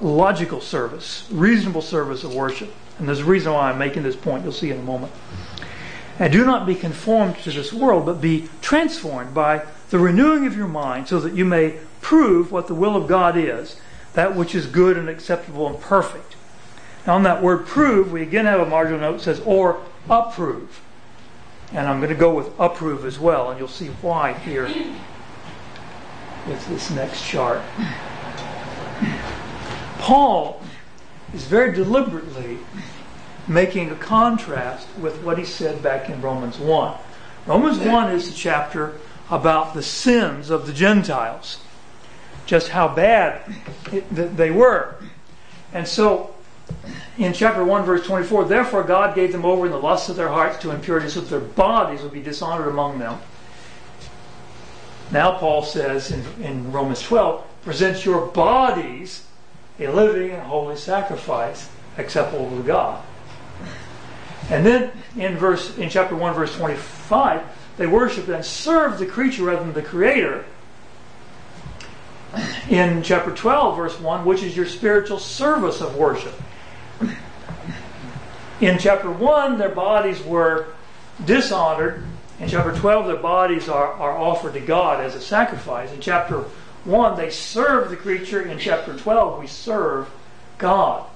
logical 0.00 0.60
service, 0.60 1.28
reasonable 1.30 1.82
service 1.82 2.24
of 2.24 2.34
worship. 2.34 2.72
And 2.98 3.08
there's 3.08 3.20
a 3.20 3.24
reason 3.24 3.52
why 3.52 3.70
I'm 3.70 3.78
making 3.78 4.02
this 4.02 4.16
point. 4.16 4.44
You'll 4.44 4.52
see 4.52 4.70
in 4.70 4.78
a 4.78 4.82
moment. 4.82 5.12
And 6.18 6.32
do 6.32 6.44
not 6.44 6.64
be 6.64 6.76
conformed 6.76 7.38
to 7.38 7.50
this 7.50 7.72
world, 7.72 8.06
but 8.06 8.20
be 8.20 8.48
transformed 8.60 9.34
by 9.34 9.64
the 9.90 9.98
renewing 9.98 10.46
of 10.46 10.56
your 10.56 10.68
mind, 10.68 11.08
so 11.08 11.18
that 11.20 11.34
you 11.34 11.44
may 11.44 11.80
prove 12.04 12.52
what 12.52 12.68
the 12.68 12.74
will 12.74 12.96
of 12.96 13.08
God 13.08 13.34
is, 13.34 13.80
that 14.12 14.36
which 14.36 14.54
is 14.54 14.66
good 14.66 14.98
and 14.98 15.08
acceptable 15.08 15.66
and 15.66 15.80
perfect. 15.80 16.36
Now, 17.06 17.14
on 17.14 17.22
that 17.22 17.42
word 17.42 17.66
prove, 17.66 18.12
we 18.12 18.20
again 18.20 18.44
have 18.44 18.60
a 18.60 18.66
marginal 18.66 19.00
note 19.00 19.16
that 19.16 19.22
says, 19.22 19.40
or 19.40 19.80
approve. 20.08 20.82
And 21.72 21.88
I'm 21.88 22.00
going 22.00 22.10
to 22.10 22.14
go 22.14 22.32
with 22.32 22.48
approve 22.60 23.06
as 23.06 23.18
well, 23.18 23.50
and 23.50 23.58
you'll 23.58 23.68
see 23.68 23.88
why 24.02 24.34
here 24.34 24.66
with 26.46 26.68
this 26.68 26.90
next 26.90 27.24
chart. 27.24 27.62
Paul 29.98 30.62
is 31.32 31.44
very 31.44 31.72
deliberately 31.72 32.58
making 33.48 33.90
a 33.90 33.96
contrast 33.96 34.86
with 35.00 35.22
what 35.22 35.38
he 35.38 35.44
said 35.44 35.82
back 35.82 36.10
in 36.10 36.20
Romans 36.20 36.58
1. 36.58 36.98
Romans 37.46 37.78
1 37.78 38.12
is 38.12 38.28
the 38.28 38.36
chapter 38.36 38.98
about 39.30 39.72
the 39.72 39.82
sins 39.82 40.50
of 40.50 40.66
the 40.66 40.72
Gentiles, 40.72 41.60
just 42.46 42.68
how 42.68 42.88
bad 42.88 43.42
they 44.10 44.50
were. 44.50 44.96
And 45.72 45.86
so, 45.86 46.34
in 47.18 47.32
chapter 47.32 47.64
1, 47.64 47.84
verse 47.84 48.06
24, 48.06 48.44
therefore 48.44 48.82
God 48.82 49.14
gave 49.14 49.32
them 49.32 49.44
over 49.44 49.66
in 49.66 49.72
the 49.72 49.78
lusts 49.78 50.08
of 50.08 50.16
their 50.16 50.28
hearts 50.28 50.58
to 50.58 50.70
impurity, 50.70 51.08
so 51.08 51.20
that 51.20 51.30
their 51.30 51.40
bodies 51.40 52.02
would 52.02 52.12
be 52.12 52.22
dishonored 52.22 52.68
among 52.68 52.98
them. 52.98 53.20
Now, 55.10 55.38
Paul 55.38 55.62
says 55.62 56.10
in, 56.10 56.24
in 56.42 56.72
Romans 56.72 57.02
12, 57.02 57.44
present 57.62 58.04
your 58.04 58.26
bodies 58.26 59.26
a 59.78 59.88
living 59.88 60.30
and 60.30 60.42
holy 60.42 60.76
sacrifice 60.76 61.68
acceptable 61.98 62.50
to 62.50 62.62
God. 62.62 63.02
And 64.50 64.64
then 64.64 64.92
in 65.16 65.36
verse 65.36 65.76
in 65.78 65.88
chapter 65.88 66.14
1 66.14 66.34
verse 66.34 66.54
25 66.56 67.42
they 67.76 67.86
worship 67.86 68.28
and 68.28 68.44
serve 68.44 68.98
the 68.98 69.06
creature 69.06 69.44
rather 69.44 69.64
than 69.64 69.72
the 69.72 69.82
creator. 69.82 70.44
In 72.68 73.02
chapter 73.02 73.34
12 73.34 73.76
verse 73.76 74.00
1 74.00 74.24
which 74.24 74.42
is 74.42 74.56
your 74.56 74.66
spiritual 74.66 75.18
service 75.18 75.80
of 75.80 75.96
worship. 75.96 76.34
In 78.60 78.78
chapter 78.78 79.10
1 79.10 79.58
their 79.58 79.68
bodies 79.68 80.22
were 80.22 80.66
dishonored. 81.24 82.04
In 82.40 82.48
chapter 82.48 82.72
12 82.72 83.06
their 83.06 83.16
bodies 83.16 83.68
are, 83.68 83.92
are 83.92 84.16
offered 84.16 84.54
to 84.54 84.60
God 84.60 85.00
as 85.00 85.14
a 85.14 85.20
sacrifice. 85.20 85.92
In 85.92 86.00
chapter 86.00 86.44
1, 86.84 87.16
they 87.16 87.30
serve 87.30 87.90
the 87.90 87.96
creature. 87.96 88.42
In 88.42 88.58
chapter 88.58 88.96
12, 88.96 89.40
we 89.40 89.46
serve 89.46 90.10
God. 90.58 91.06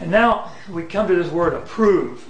And 0.00 0.10
now 0.10 0.52
we 0.70 0.84
come 0.84 1.08
to 1.08 1.14
this 1.14 1.32
word 1.32 1.54
approve. 1.54 2.26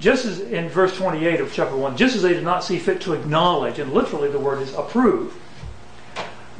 Just 0.00 0.24
as 0.24 0.40
in 0.40 0.68
verse 0.68 0.96
28 0.96 1.40
of 1.40 1.52
chapter 1.52 1.76
1, 1.76 1.96
just 1.96 2.16
as 2.16 2.22
they 2.22 2.32
did 2.32 2.44
not 2.44 2.64
see 2.64 2.78
fit 2.78 3.00
to 3.02 3.12
acknowledge, 3.12 3.78
and 3.78 3.92
literally 3.92 4.30
the 4.30 4.38
word 4.38 4.62
is 4.62 4.72
approve, 4.74 5.34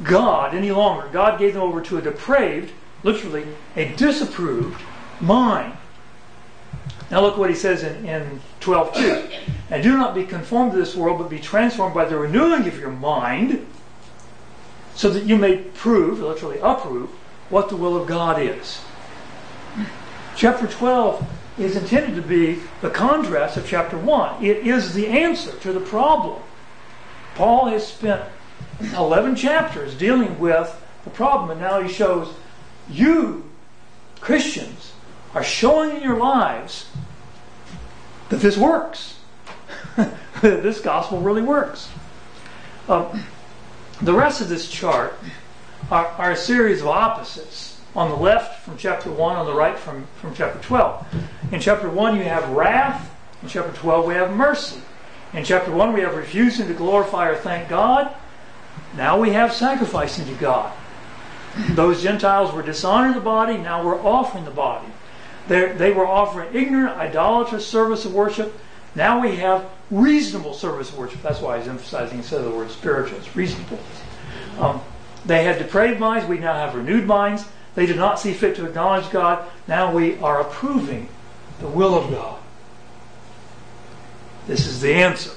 God 0.03 0.53
any 0.53 0.71
longer. 0.71 1.09
God 1.11 1.39
gave 1.39 1.53
them 1.53 1.63
over 1.63 1.81
to 1.81 1.97
a 1.97 2.01
depraved, 2.01 2.71
literally 3.03 3.45
a 3.75 3.93
disapproved 3.95 4.81
mind. 5.19 5.75
Now 7.11 7.21
look 7.21 7.37
what 7.37 7.49
he 7.49 7.55
says 7.55 7.83
in, 7.83 8.05
in 8.05 8.41
12.2. 8.61 9.31
And 9.71 9.83
do 9.83 9.97
not 9.97 10.15
be 10.15 10.25
conformed 10.25 10.71
to 10.73 10.77
this 10.77 10.95
world, 10.95 11.19
but 11.19 11.29
be 11.29 11.39
transformed 11.39 11.95
by 11.95 12.05
the 12.05 12.17
renewing 12.17 12.67
of 12.67 12.79
your 12.79 12.91
mind 12.91 13.65
so 14.95 15.09
that 15.09 15.23
you 15.23 15.37
may 15.37 15.57
prove, 15.57 16.19
literally 16.19 16.59
approve, 16.59 17.09
what 17.49 17.69
the 17.69 17.75
will 17.75 17.95
of 17.95 18.07
God 18.07 18.41
is. 18.41 18.81
Chapter 20.35 20.67
12 20.67 21.27
is 21.57 21.75
intended 21.75 22.15
to 22.15 22.21
be 22.21 22.59
the 22.81 22.89
contrast 22.89 23.57
of 23.57 23.67
chapter 23.67 23.97
1. 23.97 24.43
It 24.43 24.67
is 24.67 24.93
the 24.93 25.07
answer 25.07 25.51
to 25.59 25.73
the 25.73 25.79
problem. 25.79 26.41
Paul 27.35 27.65
has 27.67 27.87
spent 27.87 28.23
11 28.79 29.35
chapters 29.35 29.95
dealing 29.95 30.39
with 30.39 30.75
the 31.03 31.09
problem, 31.09 31.51
and 31.51 31.59
now 31.59 31.81
he 31.81 31.91
shows 31.91 32.33
you, 32.89 33.49
Christians, 34.21 34.93
are 35.33 35.43
showing 35.43 35.97
in 35.97 36.03
your 36.03 36.17
lives 36.17 36.89
that 38.29 38.41
this 38.41 38.57
works. 38.57 39.19
this 40.41 40.79
gospel 40.79 41.21
really 41.21 41.41
works. 41.41 41.89
Um, 42.87 43.23
the 44.01 44.13
rest 44.13 44.41
of 44.41 44.49
this 44.49 44.69
chart 44.69 45.13
are, 45.91 46.07
are, 46.07 46.31
a 46.31 46.37
series 46.37 46.81
of 46.81 46.87
opposites. 46.87 47.79
On 47.95 48.09
the 48.09 48.15
left 48.15 48.63
from 48.63 48.77
chapter 48.77 49.11
1, 49.11 49.35
on 49.35 49.45
the 49.45 49.53
right 49.53 49.77
from, 49.77 50.07
from 50.21 50.33
chapter 50.33 50.59
12. 50.59 51.07
In 51.51 51.59
chapter 51.59 51.89
1, 51.89 52.17
you 52.17 52.23
have 52.23 52.47
wrath. 52.49 53.13
In 53.41 53.49
chapter 53.49 53.71
12, 53.73 54.05
we 54.05 54.13
have 54.13 54.31
mercy. 54.31 54.81
In 55.33 55.43
chapter 55.43 55.71
1, 55.71 55.93
we 55.93 56.01
have 56.01 56.15
refusing 56.15 56.67
to 56.67 56.73
glorify 56.73 57.29
or 57.29 57.35
thank 57.35 57.67
God. 57.67 58.13
Now 58.95 59.19
we 59.19 59.31
have 59.31 59.53
sacrificing 59.53 60.25
to 60.25 60.33
God. 60.35 60.73
Those 61.71 62.01
Gentiles 62.01 62.53
were 62.53 62.61
dishonoring 62.61 63.13
the 63.13 63.21
body, 63.21 63.57
now 63.57 63.83
we're 63.83 64.01
offering 64.01 64.45
the 64.45 64.51
body. 64.51 64.87
They're, 65.47 65.73
they 65.73 65.91
were 65.91 66.05
offering 66.05 66.55
ignorant, 66.55 66.97
idolatrous 66.97 67.65
service 67.65 68.05
of 68.05 68.13
worship. 68.13 68.53
Now 68.95 69.19
we 69.19 69.37
have 69.37 69.65
reasonable 69.89 70.53
service 70.53 70.89
of 70.89 70.97
worship. 70.97 71.21
That's 71.21 71.41
why 71.41 71.57
he's 71.57 71.67
emphasizing 71.67 72.19
instead 72.19 72.39
of 72.41 72.45
the 72.45 72.55
word 72.55 72.69
spiritual, 72.69 73.17
it's 73.17 73.35
reasonable. 73.35 73.79
Um, 74.59 74.81
they 75.25 75.43
had 75.43 75.57
depraved 75.57 75.99
minds, 75.99 76.27
we 76.27 76.37
now 76.37 76.53
have 76.53 76.75
renewed 76.75 77.05
minds. 77.05 77.45
They 77.75 77.85
did 77.85 77.97
not 77.97 78.19
see 78.19 78.33
fit 78.33 78.55
to 78.57 78.65
acknowledge 78.65 79.09
God. 79.11 79.47
Now 79.67 79.93
we 79.93 80.17
are 80.19 80.41
approving 80.41 81.07
the 81.59 81.67
will 81.67 81.95
of 81.95 82.09
God. 82.11 82.39
This 84.47 84.65
is 84.65 84.81
the 84.81 84.93
answer. 84.93 85.31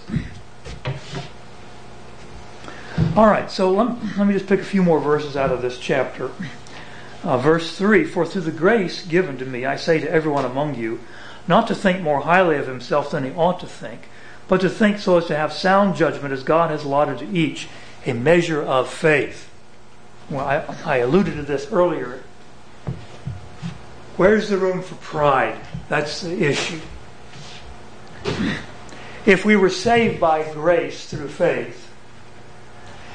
All 3.14 3.26
right, 3.26 3.50
so 3.50 3.70
let, 3.70 4.16
let 4.16 4.26
me 4.26 4.32
just 4.32 4.46
pick 4.46 4.60
a 4.60 4.64
few 4.64 4.82
more 4.82 4.98
verses 4.98 5.36
out 5.36 5.52
of 5.52 5.60
this 5.60 5.78
chapter. 5.78 6.30
Uh, 7.22 7.36
verse 7.36 7.76
3 7.76 8.04
For 8.04 8.24
through 8.24 8.42
the 8.42 8.50
grace 8.50 9.04
given 9.04 9.36
to 9.36 9.44
me, 9.44 9.66
I 9.66 9.76
say 9.76 10.00
to 10.00 10.10
everyone 10.10 10.46
among 10.46 10.76
you, 10.76 11.00
not 11.46 11.68
to 11.68 11.74
think 11.74 12.00
more 12.00 12.22
highly 12.22 12.56
of 12.56 12.66
himself 12.66 13.10
than 13.10 13.24
he 13.24 13.30
ought 13.32 13.60
to 13.60 13.66
think, 13.66 14.08
but 14.48 14.62
to 14.62 14.70
think 14.70 14.98
so 14.98 15.18
as 15.18 15.26
to 15.26 15.36
have 15.36 15.52
sound 15.52 15.94
judgment 15.96 16.32
as 16.32 16.42
God 16.42 16.70
has 16.70 16.84
allotted 16.84 17.18
to 17.18 17.28
each 17.28 17.68
a 18.06 18.12
measure 18.12 18.62
of 18.62 18.88
faith. 18.88 19.50
Well, 20.30 20.46
I, 20.46 20.74
I 20.84 20.96
alluded 20.98 21.34
to 21.36 21.42
this 21.42 21.70
earlier. 21.70 22.22
Where's 24.16 24.48
the 24.48 24.58
room 24.58 24.82
for 24.82 24.94
pride? 24.96 25.58
That's 25.88 26.20
the 26.22 26.42
issue. 26.42 26.80
if 29.26 29.44
we 29.44 29.56
were 29.56 29.70
saved 29.70 30.20
by 30.20 30.50
grace 30.52 31.06
through 31.06 31.28
faith, 31.28 31.81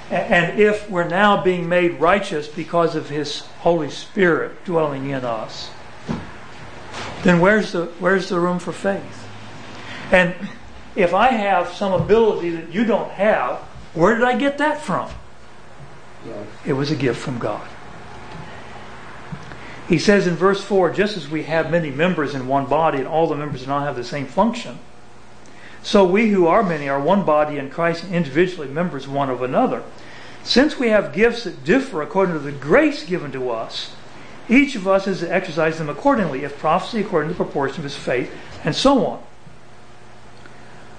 and 0.09 0.59
if 0.59 0.89
we're 0.89 1.07
now 1.07 1.43
being 1.43 1.67
made 1.67 1.99
righteous 1.99 2.47
because 2.47 2.95
of 2.95 3.09
His 3.09 3.41
Holy 3.59 3.89
Spirit 3.89 4.63
dwelling 4.63 5.09
in 5.09 5.25
us, 5.25 5.69
then 7.23 7.39
where's 7.39 7.73
the, 7.73 7.85
where's 7.99 8.29
the 8.29 8.39
room 8.39 8.59
for 8.59 8.71
faith? 8.71 9.27
And 10.11 10.33
if 10.95 11.13
I 11.13 11.27
have 11.29 11.69
some 11.69 11.93
ability 11.93 12.51
that 12.51 12.73
you 12.73 12.85
don't 12.85 13.11
have, 13.11 13.57
where 13.93 14.15
did 14.15 14.23
I 14.23 14.37
get 14.37 14.57
that 14.59 14.81
from? 14.81 15.09
It 16.65 16.73
was 16.73 16.91
a 16.91 16.95
gift 16.95 17.19
from 17.19 17.39
God. 17.39 17.67
He 19.87 19.97
says 19.97 20.27
in 20.27 20.35
verse 20.35 20.63
4 20.63 20.91
just 20.91 21.17
as 21.17 21.29
we 21.29 21.43
have 21.43 21.71
many 21.71 21.91
members 21.91 22.35
in 22.35 22.47
one 22.47 22.65
body 22.65 22.99
and 22.99 23.07
all 23.07 23.27
the 23.27 23.35
members 23.35 23.61
do 23.61 23.67
not 23.67 23.83
have 23.83 23.95
the 23.95 24.03
same 24.03 24.25
function, 24.25 24.79
so 25.87 26.03
we 26.03 26.27
who 26.31 26.47
are 26.47 26.63
many 26.63 26.89
are 26.89 26.99
one 26.99 27.23
body 27.23 27.57
in 27.57 27.69
Christ 27.69 28.03
and 28.03 28.13
individually 28.13 28.67
members 28.67 29.07
one 29.07 29.29
of 29.29 29.41
another. 29.41 29.83
Since 30.43 30.77
we 30.77 30.89
have 30.89 31.13
gifts 31.13 31.45
that 31.45 31.63
differ 31.63 32.01
according 32.01 32.33
to 32.33 32.41
the 32.41 32.51
grace 32.51 33.05
given 33.05 33.31
to 33.31 33.49
us, 33.51 33.95
each 34.49 34.75
of 34.75 34.85
us 34.85 35.07
is 35.07 35.21
to 35.21 35.33
exercise 35.33 35.77
them 35.77 35.87
accordingly, 35.87 36.43
if 36.43 36.59
prophecy 36.59 36.99
according 36.99 37.29
to 37.29 37.37
the 37.37 37.41
proportion 37.41 37.77
of 37.77 37.83
his 37.85 37.95
faith, 37.95 38.29
and 38.65 38.75
so 38.75 39.05
on. 39.05 39.23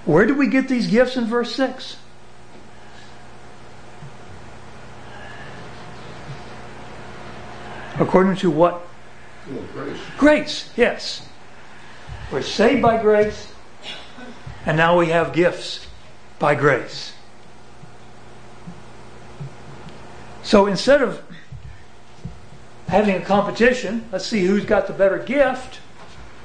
Where 0.05 0.25
do 0.25 0.33
we 0.33 0.47
get 0.47 0.67
these 0.67 0.87
gifts 0.87 1.15
in 1.15 1.25
verse 1.25 1.53
6? 1.53 1.97
According 7.99 8.37
to 8.37 8.49
what? 8.49 8.87
Grace. 9.71 9.99
Grace, 10.17 10.69
yes. 10.75 11.27
We're 12.31 12.41
saved 12.41 12.81
by 12.81 12.99
grace, 12.99 13.53
and 14.65 14.77
now 14.77 14.97
we 14.97 15.07
have 15.07 15.33
gifts 15.33 15.87
by 16.37 16.55
grace. 16.55 17.13
So 20.43 20.65
instead 20.65 21.01
of 21.01 21.21
having 22.87 23.15
a 23.15 23.21
competition, 23.21 24.07
let's 24.11 24.25
see 24.25 24.45
who's 24.45 24.65
got 24.65 24.87
the 24.87 24.93
better 24.93 25.19
gift, 25.19 25.79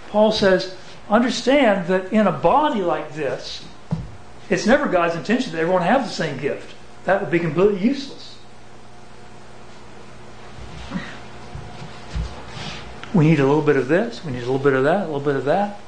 Paul 0.08 0.30
says, 0.30 0.76
understand 1.08 1.86
that 1.88 2.12
in 2.12 2.26
a 2.26 2.32
body 2.32 2.82
like 2.82 3.14
this, 3.14 3.64
it's 4.50 4.66
never 4.66 4.86
God's 4.86 5.16
intention 5.16 5.52
that 5.52 5.58
everyone 5.58 5.82
have 5.82 6.04
the 6.04 6.10
same 6.10 6.38
gift. 6.38 6.74
That 7.04 7.20
would 7.20 7.30
be 7.30 7.38
completely 7.38 7.80
useless. 7.80 8.38
We 13.14 13.26
need 13.26 13.40
a 13.40 13.46
little 13.46 13.62
bit 13.62 13.76
of 13.76 13.88
this, 13.88 14.24
we 14.24 14.32
need 14.32 14.38
a 14.38 14.46
little 14.46 14.58
bit 14.58 14.72
of 14.72 14.84
that, 14.84 15.02
a 15.02 15.06
little 15.06 15.20
bit 15.20 15.36
of 15.36 15.44
that. 15.44 15.80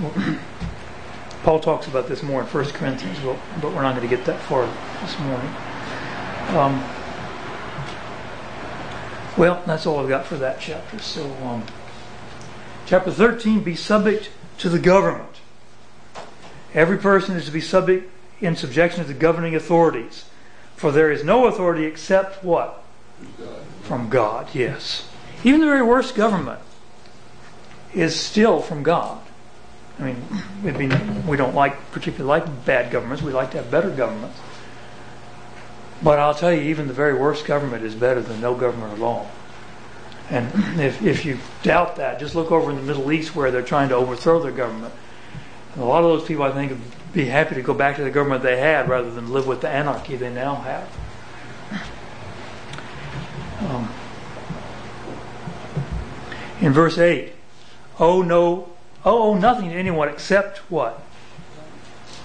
Paul 1.42 1.60
talks 1.60 1.86
about 1.86 2.08
this 2.08 2.22
more 2.22 2.40
in 2.40 2.46
1 2.46 2.64
Corinthians, 2.70 3.18
but, 3.20 3.72
we're 3.72 3.82
not 3.82 3.94
going 3.94 4.08
to 4.08 4.16
get 4.16 4.24
that 4.24 4.40
far 4.40 4.66
this 5.02 5.18
morning. 5.20 5.50
Um, 6.56 6.82
well, 9.36 9.62
that's 9.66 9.86
all 9.86 9.98
I've 9.98 10.08
got 10.08 10.24
for 10.24 10.36
that 10.36 10.58
chapter. 10.60 10.98
So, 11.00 11.30
um, 11.44 11.64
chapter 12.86 13.10
13 13.10 13.62
be 13.62 13.74
subject 13.74 14.30
to 14.58 14.68
the 14.68 14.78
government. 14.78 15.40
Every 16.72 16.96
person 16.96 17.36
is 17.36 17.44
to 17.46 17.50
be 17.50 17.60
subject 17.60 18.10
in 18.40 18.56
subjection 18.56 19.02
to 19.02 19.08
the 19.08 19.18
governing 19.18 19.54
authorities. 19.54 20.26
For 20.76 20.90
there 20.90 21.12
is 21.12 21.22
no 21.22 21.46
authority 21.46 21.84
except 21.84 22.42
what? 22.42 22.82
From 23.82 24.08
God, 24.08 24.54
yes. 24.54 25.06
Even 25.44 25.60
the 25.60 25.66
very 25.66 25.82
worst 25.82 26.14
government 26.14 26.60
is 27.92 28.18
still 28.18 28.62
from 28.62 28.82
God. 28.82 29.20
I 30.00 30.02
mean, 30.02 30.22
it'd 30.64 30.78
be, 30.78 30.88
we 31.28 31.36
don't 31.36 31.54
like 31.54 31.92
particularly 31.92 32.40
like 32.40 32.64
bad 32.64 32.90
governments. 32.90 33.22
We 33.22 33.32
like 33.32 33.50
to 33.50 33.58
have 33.58 33.70
better 33.70 33.90
governments. 33.90 34.38
But 36.02 36.18
I'll 36.18 36.34
tell 36.34 36.52
you, 36.52 36.62
even 36.62 36.88
the 36.88 36.94
very 36.94 37.12
worst 37.12 37.44
government 37.44 37.84
is 37.84 37.94
better 37.94 38.22
than 38.22 38.40
no 38.40 38.54
government 38.54 38.94
at 38.94 39.02
all. 39.02 39.30
And 40.30 40.80
if, 40.80 41.02
if 41.02 41.26
you 41.26 41.38
doubt 41.62 41.96
that, 41.96 42.18
just 42.18 42.34
look 42.34 42.50
over 42.50 42.70
in 42.70 42.76
the 42.76 42.82
Middle 42.82 43.12
East 43.12 43.36
where 43.36 43.50
they're 43.50 43.62
trying 43.62 43.90
to 43.90 43.96
overthrow 43.96 44.40
their 44.40 44.52
government. 44.52 44.94
And 45.74 45.82
a 45.82 45.86
lot 45.86 46.02
of 46.02 46.18
those 46.18 46.26
people, 46.26 46.44
I 46.44 46.52
think, 46.52 46.70
would 46.70 46.80
be 47.12 47.26
happy 47.26 47.56
to 47.56 47.62
go 47.62 47.74
back 47.74 47.96
to 47.96 48.04
the 48.04 48.10
government 48.10 48.42
they 48.42 48.58
had 48.58 48.88
rather 48.88 49.10
than 49.10 49.32
live 49.32 49.46
with 49.46 49.60
the 49.60 49.68
anarchy 49.68 50.16
they 50.16 50.32
now 50.32 50.54
have. 50.54 50.88
Um, 53.60 53.92
in 56.60 56.72
verse 56.72 56.96
8, 56.96 57.34
oh 57.98 58.22
no, 58.22 58.69
owe 59.04 59.34
nothing 59.34 59.70
to 59.70 59.74
anyone 59.74 60.08
except 60.08 60.58
what? 60.70 61.02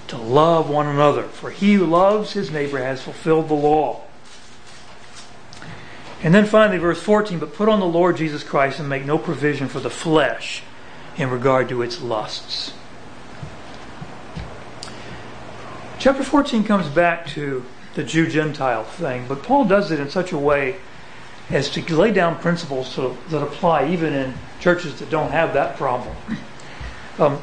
To 0.08 0.18
love 0.18 0.70
one 0.70 0.88
another. 0.88 1.24
For 1.24 1.50
he 1.50 1.74
who 1.74 1.86
loves 1.86 2.34
his 2.34 2.52
neighbor 2.52 2.78
has 2.80 3.02
fulfilled 3.02 3.50
the 3.50 3.56
law. 3.56 4.02
And 6.22 6.34
then 6.34 6.46
finally, 6.46 6.78
verse 6.78 7.02
14, 7.02 7.40
but 7.40 7.54
put 7.54 7.70
on 7.70 7.80
the 7.80 7.86
Lord 7.86 8.18
Jesus 8.18 8.44
Christ 8.44 8.80
and 8.80 8.90
make 8.90 9.06
no 9.06 9.18
provision 9.18 9.68
for 9.68 9.80
the 9.80 9.90
flesh 9.90 10.64
in 11.18 11.30
regard 11.30 11.70
to 11.70 11.82
its 11.82 12.02
lusts. 12.02 12.74
Chapter 16.00 16.24
14 16.24 16.64
comes 16.64 16.88
back 16.88 17.28
to 17.28 17.64
the 17.96 18.04
Jew 18.04 18.28
Gentile 18.28 18.84
thing, 18.84 19.26
but 19.28 19.44
Paul 19.44 19.66
does 19.66 19.92
it 19.92 20.00
in 20.00 20.10
such 20.10 20.32
a 20.32 20.38
way 20.38 20.78
as 21.50 21.70
to 21.72 21.96
lay 21.96 22.12
down 22.12 22.40
principles 22.40 22.96
that 22.96 23.42
apply 23.42 23.90
even 23.90 24.14
in 24.14 24.34
churches 24.60 25.00
that 25.00 25.10
don't 25.10 25.32
have 25.32 25.54
that 25.54 25.78
problem. 25.78 26.16
Um, 27.20 27.42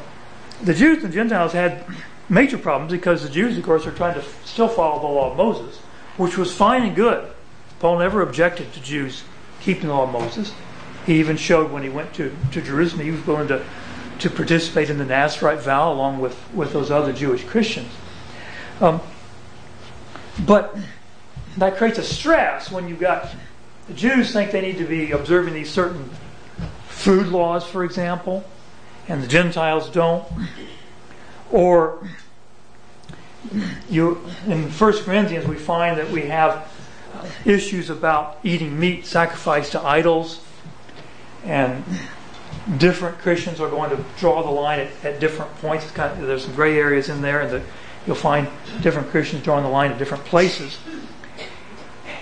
the 0.61 0.73
Jews 0.73 1.03
and 1.03 1.13
Gentiles 1.13 1.53
had 1.53 1.85
major 2.29 2.57
problems 2.57 2.91
because 2.91 3.23
the 3.23 3.29
Jews, 3.29 3.57
of 3.57 3.63
course, 3.63 3.85
are 3.85 3.91
trying 3.91 4.15
to 4.15 4.23
still 4.45 4.67
follow 4.67 4.99
the 4.99 5.07
law 5.07 5.31
of 5.31 5.37
Moses, 5.37 5.77
which 6.17 6.37
was 6.37 6.53
fine 6.53 6.83
and 6.83 6.95
good. 6.95 7.29
Paul 7.79 7.99
never 7.99 8.21
objected 8.21 8.71
to 8.73 8.81
Jews 8.81 9.23
keeping 9.61 9.87
the 9.87 9.93
law 9.93 10.03
of 10.03 10.11
Moses. 10.11 10.53
He 11.05 11.19
even 11.19 11.37
showed 11.37 11.71
when 11.71 11.83
he 11.83 11.89
went 11.89 12.13
to, 12.13 12.33
to 12.51 12.61
Jerusalem, 12.61 13.05
he 13.05 13.11
was 13.11 13.25
willing 13.27 13.47
to, 13.49 13.65
to 14.19 14.29
participate 14.29 14.89
in 14.89 14.97
the 14.97 15.05
Nazarite 15.05 15.59
vow 15.59 15.91
along 15.91 16.19
with, 16.19 16.37
with 16.53 16.71
those 16.71 16.91
other 16.91 17.11
Jewish 17.11 17.43
Christians. 17.43 17.91
Um, 18.79 19.01
but 20.45 20.77
that 21.57 21.77
creates 21.77 21.97
a 21.97 22.03
stress 22.03 22.71
when 22.71 22.87
you've 22.87 22.99
got 22.99 23.35
the 23.87 23.93
Jews 23.93 24.31
think 24.31 24.51
they 24.51 24.61
need 24.61 24.77
to 24.77 24.85
be 24.85 25.11
observing 25.11 25.53
these 25.53 25.69
certain 25.69 26.09
food 26.87 27.27
laws, 27.27 27.65
for 27.65 27.83
example, 27.83 28.45
and 29.07 29.23
the 29.23 29.27
Gentiles 29.27 29.89
don't. 29.89 30.25
Or 31.51 32.07
you 33.89 34.21
in 34.47 34.69
1 34.69 34.93
Corinthians 35.03 35.45
we 35.45 35.55
find 35.55 35.97
that 35.97 36.09
we 36.09 36.21
have 36.21 36.71
issues 37.45 37.89
about 37.89 38.39
eating 38.43 38.79
meat 38.79 39.05
sacrificed 39.05 39.73
to 39.73 39.81
idols 39.81 40.39
and 41.43 41.83
different 42.77 43.17
Christians 43.19 43.59
are 43.59 43.69
going 43.69 43.89
to 43.89 44.03
draw 44.17 44.41
the 44.41 44.49
line 44.49 44.79
at, 44.79 45.05
at 45.05 45.19
different 45.19 45.53
points. 45.57 45.89
Kind 45.91 46.19
of, 46.19 46.27
there's 46.27 46.45
some 46.45 46.55
gray 46.55 46.77
areas 46.77 47.09
in 47.09 47.21
there, 47.21 47.41
and 47.41 47.63
you'll 48.07 48.15
find 48.15 48.47
different 48.81 49.09
Christians 49.09 49.43
drawing 49.43 49.63
the 49.63 49.69
line 49.69 49.91
at 49.91 49.97
different 49.97 50.23
places. 50.25 50.79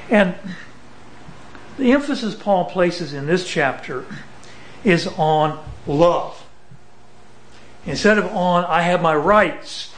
And 0.09 0.35
the 1.77 1.91
emphasis 1.91 2.35
Paul 2.35 2.65
places 2.65 3.13
in 3.13 3.27
this 3.27 3.47
chapter 3.47 4.05
is 4.83 5.07
on 5.17 5.63
love. 5.87 6.40
Instead 7.85 8.17
of 8.17 8.25
on, 8.25 8.65
I 8.65 8.81
have 8.81 9.01
my 9.01 9.15
rights, 9.15 9.93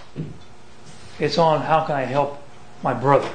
it's 1.19 1.37
on, 1.37 1.61
how 1.61 1.83
can 1.85 1.95
I 1.95 2.03
help 2.03 2.41
my 2.81 2.93
brother? 2.93 3.29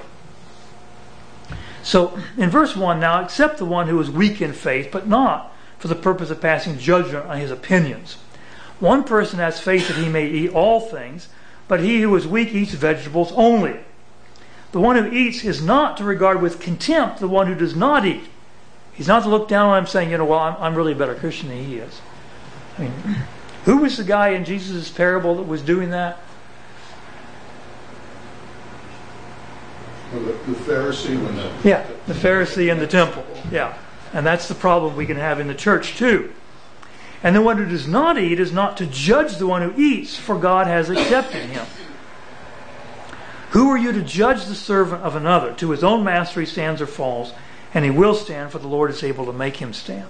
So 1.82 2.18
in 2.36 2.50
verse 2.50 2.76
1, 2.76 3.00
now 3.00 3.22
accept 3.22 3.58
the 3.58 3.64
one 3.64 3.88
who 3.88 4.00
is 4.00 4.10
weak 4.10 4.42
in 4.42 4.52
faith, 4.52 4.90
but 4.90 5.06
not 5.06 5.54
for 5.78 5.88
the 5.88 5.94
purpose 5.94 6.30
of 6.30 6.40
passing 6.40 6.78
judgment 6.78 7.26
on 7.26 7.38
his 7.38 7.50
opinions. 7.50 8.14
One 8.80 9.04
person 9.04 9.38
has 9.38 9.60
faith 9.60 9.88
that 9.88 9.96
he 9.96 10.08
may 10.08 10.28
eat 10.28 10.50
all 10.50 10.80
things, 10.80 11.28
but 11.66 11.80
he 11.80 12.00
who 12.00 12.14
is 12.16 12.26
weak 12.26 12.54
eats 12.54 12.72
vegetables 12.72 13.32
only. 13.32 13.80
The 14.72 14.80
one 14.80 14.96
who 14.96 15.10
eats 15.10 15.44
is 15.44 15.62
not 15.62 15.96
to 15.96 16.04
regard 16.04 16.42
with 16.42 16.60
contempt 16.60 17.20
the 17.20 17.28
one 17.28 17.46
who 17.46 17.54
does 17.54 17.74
not 17.74 18.04
eat. 18.04 18.28
He's 18.92 19.08
not 19.08 19.22
to 19.22 19.28
look 19.28 19.48
down 19.48 19.70
on 19.70 19.78
him 19.78 19.86
saying, 19.86 20.10
you 20.10 20.18
know, 20.18 20.24
well, 20.24 20.40
I'm, 20.40 20.56
I'm 20.58 20.74
really 20.74 20.92
a 20.92 20.96
better 20.96 21.14
Christian 21.14 21.48
than 21.48 21.64
he 21.64 21.76
is. 21.76 22.00
I 22.76 22.82
mean, 22.82 22.92
who 23.68 23.76
was 23.76 23.98
the 23.98 24.04
guy 24.04 24.30
in 24.30 24.46
Jesus' 24.46 24.90
parable 24.90 25.34
that 25.34 25.42
was 25.42 25.60
doing 25.60 25.90
that? 25.90 26.18
Well, 30.10 30.22
the, 30.22 30.32
the 30.32 30.58
Pharisee 30.58 31.22
when 31.22 31.36
the 31.36 31.52
Yeah, 31.62 31.86
the 32.06 32.14
Pharisee 32.14 32.72
in 32.72 32.78
the 32.78 32.86
temple. 32.86 33.26
Yeah. 33.52 33.76
And 34.14 34.24
that's 34.24 34.48
the 34.48 34.54
problem 34.54 34.96
we 34.96 35.04
can 35.04 35.18
have 35.18 35.38
in 35.38 35.48
the 35.48 35.54
church 35.54 35.98
too. 35.98 36.32
And 37.22 37.36
the 37.36 37.42
one 37.42 37.58
who 37.58 37.66
does 37.66 37.86
not 37.86 38.16
eat 38.16 38.40
is 38.40 38.52
not 38.52 38.78
to 38.78 38.86
judge 38.86 39.36
the 39.36 39.46
one 39.46 39.60
who 39.60 39.78
eats, 39.78 40.16
for 40.16 40.38
God 40.38 40.66
has 40.66 40.88
accepted 40.88 41.50
him. 41.50 41.66
Who 43.50 43.68
are 43.68 43.76
you 43.76 43.92
to 43.92 44.00
judge 44.00 44.46
the 44.46 44.54
servant 44.54 45.02
of 45.02 45.14
another? 45.14 45.52
To 45.56 45.72
his 45.72 45.84
own 45.84 46.04
master 46.04 46.40
he 46.40 46.46
stands 46.46 46.80
or 46.80 46.86
falls, 46.86 47.34
and 47.74 47.84
he 47.84 47.90
will 47.90 48.14
stand, 48.14 48.50
for 48.50 48.60
the 48.60 48.66
Lord 48.66 48.90
is 48.90 49.04
able 49.04 49.26
to 49.26 49.32
make 49.34 49.58
him 49.58 49.74
stand. 49.74 50.08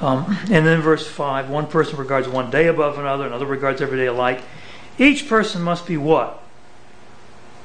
Um, 0.00 0.38
and 0.50 0.66
then 0.66 0.80
verse 0.80 1.06
5 1.06 1.50
one 1.50 1.66
person 1.66 1.98
regards 1.98 2.26
one 2.26 2.50
day 2.50 2.68
above 2.68 2.98
another, 2.98 3.26
another 3.26 3.46
regards 3.46 3.80
every 3.80 3.98
day 3.98 4.06
alike. 4.06 4.42
Each 4.98 5.28
person 5.28 5.62
must 5.62 5.86
be 5.86 5.96
what? 5.96 6.42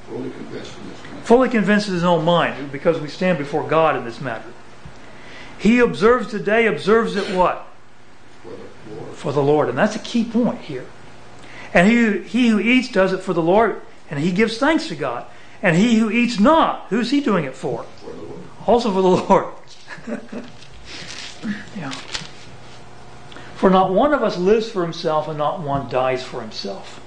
Fully 0.08 0.30
convinced 0.30 0.78
in 0.78 0.90
this 0.90 1.04
matter. 1.04 1.16
Fully 1.24 1.50
convinced 1.50 1.88
in 1.88 1.94
his 1.96 2.04
own 2.04 2.26
mind, 2.26 2.72
because 2.72 3.00
we 3.00 3.08
stand 3.08 3.38
before 3.38 3.68
God 3.68 3.96
in 3.96 4.06
this 4.06 4.22
matter. 4.22 4.52
He 5.58 5.80
observes 5.80 6.32
the 6.32 6.40
day, 6.40 6.68
observes 6.68 7.16
it 7.16 7.36
what? 7.36 7.66
For 8.44 8.50
the 8.50 8.96
Lord. 8.96 9.16
For 9.16 9.34
the 9.34 9.44
Lord. 9.44 9.70
And 9.70 9.78
that's 9.78 9.96
a 9.96 10.00
key 10.00 10.24
point 10.24 10.62
here. 10.62 10.86
And 11.74 11.88
he, 11.90 12.22
he 12.22 12.50
who 12.50 12.60
eats 12.60 12.90
does 12.90 13.14
it 13.14 13.22
for 13.22 13.34
the 13.34 13.42
Lord, 13.42 13.82
and 14.10 14.20
he 14.20 14.32
gives 14.32 14.58
thanks 14.58 14.88
to 14.90 14.96
God. 14.96 15.26
And 15.62 15.76
he 15.76 15.96
who 15.96 16.12
eats 16.12 16.40
not, 16.40 16.88
who's 16.90 17.12
he 17.12 17.22
doing 17.22 17.46
it 17.46 17.56
for? 17.56 17.84
For 17.84 18.12
the 18.12 18.22
Lord. 18.22 18.42
Also 18.68 18.94
for 18.94 19.02
the 19.02 19.08
Lord. 19.08 19.54
yeah. 21.76 21.92
For 23.56 23.70
not 23.70 23.92
one 23.92 24.14
of 24.14 24.22
us 24.22 24.38
lives 24.38 24.70
for 24.70 24.84
himself, 24.84 25.28
and 25.28 25.38
not 25.38 25.62
one 25.62 25.90
dies 25.90 26.24
for 26.24 26.42
himself. 26.42 27.02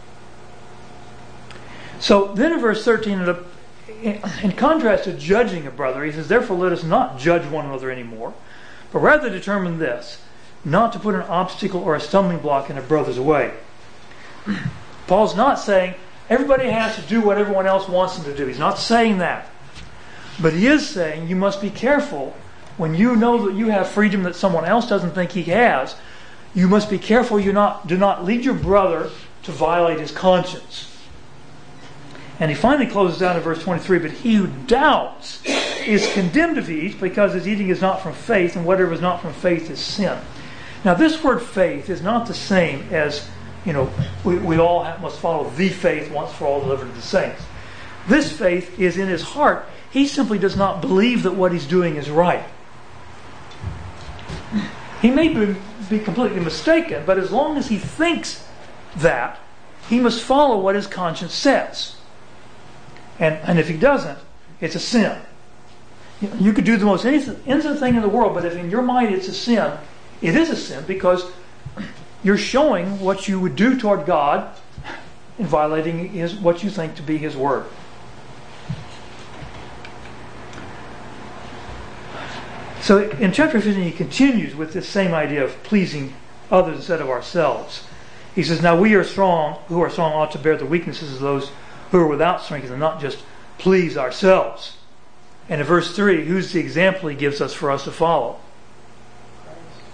So 2.01 2.33
then 2.35 2.53
in 2.53 2.61
verse 2.61 2.85
13, 2.85 3.37
in 4.03 4.53
contrast 4.53 5.05
to 5.05 5.13
judging 5.13 5.67
a 5.67 5.71
brother, 5.71 6.05
he 6.05 6.13
says, 6.13 6.29
Therefore 6.29 6.57
let 6.57 6.73
us 6.73 6.85
not 6.85 7.19
judge 7.19 7.47
one 7.51 7.67
another 7.67 7.91
anymore, 7.91 8.33
but 8.93 9.01
rather 9.01 9.29
determine 9.29 9.79
this, 9.79 10.23
not 10.65 10.93
to 10.93 10.99
put 10.99 11.15
an 11.15 11.23
obstacle 11.23 11.83
or 11.83 11.95
a 11.95 12.01
stumbling 12.01 12.39
block 12.39 12.71
in 12.71 12.79
a 12.79 12.83
brother's 12.83 13.21
way. 13.21 13.53
Paul's 15.07 15.37
not 15.37 15.59
saying 15.59 15.95
everybody 16.31 16.71
has 16.71 16.97
to 16.97 17.03
do 17.03 17.21
what 17.21 17.39
everyone 17.39 17.67
else 17.67 17.89
wants 17.89 18.17
them 18.17 18.25
to 18.25 18.37
do. 18.37 18.47
He's 18.47 18.59
not 18.59 18.79
saying 18.79 19.19
that. 19.19 19.51
But 20.41 20.53
he 20.53 20.67
is 20.67 20.89
saying 20.89 21.29
you 21.29 21.37
must 21.37 21.61
be 21.61 21.71
careful 21.71 22.35
when 22.77 22.95
you 22.95 23.17
know 23.17 23.47
that 23.47 23.57
you 23.57 23.69
have 23.69 23.89
freedom 23.89 24.23
that 24.23 24.37
someone 24.37 24.65
else 24.65 24.89
doesn't 24.89 25.11
think 25.11 25.33
he 25.33 25.43
has. 25.45 25.97
You 26.59 26.67
must 26.67 26.91
be 26.91 26.99
careful 26.99 27.39
you 27.39 27.53
not 27.53 27.87
do 27.87 27.97
not 27.97 28.25
lead 28.25 28.45
your 28.45 28.57
brother 28.57 29.11
to 29.45 29.53
violate 29.53 30.01
his 30.01 30.11
conscience. 30.11 30.93
And 32.41 32.51
he 32.51 32.57
finally 32.57 32.91
closes 32.91 33.21
down 33.21 33.37
in 33.37 33.43
verse 33.43 33.63
23 33.63 34.01
But 34.01 34.11
he 34.11 34.35
who 34.35 34.49
doubts 34.67 35.41
is 35.87 36.13
condemned 36.15 36.59
he 36.67 36.81
eats, 36.81 36.97
because 36.97 37.35
his 37.35 37.47
eating 37.47 37.69
is 37.69 37.81
not 37.81 38.03
from 38.03 38.13
faith, 38.13 38.57
and 38.57 38.67
whatever 38.67 38.93
is 38.93 39.01
not 39.01 39.23
from 39.23 39.35
faith 39.35 39.71
is 39.71 39.79
sin. 39.79 40.19
Now, 40.85 40.95
this 40.95 41.23
word 41.23 41.43
faith 41.43 41.89
is 41.89 42.03
not 42.03 42.27
the 42.27 42.35
same 42.35 42.89
as, 42.91 43.29
you 43.65 43.73
know, 43.73 43.89
we, 44.25 44.37
we 44.39 44.59
all 44.59 44.83
have, 44.83 45.01
must 45.01 45.21
follow 45.21 45.49
the 45.51 45.69
faith 45.69 46.11
once 46.11 46.33
for 46.33 46.45
all 46.45 46.61
delivered 46.61 46.89
to 46.89 46.93
the 46.93 47.03
saints. 47.03 47.41
This 48.09 48.33
faith 48.37 48.81
is 48.81 48.97
in 48.97 49.07
his 49.07 49.23
heart. 49.23 49.65
He 49.93 50.09
simply 50.09 50.41
does 50.41 50.57
not 50.57 50.81
believe 50.81 51.23
that 51.23 51.37
what 51.37 51.53
he's 51.53 51.67
doing 51.69 51.95
is 51.95 52.11
right. 52.11 52.43
He 55.01 55.13
may 55.13 55.29
be, 55.29 55.55
be 55.89 55.99
completely 55.99 56.41
mistaken, 56.41 57.05
but 57.07 57.19
as 57.19 57.31
long 57.31 57.57
as 57.57 57.69
he 57.69 57.79
thinks 57.79 58.47
that, 58.97 59.39
he 59.89 60.01
must 60.01 60.23
follow 60.23 60.59
what 60.59 60.75
his 60.75 60.87
conscience 60.87 61.33
says. 61.33 61.97
And, 63.19 63.37
and 63.37 63.59
if 63.59 63.69
he 63.69 63.77
doesn't, 63.77 64.19
it's 64.61 64.75
a 64.75 64.81
sin. 64.81 65.21
You, 66.21 66.53
could 66.53 66.65
do 66.65 66.77
the 66.77 66.85
most 66.85 67.05
innocent 67.05 67.79
thing 67.79 67.95
in 67.95 68.03
the 68.03 68.09
world, 68.09 68.35
but 68.35 68.45
if 68.45 68.57
in 68.57 68.71
your 68.71 68.83
mind 68.83 69.15
it's 69.15 69.29
a 69.29 69.35
sin, 69.35 69.73
it 70.21 70.35
is 70.35 70.51
a 70.51 70.57
sin 70.57 70.85
because 70.87 71.31
you're 72.25 72.37
showing 72.37 72.99
what 73.01 73.29
you 73.29 73.39
would 73.39 73.55
do 73.55 73.79
toward 73.79 74.05
God 74.05 74.53
in 75.39 75.47
violating 75.47 76.09
his, 76.09 76.35
what 76.35 76.65
you 76.65 76.71
think 76.71 76.97
to 76.97 77.03
be 77.03 77.17
His 77.19 77.37
word. 77.37 77.67
So 82.89 83.01
in 83.11 83.33
chapter 83.33 83.61
15, 83.61 83.85
he 83.85 83.93
continues 83.93 84.57
with 84.57 84.73
this 84.73 84.89
same 84.89 85.13
idea 85.13 85.45
of 85.45 85.63
pleasing 85.63 86.15
others 86.51 86.77
instead 86.77 87.03
of 87.03 87.11
ourselves. 87.11 87.85
He 88.35 88.43
says, 88.43 88.63
Now 88.63 88.81
we 88.81 88.95
are 88.95 89.05
strong, 89.05 89.59
who 89.69 89.83
are 89.83 89.91
strong 89.91 90.15
ought 90.15 90.33
to 90.33 90.39
bear 90.39 90.57
the 90.57 90.65
weaknesses 90.65 91.13
of 91.13 91.21
those 91.21 91.51
who 91.91 91.99
are 91.99 92.07
without 92.07 92.41
strength 92.41 92.71
and 92.71 92.81
not 92.81 92.99
just 92.99 93.19
please 93.59 93.99
ourselves. 93.99 94.79
And 95.51 95.61
in 95.61 95.67
verse 95.67 95.95
3, 95.95 96.25
who's 96.25 96.55
the 96.55 96.61
example 96.61 97.11
he 97.11 97.15
gives 97.15 97.43
us 97.43 97.53
for 97.53 97.71
us 97.71 97.85
to 97.85 97.93
follow? 97.93 98.41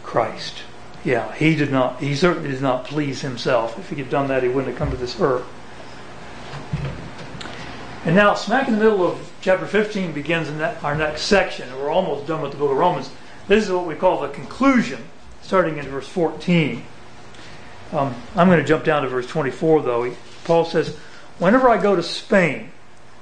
Christ. 0.04 0.58
Yeah, 1.02 1.34
he 1.34 1.56
did 1.56 1.72
not, 1.72 1.98
he 1.98 2.14
certainly 2.14 2.52
did 2.52 2.62
not 2.62 2.84
please 2.84 3.22
himself. 3.22 3.76
If 3.76 3.90
he 3.90 3.96
had 3.96 4.08
done 4.08 4.28
that, 4.28 4.44
he 4.44 4.48
wouldn't 4.48 4.68
have 4.68 4.78
come 4.78 4.92
to 4.92 4.96
this 4.96 5.20
earth. 5.20 5.44
And 8.04 8.14
now, 8.14 8.34
smack 8.34 8.68
in 8.68 8.74
the 8.74 8.84
middle 8.84 9.06
of 9.06 9.32
chapter 9.40 9.66
15 9.66 10.12
begins 10.12 10.48
in 10.48 10.58
that, 10.58 10.84
our 10.84 10.94
next 10.94 11.22
section, 11.22 11.70
and 11.70 11.78
we're 11.78 11.90
almost 11.90 12.26
done 12.26 12.42
with 12.42 12.52
the 12.52 12.58
book 12.58 12.70
of 12.70 12.76
Romans. 12.76 13.10
This 13.48 13.64
is 13.64 13.72
what 13.72 13.86
we 13.86 13.94
call 13.94 14.20
the 14.20 14.28
conclusion, 14.28 15.02
starting 15.40 15.78
in 15.78 15.86
verse 15.86 16.06
14. 16.08 16.84
Um, 17.92 18.14
I'm 18.36 18.48
going 18.48 18.60
to 18.60 18.66
jump 18.66 18.84
down 18.84 19.04
to 19.04 19.08
verse 19.08 19.26
24, 19.26 19.82
though. 19.82 20.02
He, 20.04 20.16
Paul 20.44 20.66
says, 20.66 20.94
Whenever 21.38 21.70
I 21.70 21.80
go 21.80 21.96
to 21.96 22.02
Spain, 22.02 22.72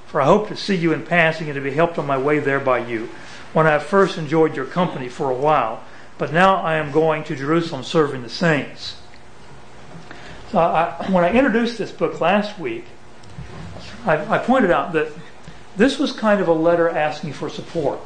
for 0.05 0.19
I 0.19 0.25
hope 0.25 0.49
to 0.49 0.57
see 0.57 0.75
you 0.75 0.91
in 0.91 1.05
passing 1.05 1.47
and 1.47 1.55
to 1.55 1.61
be 1.61 1.71
helped 1.71 1.97
on 1.97 2.05
my 2.05 2.17
way 2.17 2.39
there 2.39 2.59
by 2.59 2.79
you, 2.79 3.09
when 3.53 3.65
I 3.65 3.71
have 3.71 3.83
first 3.83 4.17
enjoyed 4.17 4.53
your 4.53 4.65
company 4.65 5.07
for 5.07 5.31
a 5.31 5.35
while, 5.35 5.81
but 6.17 6.33
now 6.33 6.57
I 6.57 6.75
am 6.75 6.91
going 6.91 7.23
to 7.25 7.37
Jerusalem 7.37 7.83
serving 7.83 8.21
the 8.21 8.29
saints. 8.29 8.97
So 10.51 10.59
I, 10.59 11.09
when 11.09 11.23
I 11.23 11.31
introduced 11.31 11.77
this 11.77 11.91
book 11.91 12.19
last 12.19 12.59
week, 12.59 12.85
I, 14.05 14.35
I 14.35 14.37
pointed 14.37 14.71
out 14.71 14.93
that 14.93 15.11
this 15.75 15.97
was 15.97 16.11
kind 16.11 16.41
of 16.41 16.47
a 16.47 16.53
letter 16.53 16.89
asking 16.89 17.33
for 17.33 17.49
support. 17.49 17.99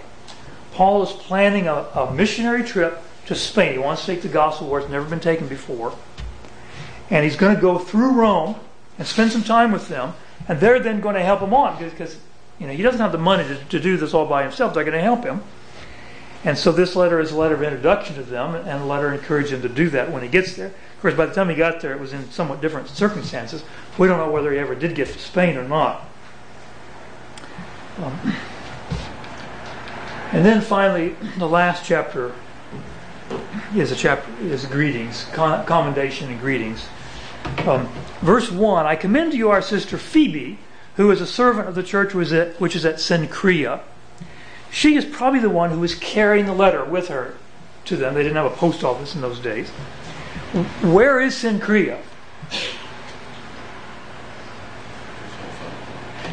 Paul 0.74 1.04
is 1.04 1.12
planning 1.12 1.68
a, 1.68 1.74
a 1.74 2.14
missionary 2.14 2.64
trip 2.64 3.02
to 3.26 3.36
Spain. 3.36 3.74
He 3.74 3.80
wants 3.80 4.06
to 4.06 4.14
take 4.14 4.22
the 4.22 4.30
gospel 4.30 4.70
where 4.70 4.82
it's 4.82 4.90
never 4.90 5.08
been 5.10 5.20
taken 5.20 5.48
before. 5.48 5.96
And 7.10 7.24
he's 7.24 7.36
going 7.36 7.56
to 7.56 7.62
go 7.62 7.78
through 7.78 8.12
Rome 8.12 8.56
and 8.98 9.08
spend 9.08 9.32
some 9.32 9.44
time 9.44 9.72
with 9.72 9.88
them. 9.88 10.14
And 10.48 10.60
they're 10.60 10.80
then 10.80 11.02
going 11.02 11.16
to 11.16 11.24
help 11.24 11.42
him 11.42 11.54
on 11.54 11.78
because 11.84 12.18
you 12.60 12.68
know 12.68 12.74
he 12.74 12.84
doesn't 12.84 13.02
have 13.02 13.12
the 13.12 13.18
money 13.18 13.44
to, 13.44 13.56
to 13.56 13.80
do 13.80 13.98
this 13.98 14.14
all 14.14 14.26
by 14.26 14.44
himself. 14.44 14.74
They're 14.74 14.84
going 14.84 14.96
to 14.96 15.02
help 15.02 15.24
him. 15.24 15.42
And 16.44 16.58
so 16.58 16.72
this 16.72 16.96
letter 16.96 17.20
is 17.20 17.32
a 17.32 17.38
letter 17.38 17.56
of 17.56 17.64
introduction 17.64 18.16
to 18.16 18.24
them 18.24 18.56
and 18.56 18.82
a 18.82 18.86
letter 18.86 19.14
encouraging 19.14 19.58
him 19.58 19.62
to 19.64 19.70
do 19.70 19.90
that 19.90 20.12
when 20.12 20.22
he 20.22 20.30
gets 20.30 20.56
there. 20.56 20.74
Of 20.98 21.02
course, 21.04 21.14
by 21.14 21.28
the 21.28 21.34
time 21.36 21.48
he 21.48 21.56
got 21.56 21.80
there, 21.80 21.94
it 21.94 22.00
was 22.00 22.12
in 22.12 22.32
somewhat 22.32 22.60
different 22.60 22.90
circumstances. 22.90 23.64
We 24.00 24.08
don't 24.08 24.18
know 24.18 24.32
whether 24.32 24.52
he 24.52 24.58
ever 24.58 24.74
did 24.74 24.96
get 24.96 25.08
to 25.10 25.20
Spain 25.20 25.56
or 25.56 25.64
not. 25.64 26.10
Um, 28.00 28.34
and 30.32 30.44
then 30.44 30.60
finally, 30.60 31.16
the 31.38 31.48
last 31.48 31.86
chapter 31.86 32.34
is 33.76 33.92
a 33.92 33.96
chapter 33.96 34.32
is 34.42 34.66
greetings, 34.66 35.26
con- 35.34 35.64
commendation 35.68 36.32
and 36.32 36.40
greetings. 36.40 36.88
Um, 37.68 37.88
verse 38.22 38.52
one: 38.52 38.88
I 38.88 38.96
commend 38.96 39.34
to 39.34 39.38
you 39.38 39.52
our 39.52 39.62
sister 39.62 40.00
Phoebe, 40.00 40.58
who 40.96 41.12
is 41.12 41.22
a 41.22 41.28
servant 41.28 41.68
of 41.70 41.76
the 41.76 41.84
church 41.84 42.16
which 42.16 42.76
is 42.76 42.86
at, 42.86 42.96
Cenchrea. 42.96 43.82
She 44.72 44.96
is 44.96 45.06
probably 45.06 45.42
the 45.42 45.50
one 45.50 45.70
who 45.70 45.80
was 45.80 45.94
carrying 45.94 46.48
the 46.48 46.54
letter 46.54 46.84
with 46.84 47.10
her 47.10 47.36
to 47.86 47.96
them. 47.96 48.16
They 48.16 48.24
didn't 48.24 48.38
have 48.38 48.52
a 48.52 48.56
post 48.56 48.84
office 48.84 49.14
in 49.14 49.22
those 49.22 49.40
days. 49.40 49.70
Where 50.54 51.20
is 51.20 51.36
Cenchrea? 51.36 52.02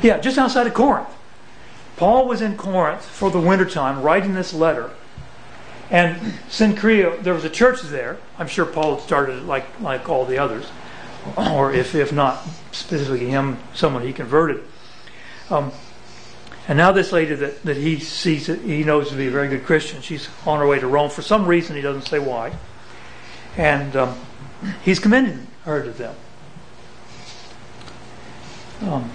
Yeah, 0.03 0.18
just 0.18 0.38
outside 0.38 0.66
of 0.66 0.74
Corinth. 0.74 1.09
Paul 1.96 2.29
was 2.29 2.42
in 2.42 2.57
Corinth 2.57 3.05
for 3.05 3.31
the 3.31 3.40
wintertime 3.40 4.03
writing 4.03 4.35
this 4.35 4.53
letter. 4.53 4.90
And 5.90 6.16
Cenchrea, 6.48 7.23
there 7.23 7.35
was 7.35 7.44
a 7.44 7.50
church 7.50 7.83
there. 7.83 8.19
I'm 8.38 8.48
sure 8.48 8.67
Paul 8.67 8.96
had 8.96 9.04
started 9.04 9.38
it 9.38 9.44
like, 9.44 9.81
like 9.81 10.08
all 10.08 10.25
the 10.25 10.38
others. 10.38 10.67
Or 11.37 11.73
if, 11.73 11.94
if 11.94 12.12
not 12.12 12.44
specifically 12.73 13.31
him, 13.31 13.58
someone 13.75 14.02
he 14.02 14.12
converted. 14.12 14.62
Um, 15.50 15.73
and 16.69 16.79
now 16.79 16.92
this 16.92 17.12
lady 17.12 17.35
that, 17.35 17.62
that 17.62 17.77
he 17.77 17.98
sees, 17.98 18.46
he 18.46 18.85
knows 18.85 19.10
to 19.10 19.17
be 19.17 19.27
a 19.27 19.31
very 19.31 19.48
good 19.48 19.65
Christian, 19.65 20.00
she's 20.02 20.29
on 20.46 20.58
her 20.58 20.67
way 20.67 20.79
to 20.81 20.87
Rome 20.87 21.10
for 21.10 21.23
some 21.23 21.46
reason, 21.46 21.77
he 21.77 21.83
doesn't 21.83 22.08
say 22.08 22.19
why. 22.19 22.52
And 23.57 23.94
um, 23.96 24.19
he's 24.85 24.98
commending 24.98 25.46
her 25.65 25.83
to 25.83 25.90
them. 25.90 26.15
Um, 28.83 29.11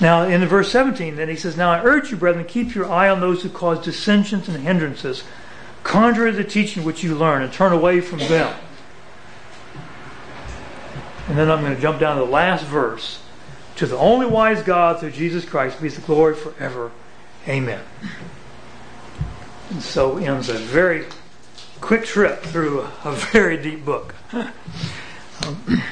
now, 0.00 0.22
in 0.22 0.44
verse 0.46 0.72
17, 0.72 1.16
then 1.16 1.28
he 1.28 1.36
says, 1.36 1.56
Now 1.56 1.70
I 1.70 1.82
urge 1.82 2.10
you, 2.10 2.16
brethren, 2.16 2.46
keep 2.46 2.74
your 2.74 2.90
eye 2.90 3.08
on 3.08 3.20
those 3.20 3.42
who 3.42 3.50
cause 3.50 3.84
dissensions 3.84 4.48
and 4.48 4.56
hindrances, 4.62 5.24
contrary 5.82 6.30
to 6.30 6.36
the 6.38 6.44
teaching 6.44 6.84
which 6.84 7.02
you 7.02 7.14
learn, 7.14 7.42
and 7.42 7.52
turn 7.52 7.72
away 7.72 8.00
from 8.00 8.18
them. 8.20 8.56
And 11.28 11.36
then 11.36 11.50
I'm 11.50 11.60
going 11.60 11.76
to 11.76 11.80
jump 11.80 12.00
down 12.00 12.16
to 12.16 12.24
the 12.24 12.30
last 12.30 12.64
verse. 12.64 13.22
To 13.76 13.86
the 13.86 13.96
only 13.96 14.26
wise 14.26 14.62
God, 14.62 15.00
through 15.00 15.12
Jesus 15.12 15.44
Christ, 15.44 15.80
be 15.80 15.88
the 15.88 16.00
glory 16.00 16.34
forever. 16.34 16.90
Amen. 17.46 17.82
And 19.70 19.82
so 19.82 20.16
ends 20.16 20.48
a 20.48 20.54
very 20.54 21.06
quick 21.80 22.04
trip 22.04 22.42
through 22.42 22.86
a 23.04 23.12
very 23.12 23.56
deep 23.56 23.84
book. 23.84 24.14
um, 24.32 25.82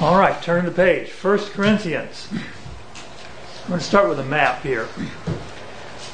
all 0.00 0.18
right, 0.18 0.42
turn 0.42 0.64
the 0.64 0.70
page. 0.70 1.10
1 1.10 1.38
Corinthians. 1.50 2.28
I'm 2.32 3.68
going 3.68 3.78
to 3.78 3.84
start 3.86 4.08
with 4.08 4.18
a 4.18 4.24
map 4.24 4.62
here. 4.62 4.88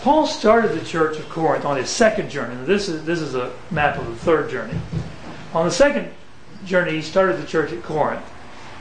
Paul 0.02 0.26
started 0.26 0.78
the 0.78 0.84
church 0.84 1.18
of 1.18 1.28
Corinth 1.28 1.64
on 1.64 1.76
his 1.76 1.88
second 1.88 2.30
journey. 2.30 2.54
This 2.66 2.88
is, 2.88 3.04
this 3.04 3.20
is 3.20 3.34
a 3.34 3.52
map 3.70 3.96
of 3.96 4.06
the 4.06 4.16
third 4.16 4.50
journey. 4.50 4.78
On 5.54 5.64
the 5.64 5.72
second 5.72 6.12
journey, 6.64 6.92
he 6.92 7.02
started 7.02 7.38
the 7.38 7.46
church 7.46 7.72
at 7.72 7.82
Corinth. 7.82 8.24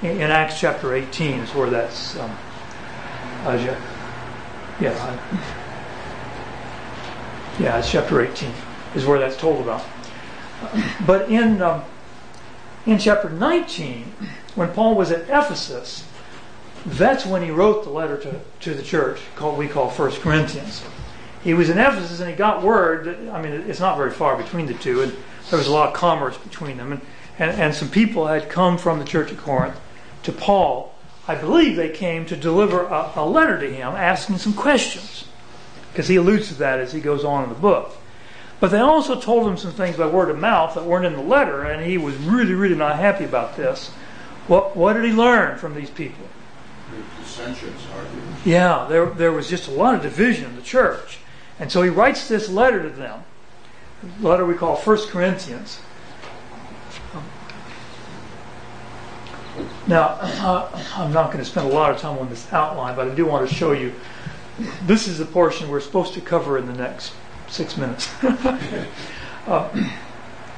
In, 0.01 0.17
in 0.17 0.31
Acts 0.31 0.59
chapter 0.59 0.93
18 0.93 1.39
is 1.39 1.55
where 1.55 1.69
that's. 1.69 2.17
Um, 2.17 2.37
yeah, 4.81 4.91
I, 4.91 5.19
yeah, 7.61 7.79
it's 7.79 7.89
chapter 7.89 8.21
18 8.21 8.51
is 8.95 9.05
where 9.05 9.19
that's 9.19 9.37
told 9.37 9.61
about. 9.61 9.83
But 11.05 11.29
in 11.29 11.61
um, 11.61 11.83
in 12.87 12.97
chapter 12.97 13.29
19, 13.29 14.05
when 14.55 14.71
Paul 14.73 14.95
was 14.95 15.11
at 15.11 15.23
Ephesus, 15.23 16.07
that's 16.85 17.25
when 17.25 17.43
he 17.43 17.51
wrote 17.51 17.83
the 17.83 17.89
letter 17.89 18.17
to, 18.17 18.39
to 18.61 18.73
the 18.73 18.81
church 18.81 19.19
called 19.35 19.57
we 19.57 19.67
call 19.67 19.89
First 19.89 20.21
Corinthians. 20.21 20.83
He 21.43 21.53
was 21.53 21.69
in 21.69 21.77
Ephesus 21.77 22.19
and 22.21 22.29
he 22.29 22.35
got 22.35 22.63
word 22.63 23.05
that, 23.05 23.33
I 23.33 23.41
mean, 23.41 23.51
it's 23.53 23.79
not 23.79 23.97
very 23.97 24.11
far 24.11 24.37
between 24.37 24.65
the 24.65 24.73
two, 24.73 25.01
and 25.01 25.11
there 25.49 25.59
was 25.59 25.67
a 25.67 25.71
lot 25.71 25.89
of 25.89 25.95
commerce 25.95 26.37
between 26.37 26.77
them. 26.77 26.93
And, 26.93 27.01
and, 27.37 27.61
and 27.61 27.75
some 27.75 27.89
people 27.89 28.27
had 28.27 28.49
come 28.49 28.77
from 28.77 28.99
the 28.99 29.05
church 29.05 29.31
at 29.31 29.37
Corinth 29.37 29.79
to 30.23 30.31
Paul. 30.31 30.95
I 31.27 31.35
believe 31.35 31.75
they 31.75 31.89
came 31.89 32.25
to 32.27 32.37
deliver 32.37 32.85
a, 32.85 33.11
a 33.15 33.25
letter 33.25 33.59
to 33.59 33.69
him 33.69 33.89
asking 33.89 34.37
some 34.37 34.53
questions, 34.53 35.25
because 35.91 36.07
he 36.07 36.15
alludes 36.15 36.47
to 36.49 36.55
that 36.55 36.79
as 36.79 36.93
he 36.93 37.01
goes 37.01 37.25
on 37.25 37.43
in 37.43 37.49
the 37.49 37.55
book. 37.55 37.95
But 38.59 38.71
they 38.71 38.79
also 38.79 39.19
told 39.19 39.47
him 39.47 39.57
some 39.57 39.71
things 39.71 39.97
by 39.97 40.07
word 40.07 40.29
of 40.29 40.39
mouth 40.39 40.73
that 40.73 40.83
weren't 40.83 41.05
in 41.05 41.13
the 41.13 41.21
letter, 41.21 41.63
and 41.63 41.85
he 41.85 41.97
was 41.97 42.15
really, 42.17 42.53
really 42.53 42.75
not 42.75 42.95
happy 42.97 43.23
about 43.23 43.55
this. 43.55 43.89
What, 44.47 44.75
what 44.75 44.93
did 44.93 45.05
he 45.05 45.11
learn 45.11 45.57
from 45.59 45.75
these 45.75 45.89
people? 45.89 46.25
Dissensions, 47.21 47.81
Yeah, 48.45 48.87
there, 48.89 49.05
there 49.05 49.31
was 49.31 49.49
just 49.49 49.67
a 49.67 49.71
lot 49.71 49.93
of 49.93 50.01
division 50.01 50.45
in 50.45 50.55
the 50.55 50.61
church. 50.61 51.19
And 51.59 51.71
so 51.71 51.81
he 51.83 51.89
writes 51.89 52.27
this 52.27 52.49
letter 52.49 52.81
to 52.81 52.89
them, 52.89 53.23
the 54.21 54.27
letter 54.27 54.45
we 54.45 54.55
call 54.55 54.75
First 54.75 55.09
Corinthians. 55.09 55.79
Now, 59.87 60.17
uh, 60.21 60.83
I'm 60.95 61.11
not 61.11 61.27
going 61.27 61.43
to 61.43 61.49
spend 61.49 61.67
a 61.67 61.73
lot 61.73 61.91
of 61.91 61.99
time 61.99 62.17
on 62.19 62.29
this 62.29 62.51
outline, 62.53 62.95
but 62.95 63.07
I 63.07 63.15
do 63.15 63.25
want 63.25 63.47
to 63.47 63.53
show 63.53 63.71
you. 63.71 63.93
This 64.83 65.07
is 65.07 65.17
the 65.19 65.25
portion 65.25 65.69
we're 65.69 65.79
supposed 65.79 66.13
to 66.15 66.21
cover 66.21 66.57
in 66.57 66.65
the 66.65 66.73
next 66.73 67.13
six 67.47 67.77
minutes. 67.77 68.09
uh, 69.47 69.89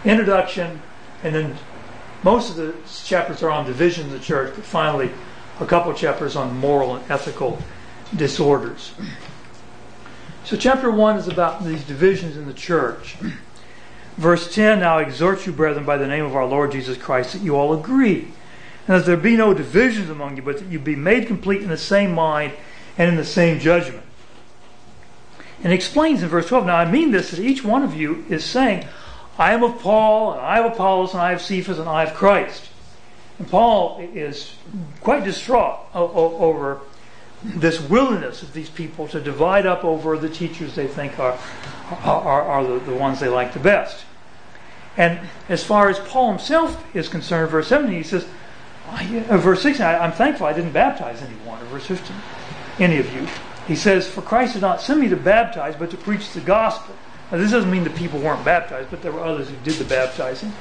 introduction, 0.06 0.82
and 1.24 1.36
then 1.36 1.58
most 2.24 2.50
of 2.50 2.56
the 2.56 2.76
chapters 3.04 3.44
are 3.44 3.50
on 3.50 3.66
division 3.66 4.08
of 4.08 4.12
the 4.12 4.20
church, 4.20 4.54
but 4.56 4.64
finally, 4.64 5.12
a 5.60 5.66
couple 5.66 5.94
chapters 5.94 6.36
on 6.36 6.58
moral 6.58 6.96
and 6.96 7.12
ethical 7.12 7.60
disorders. 8.16 8.94
So, 10.44 10.58
chapter 10.58 10.90
1 10.90 11.18
is 11.18 11.28
about 11.28 11.64
these 11.64 11.84
divisions 11.84 12.36
in 12.36 12.48
the 12.48 12.54
church. 12.54 13.18
Verse 14.18 14.54
10 14.54 14.80
Now 14.80 14.98
exhort 14.98 15.46
you, 15.46 15.52
brethren, 15.52 15.86
by 15.86 15.98
the 15.98 16.08
name 16.08 16.26
of 16.26 16.36
our 16.36 16.46
Lord 16.46 16.72
Jesus 16.72 16.98
Christ, 16.98 17.34
that 17.34 17.42
you 17.42 17.56
all 17.56 17.74
agree, 17.74 18.34
and 18.88 18.98
that 19.00 19.06
there 19.06 19.16
be 19.16 19.38
no 19.38 19.54
divisions 19.54 20.10
among 20.10 20.36
you, 20.36 20.42
but 20.42 20.60
that 20.60 20.68
you 20.68 20.80
be 20.80 20.96
made 20.96 21.28
complete 21.28 21.62
in 21.62 21.70
the 21.70 21.78
same 21.78 22.14
mind 22.14 22.54
and 22.98 23.10
in 23.10 23.16
the 23.16 23.26
same 23.26 23.60
judgment. 23.60 24.04
And 25.64 25.74
explains 25.74 26.24
in 26.24 26.30
verse 26.30 26.48
12 26.48 26.66
Now 26.66 26.78
I 26.78 26.90
mean 26.90 27.12
this, 27.12 27.32
that 27.32 27.40
each 27.40 27.64
one 27.64 27.84
of 27.84 27.96
you 27.96 28.26
is 28.30 28.44
saying, 28.44 28.86
I 29.38 29.54
am 29.54 29.64
of 29.64 29.80
Paul, 29.80 30.34
and 30.34 30.42
I 30.42 30.58
have 30.58 30.74
Apollos, 30.74 31.14
and 31.14 31.22
I 31.22 31.32
have 31.32 31.42
Cephas, 31.42 31.80
and 31.80 31.88
I 31.88 32.06
have 32.06 32.16
Christ. 32.16 32.70
And 33.38 33.48
Paul 33.48 34.00
is 34.14 34.54
quite 35.00 35.24
distraught 35.24 35.80
over 35.94 36.82
this 37.44 37.80
willingness 37.80 38.44
of 38.44 38.52
these 38.52 38.70
people 38.70 39.08
to 39.08 39.22
divide 39.22 39.66
up 39.66 39.86
over 39.86 40.18
the 40.18 40.30
teachers 40.30 40.76
they 40.76 40.88
think 40.88 41.18
are, 41.20 41.40
are, 42.04 42.42
are 42.42 42.64
the, 42.66 42.80
the 42.80 42.96
ones 42.96 43.22
they 43.22 43.30
like 43.30 43.54
the 43.54 43.60
best. 43.60 44.04
And 44.98 45.20
as 45.48 45.64
far 45.64 45.90
as 45.90 46.00
Paul 46.00 46.32
himself 46.32 46.84
is 46.94 47.08
concerned, 47.08 47.50
verse 47.50 47.70
17, 47.70 47.96
he 47.96 48.04
says, 48.04 48.28
uh, 48.90 49.38
verse 49.38 49.62
16, 49.62 49.86
I, 49.86 50.06
am 50.06 50.12
thankful 50.12 50.48
I 50.48 50.54
didn't 50.54 50.74
baptize 50.74 51.22
anyone, 51.22 51.62
or 51.62 51.66
verse 51.66 51.86
15, 51.86 52.16
any 52.80 52.98
of 52.98 53.14
you. 53.14 53.26
He 53.70 53.76
says, 53.76 54.10
For 54.10 54.24
Christ 54.24 54.54
did 54.54 54.64
not 54.64 54.82
send 54.82 55.00
me 55.00 55.10
to 55.10 55.16
baptize, 55.16 55.76
but 55.76 55.92
to 55.92 55.98
preach 55.98 56.32
the 56.32 56.42
gospel. 56.42 56.96
Now, 57.32 57.38
this 57.38 57.52
doesn't 57.52 57.70
mean 57.70 57.84
the 57.84 57.92
people 57.92 58.20
weren't 58.20 58.44
baptized, 58.44 58.90
but 58.90 59.04
there 59.04 59.12
were 59.12 59.24
others 59.24 59.48
who 59.48 59.56
did 59.58 59.76
the 59.76 59.84
baptizing. 59.86 60.52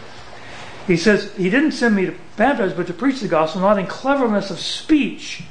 He 0.86 0.98
says, 0.98 1.34
He 1.34 1.48
didn't 1.48 1.72
send 1.72 1.96
me 1.96 2.04
to 2.04 2.14
baptize, 2.36 2.74
but 2.74 2.86
to 2.88 2.92
preach 2.92 3.20
the 3.20 3.28
gospel, 3.28 3.62
not 3.62 3.78
in 3.78 3.86
cleverness 3.86 4.50
of 4.50 4.58
speech, 4.58 5.44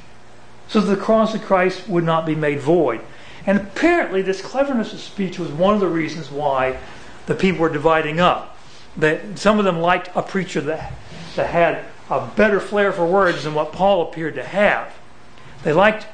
so 0.68 0.80
that 0.80 0.94
the 0.94 1.02
cross 1.02 1.34
of 1.34 1.42
Christ 1.42 1.88
would 1.88 2.04
not 2.04 2.26
be 2.26 2.36
made 2.36 2.60
void. 2.60 3.00
And 3.44 3.58
apparently, 3.58 4.22
this 4.22 4.40
cleverness 4.40 4.92
of 4.92 5.00
speech 5.00 5.40
was 5.40 5.50
one 5.50 5.74
of 5.74 5.80
the 5.80 5.88
reasons 5.88 6.30
why 6.30 6.78
the 7.26 7.34
people 7.34 7.62
were 7.62 7.72
dividing 7.72 8.20
up. 8.20 8.56
That 8.96 9.36
some 9.36 9.58
of 9.58 9.64
them 9.64 9.80
liked 9.80 10.10
a 10.14 10.22
preacher 10.22 10.60
that, 10.60 10.92
that 11.34 11.50
had 11.50 11.84
a 12.08 12.24
better 12.36 12.60
flair 12.60 12.92
for 12.92 13.04
words 13.04 13.42
than 13.42 13.54
what 13.54 13.72
Paul 13.72 14.02
appeared 14.02 14.36
to 14.36 14.44
have. 14.44 14.94
They 15.64 15.72
liked 15.72 16.06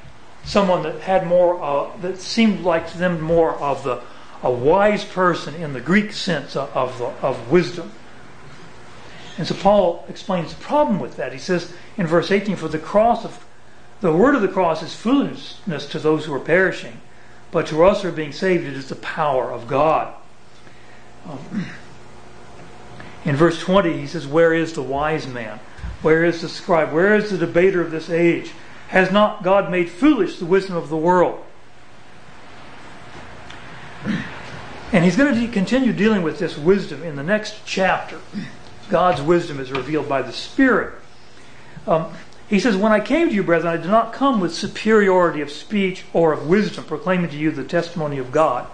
someone 0.44 0.82
that 0.82 1.00
had 1.00 1.26
more, 1.26 1.62
uh, 1.62 1.96
that 1.98 2.18
seemed 2.18 2.60
like 2.60 2.90
to 2.92 2.98
them 2.98 3.20
more 3.20 3.54
of 3.54 3.84
the 3.84 4.00
a 4.44 4.50
wise 4.50 5.04
person 5.04 5.54
in 5.54 5.72
the 5.72 5.80
Greek 5.80 6.12
sense 6.12 6.54
of, 6.54 6.70
of, 6.76 7.00
of 7.24 7.50
wisdom. 7.50 7.90
And 9.38 9.46
so 9.46 9.54
Paul 9.54 10.04
explains 10.08 10.54
the 10.54 10.60
problem 10.60 11.00
with 11.00 11.16
that. 11.16 11.32
He 11.32 11.38
says 11.38 11.72
in 11.96 12.06
verse 12.06 12.30
18, 12.30 12.56
For 12.56 12.68
the 12.68 12.78
cross 12.78 13.24
of 13.24 13.44
the 14.00 14.12
word 14.12 14.34
of 14.34 14.42
the 14.42 14.48
cross 14.48 14.82
is 14.82 14.94
foolishness 14.94 15.86
to 15.86 15.98
those 15.98 16.26
who 16.26 16.34
are 16.34 16.40
perishing, 16.40 17.00
but 17.50 17.66
to 17.68 17.84
us 17.84 18.02
who 18.02 18.08
are 18.08 18.12
being 18.12 18.32
saved, 18.32 18.66
it 18.66 18.74
is 18.74 18.90
the 18.90 18.96
power 18.96 19.50
of 19.50 19.66
God. 19.66 20.14
Um, 21.26 21.66
in 23.24 23.34
verse 23.34 23.58
20, 23.60 23.98
he 23.98 24.06
says, 24.06 24.26
Where 24.26 24.52
is 24.52 24.74
the 24.74 24.82
wise 24.82 25.26
man? 25.26 25.58
Where 26.02 26.22
is 26.22 26.42
the 26.42 26.50
scribe? 26.50 26.92
Where 26.92 27.16
is 27.16 27.30
the 27.30 27.38
debater 27.38 27.80
of 27.80 27.90
this 27.90 28.10
age? 28.10 28.52
Has 28.88 29.10
not 29.10 29.42
God 29.42 29.70
made 29.70 29.90
foolish 29.90 30.38
the 30.38 30.46
wisdom 30.46 30.76
of 30.76 30.88
the 30.88 30.96
world? 30.96 31.44
And 34.92 35.04
he's 35.04 35.16
going 35.16 35.34
to 35.34 35.48
continue 35.48 35.92
dealing 35.92 36.22
with 36.22 36.38
this 36.38 36.56
wisdom 36.56 37.02
in 37.02 37.16
the 37.16 37.22
next 37.22 37.62
chapter. 37.64 38.20
God's 38.88 39.20
wisdom 39.20 39.58
is 39.58 39.72
revealed 39.72 40.08
by 40.08 40.22
the 40.22 40.32
Spirit. 40.32 40.94
Um, 41.86 42.12
he 42.48 42.60
says, 42.60 42.76
When 42.76 42.92
I 42.92 43.00
came 43.00 43.28
to 43.28 43.34
you, 43.34 43.42
brethren, 43.42 43.72
I 43.72 43.76
did 43.76 43.90
not 43.90 44.12
come 44.12 44.40
with 44.40 44.54
superiority 44.54 45.40
of 45.40 45.50
speech 45.50 46.04
or 46.12 46.32
of 46.32 46.46
wisdom, 46.46 46.84
proclaiming 46.84 47.30
to 47.30 47.36
you 47.36 47.50
the 47.50 47.64
testimony 47.64 48.18
of 48.18 48.30
God. 48.30 48.68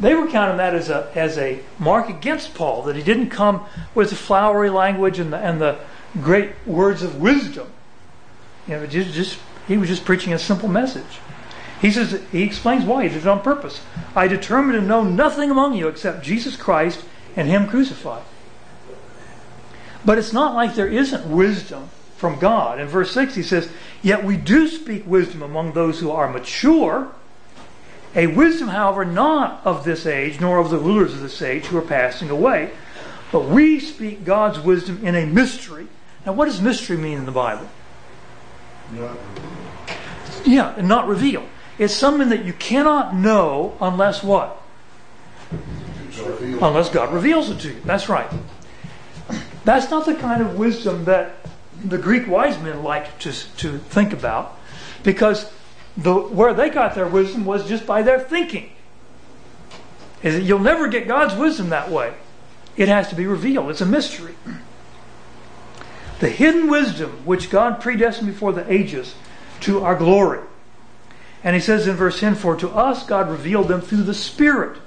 They 0.00 0.14
were 0.14 0.28
counting 0.28 0.58
that 0.58 0.74
as 0.74 0.90
a, 0.90 1.10
as 1.14 1.38
a 1.38 1.60
mark 1.78 2.08
against 2.08 2.54
Paul, 2.54 2.82
that 2.82 2.96
he 2.96 3.02
didn't 3.02 3.30
come 3.30 3.64
with 3.94 4.10
the 4.10 4.16
flowery 4.16 4.70
language 4.70 5.18
and 5.18 5.32
the, 5.32 5.38
and 5.38 5.60
the 5.60 5.78
great 6.20 6.52
words 6.66 7.02
of 7.02 7.20
wisdom. 7.20 7.72
You 8.68 8.74
know, 8.74 8.86
just, 8.86 9.12
just, 9.14 9.38
he 9.66 9.78
was 9.78 9.88
just 9.88 10.04
preaching 10.04 10.32
a 10.32 10.38
simple 10.38 10.68
message. 10.68 11.20
He 11.80 11.90
says 11.90 12.20
he 12.30 12.42
explains 12.42 12.84
why 12.84 13.04
he 13.04 13.08
did 13.08 13.18
it 13.18 13.26
on 13.26 13.40
purpose. 13.40 13.80
I 14.14 14.28
determined 14.28 14.80
to 14.80 14.86
know 14.86 15.02
nothing 15.02 15.50
among 15.50 15.74
you 15.74 15.88
except 15.88 16.22
Jesus 16.22 16.56
Christ 16.56 17.04
and 17.36 17.48
Him 17.48 17.68
crucified. 17.68 18.24
But 20.04 20.18
it's 20.18 20.32
not 20.32 20.54
like 20.54 20.74
there 20.74 20.88
isn't 20.88 21.26
wisdom 21.26 21.88
from 22.16 22.38
God. 22.38 22.80
In 22.80 22.88
verse 22.88 23.12
6, 23.12 23.34
he 23.34 23.42
says, 23.42 23.70
Yet 24.02 24.24
we 24.24 24.36
do 24.36 24.68
speak 24.68 25.06
wisdom 25.06 25.42
among 25.42 25.72
those 25.72 26.00
who 26.00 26.10
are 26.10 26.28
mature, 26.28 27.12
a 28.14 28.26
wisdom, 28.26 28.68
however, 28.68 29.04
not 29.04 29.60
of 29.64 29.84
this 29.84 30.04
age, 30.06 30.40
nor 30.40 30.58
of 30.58 30.70
the 30.70 30.78
rulers 30.78 31.14
of 31.14 31.20
this 31.20 31.40
age 31.42 31.66
who 31.66 31.78
are 31.78 31.82
passing 31.82 32.30
away, 32.30 32.70
but 33.30 33.44
we 33.44 33.78
speak 33.78 34.24
God's 34.24 34.58
wisdom 34.58 35.06
in 35.06 35.14
a 35.14 35.26
mystery. 35.26 35.86
Now, 36.26 36.32
what 36.32 36.46
does 36.46 36.60
mystery 36.60 36.96
mean 36.96 37.18
in 37.18 37.26
the 37.26 37.32
Bible? 37.32 37.68
Not 38.92 39.16
yeah, 40.44 40.74
and 40.76 40.88
not 40.88 41.08
revealed. 41.08 41.46
It's 41.78 41.94
something 41.94 42.30
that 42.30 42.44
you 42.44 42.52
cannot 42.52 43.14
know 43.14 43.76
unless 43.80 44.22
what? 44.22 44.60
Unless 45.50 46.90
God 46.90 47.12
reveals 47.12 47.50
it 47.50 47.60
to 47.60 47.68
you. 47.68 47.80
That's 47.84 48.08
right. 48.08 48.30
That's 49.64 49.90
not 49.90 50.06
the 50.06 50.14
kind 50.14 50.42
of 50.42 50.58
wisdom 50.58 51.04
that 51.04 51.36
the 51.84 51.98
Greek 51.98 52.26
wise 52.26 52.58
men 52.60 52.82
liked 52.82 53.22
to, 53.22 53.32
to 53.58 53.78
think 53.78 54.12
about 54.12 54.58
because 55.04 55.52
the, 55.96 56.14
where 56.14 56.52
they 56.52 56.70
got 56.70 56.94
their 56.94 57.06
wisdom 57.06 57.44
was 57.44 57.68
just 57.68 57.86
by 57.86 58.02
their 58.02 58.18
thinking. 58.18 58.70
Is 60.22 60.34
that 60.34 60.42
you'll 60.42 60.58
never 60.58 60.88
get 60.88 61.06
God's 61.06 61.34
wisdom 61.34 61.68
that 61.68 61.90
way. 61.90 62.14
It 62.76 62.88
has 62.88 63.08
to 63.10 63.14
be 63.14 63.26
revealed. 63.26 63.70
It's 63.70 63.80
a 63.80 63.86
mystery. 63.86 64.34
The 66.20 66.28
hidden 66.28 66.68
wisdom 66.68 67.24
which 67.24 67.50
God 67.50 67.80
predestined 67.80 68.28
before 68.28 68.52
the 68.52 68.70
ages 68.70 69.14
to 69.60 69.84
our 69.84 69.94
glory. 69.94 70.40
And 71.44 71.54
he 71.54 71.60
says 71.60 71.86
in 71.86 71.96
verse 71.96 72.18
10 72.20 72.34
For 72.34 72.56
to 72.56 72.70
us 72.70 73.06
God 73.06 73.30
revealed 73.30 73.68
them 73.68 73.80
through 73.80 74.02
the 74.02 74.14
Spirit. 74.14 74.80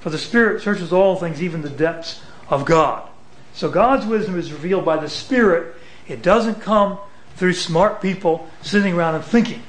For 0.00 0.10
the 0.10 0.18
Spirit 0.18 0.62
searches 0.62 0.92
all 0.92 1.16
things, 1.16 1.42
even 1.42 1.62
the 1.62 1.70
depths 1.70 2.22
of 2.48 2.64
God. 2.64 3.08
So 3.54 3.70
God's 3.70 4.04
wisdom 4.04 4.38
is 4.38 4.52
revealed 4.52 4.84
by 4.84 4.96
the 4.96 5.08
Spirit. 5.08 5.76
It 6.08 6.22
doesn't 6.22 6.60
come 6.60 6.98
through 7.36 7.54
smart 7.54 8.02
people 8.02 8.48
sitting 8.62 8.94
around 8.94 9.14
and 9.14 9.24
thinking. 9.24 9.62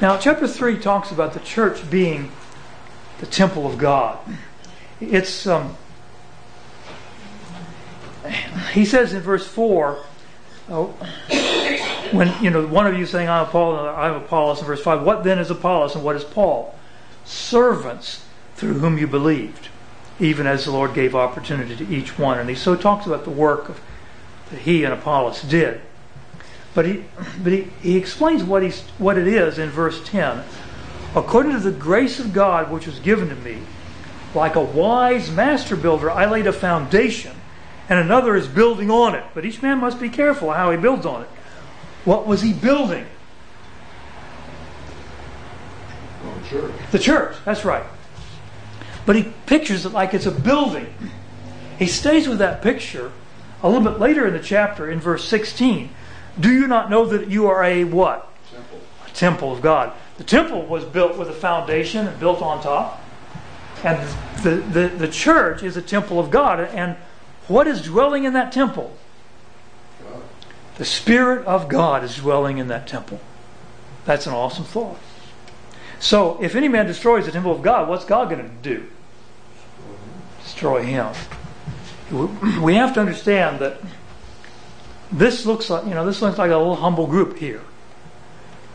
Now, 0.00 0.18
chapter 0.18 0.46
3 0.46 0.78
talks 0.80 1.12
about 1.12 1.32
the 1.32 1.40
church 1.40 1.88
being 1.88 2.30
the 3.20 3.26
temple 3.26 3.66
of 3.66 3.78
God. 3.78 4.18
It's, 5.00 5.46
um, 5.46 5.76
he 8.72 8.84
says 8.84 9.12
in 9.12 9.20
verse 9.20 9.46
4, 9.46 9.98
oh, 10.70 10.86
when, 12.12 12.32
you 12.42 12.50
know, 12.50 12.66
one 12.66 12.86
of 12.86 12.98
you 12.98 13.06
saying, 13.06 13.28
I'm 13.28 13.46
Paul, 13.46 13.76
I'm 13.76 14.14
Apollos, 14.14 14.60
in 14.60 14.66
verse 14.66 14.82
5, 14.82 15.02
what 15.02 15.24
then 15.24 15.38
is 15.38 15.50
Apollos 15.50 15.94
and 15.94 16.04
what 16.04 16.16
is 16.16 16.24
Paul? 16.24 16.74
Servants 17.24 18.24
through 18.56 18.74
whom 18.74 18.98
you 18.98 19.06
believed, 19.06 19.68
even 20.20 20.46
as 20.46 20.64
the 20.64 20.70
Lord 20.70 20.94
gave 20.94 21.14
opportunity 21.14 21.76
to 21.76 21.94
each 21.94 22.18
one. 22.18 22.38
And 22.38 22.48
he 22.48 22.54
so 22.54 22.76
talks 22.76 23.06
about 23.06 23.24
the 23.24 23.30
work 23.30 23.68
of, 23.68 23.80
that 24.50 24.60
he 24.60 24.84
and 24.84 24.92
Apollos 24.94 25.42
did. 25.42 25.80
But 26.74 26.86
he, 26.86 27.04
but 27.42 27.52
he, 27.52 27.62
he 27.80 27.96
explains 27.96 28.42
what, 28.42 28.62
he's, 28.62 28.82
what 28.98 29.16
it 29.16 29.26
is 29.26 29.58
in 29.58 29.70
verse 29.70 30.06
10. 30.06 30.42
According 31.14 31.52
to 31.52 31.60
the 31.60 31.70
grace 31.70 32.18
of 32.18 32.32
God 32.32 32.70
which 32.70 32.86
was 32.86 32.98
given 32.98 33.28
to 33.28 33.36
me, 33.36 33.58
like 34.34 34.56
a 34.56 34.60
wise 34.60 35.30
master 35.30 35.76
builder, 35.76 36.10
I 36.10 36.28
laid 36.28 36.48
a 36.48 36.52
foundation, 36.52 37.36
and 37.88 37.98
another 37.98 38.34
is 38.34 38.48
building 38.48 38.90
on 38.90 39.14
it. 39.14 39.24
But 39.34 39.44
each 39.44 39.62
man 39.62 39.78
must 39.78 40.00
be 40.00 40.08
careful 40.08 40.52
how 40.52 40.70
he 40.70 40.76
builds 40.76 41.04
on 41.04 41.22
it. 41.22 41.28
What 42.04 42.26
was 42.26 42.42
he 42.42 42.52
building? 42.52 43.06
Well, 46.22 46.34
the 46.34 46.48
church. 46.48 46.72
The 46.92 46.98
church, 46.98 47.36
that's 47.44 47.64
right. 47.64 47.84
But 49.06 49.16
he 49.16 49.32
pictures 49.46 49.84
it 49.84 49.92
like 49.92 50.14
it's 50.14 50.26
a 50.26 50.30
building. 50.30 50.86
He 51.78 51.86
stays 51.86 52.28
with 52.28 52.38
that 52.38 52.62
picture 52.62 53.12
a 53.62 53.68
little 53.68 53.84
bit 53.84 53.98
later 53.98 54.26
in 54.26 54.32
the 54.32 54.40
chapter 54.40 54.90
in 54.90 55.00
verse 55.00 55.26
16. 55.26 55.90
Do 56.38 56.52
you 56.52 56.66
not 56.66 56.90
know 56.90 57.06
that 57.06 57.28
you 57.28 57.46
are 57.46 57.62
a 57.62 57.84
what? 57.84 58.30
Temple. 58.50 58.80
A 59.06 59.10
temple 59.10 59.52
of 59.52 59.62
God. 59.62 59.92
The 60.16 60.24
temple 60.24 60.62
was 60.66 60.84
built 60.84 61.16
with 61.16 61.28
a 61.28 61.34
foundation 61.34 62.06
and 62.06 62.18
built 62.18 62.40
on 62.40 62.62
top. 62.62 63.02
And 63.82 63.98
the, 64.42 64.56
the, 64.56 64.88
the 64.88 65.08
church 65.08 65.62
is 65.62 65.76
a 65.76 65.82
temple 65.82 66.18
of 66.18 66.30
God. 66.30 66.60
And 66.60 66.96
what 67.48 67.66
is 67.66 67.82
dwelling 67.82 68.24
in 68.24 68.32
that 68.32 68.52
temple? 68.52 68.96
God. 70.02 70.22
The 70.76 70.84
Spirit 70.84 71.46
of 71.46 71.68
God 71.68 72.02
is 72.04 72.16
dwelling 72.16 72.58
in 72.58 72.68
that 72.68 72.86
temple. 72.86 73.20
That's 74.04 74.26
an 74.26 74.32
awesome 74.32 74.64
thought. 74.64 74.98
So, 75.98 76.38
if 76.42 76.54
any 76.54 76.68
man 76.68 76.86
destroys 76.86 77.26
the 77.26 77.32
temple 77.32 77.52
of 77.52 77.62
God, 77.62 77.88
what's 77.88 78.04
God 78.04 78.28
going 78.28 78.42
to 78.42 78.54
do? 78.62 78.86
Destroy 80.42 80.82
him. 80.82 81.14
We 82.60 82.74
have 82.74 82.92
to 82.94 83.00
understand 83.00 83.60
that 83.60 83.80
this 85.10 85.46
looks 85.46 85.70
like, 85.70 85.84
you 85.84 85.94
know, 85.94 86.04
this 86.04 86.20
looks 86.20 86.38
like 86.38 86.50
a 86.50 86.56
little 86.56 86.76
humble 86.76 87.06
group 87.06 87.38
here. 87.38 87.62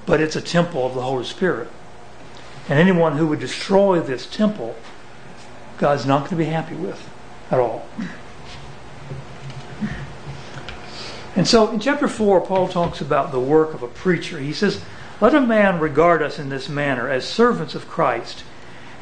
But 0.06 0.22
it's 0.22 0.36
a 0.36 0.42
temple 0.42 0.86
of 0.88 0.96
the 0.96 1.02
Holy 1.02 1.24
Spirit. 1.24 1.70
And 2.68 2.80
anyone 2.80 3.18
who 3.18 3.28
would 3.28 3.40
destroy 3.40 4.00
this 4.00 4.26
temple, 4.26 4.76
God's 5.78 6.06
not 6.06 6.20
going 6.20 6.32
to 6.32 6.36
be 6.38 6.46
happy 6.46 6.76
with 6.76 7.08
at 7.52 7.60
all. 7.60 7.86
And 11.40 11.48
so 11.48 11.72
in 11.72 11.80
chapter 11.80 12.10
4, 12.10 12.42
Paul 12.42 12.68
talks 12.68 13.00
about 13.00 13.32
the 13.32 13.40
work 13.40 13.74
of 13.74 13.82
a 13.82 13.88
preacher. 13.88 14.40
He 14.40 14.52
says, 14.52 14.84
Let 15.22 15.34
a 15.34 15.40
man 15.40 15.80
regard 15.80 16.22
us 16.22 16.38
in 16.38 16.50
this 16.50 16.68
manner 16.68 17.08
as 17.08 17.26
servants 17.26 17.76
of 17.76 17.88
Christ 17.88 18.44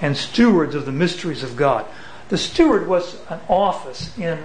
and 0.02 0.16
stewards 0.16 0.76
of 0.76 0.86
the 0.86 0.92
mysteries 0.92 1.42
of 1.42 1.56
God. 1.56 1.88
The 2.30 2.38
steward 2.38 2.88
was 2.88 3.20
an 3.30 3.40
office 3.50 4.16
in 4.20 4.38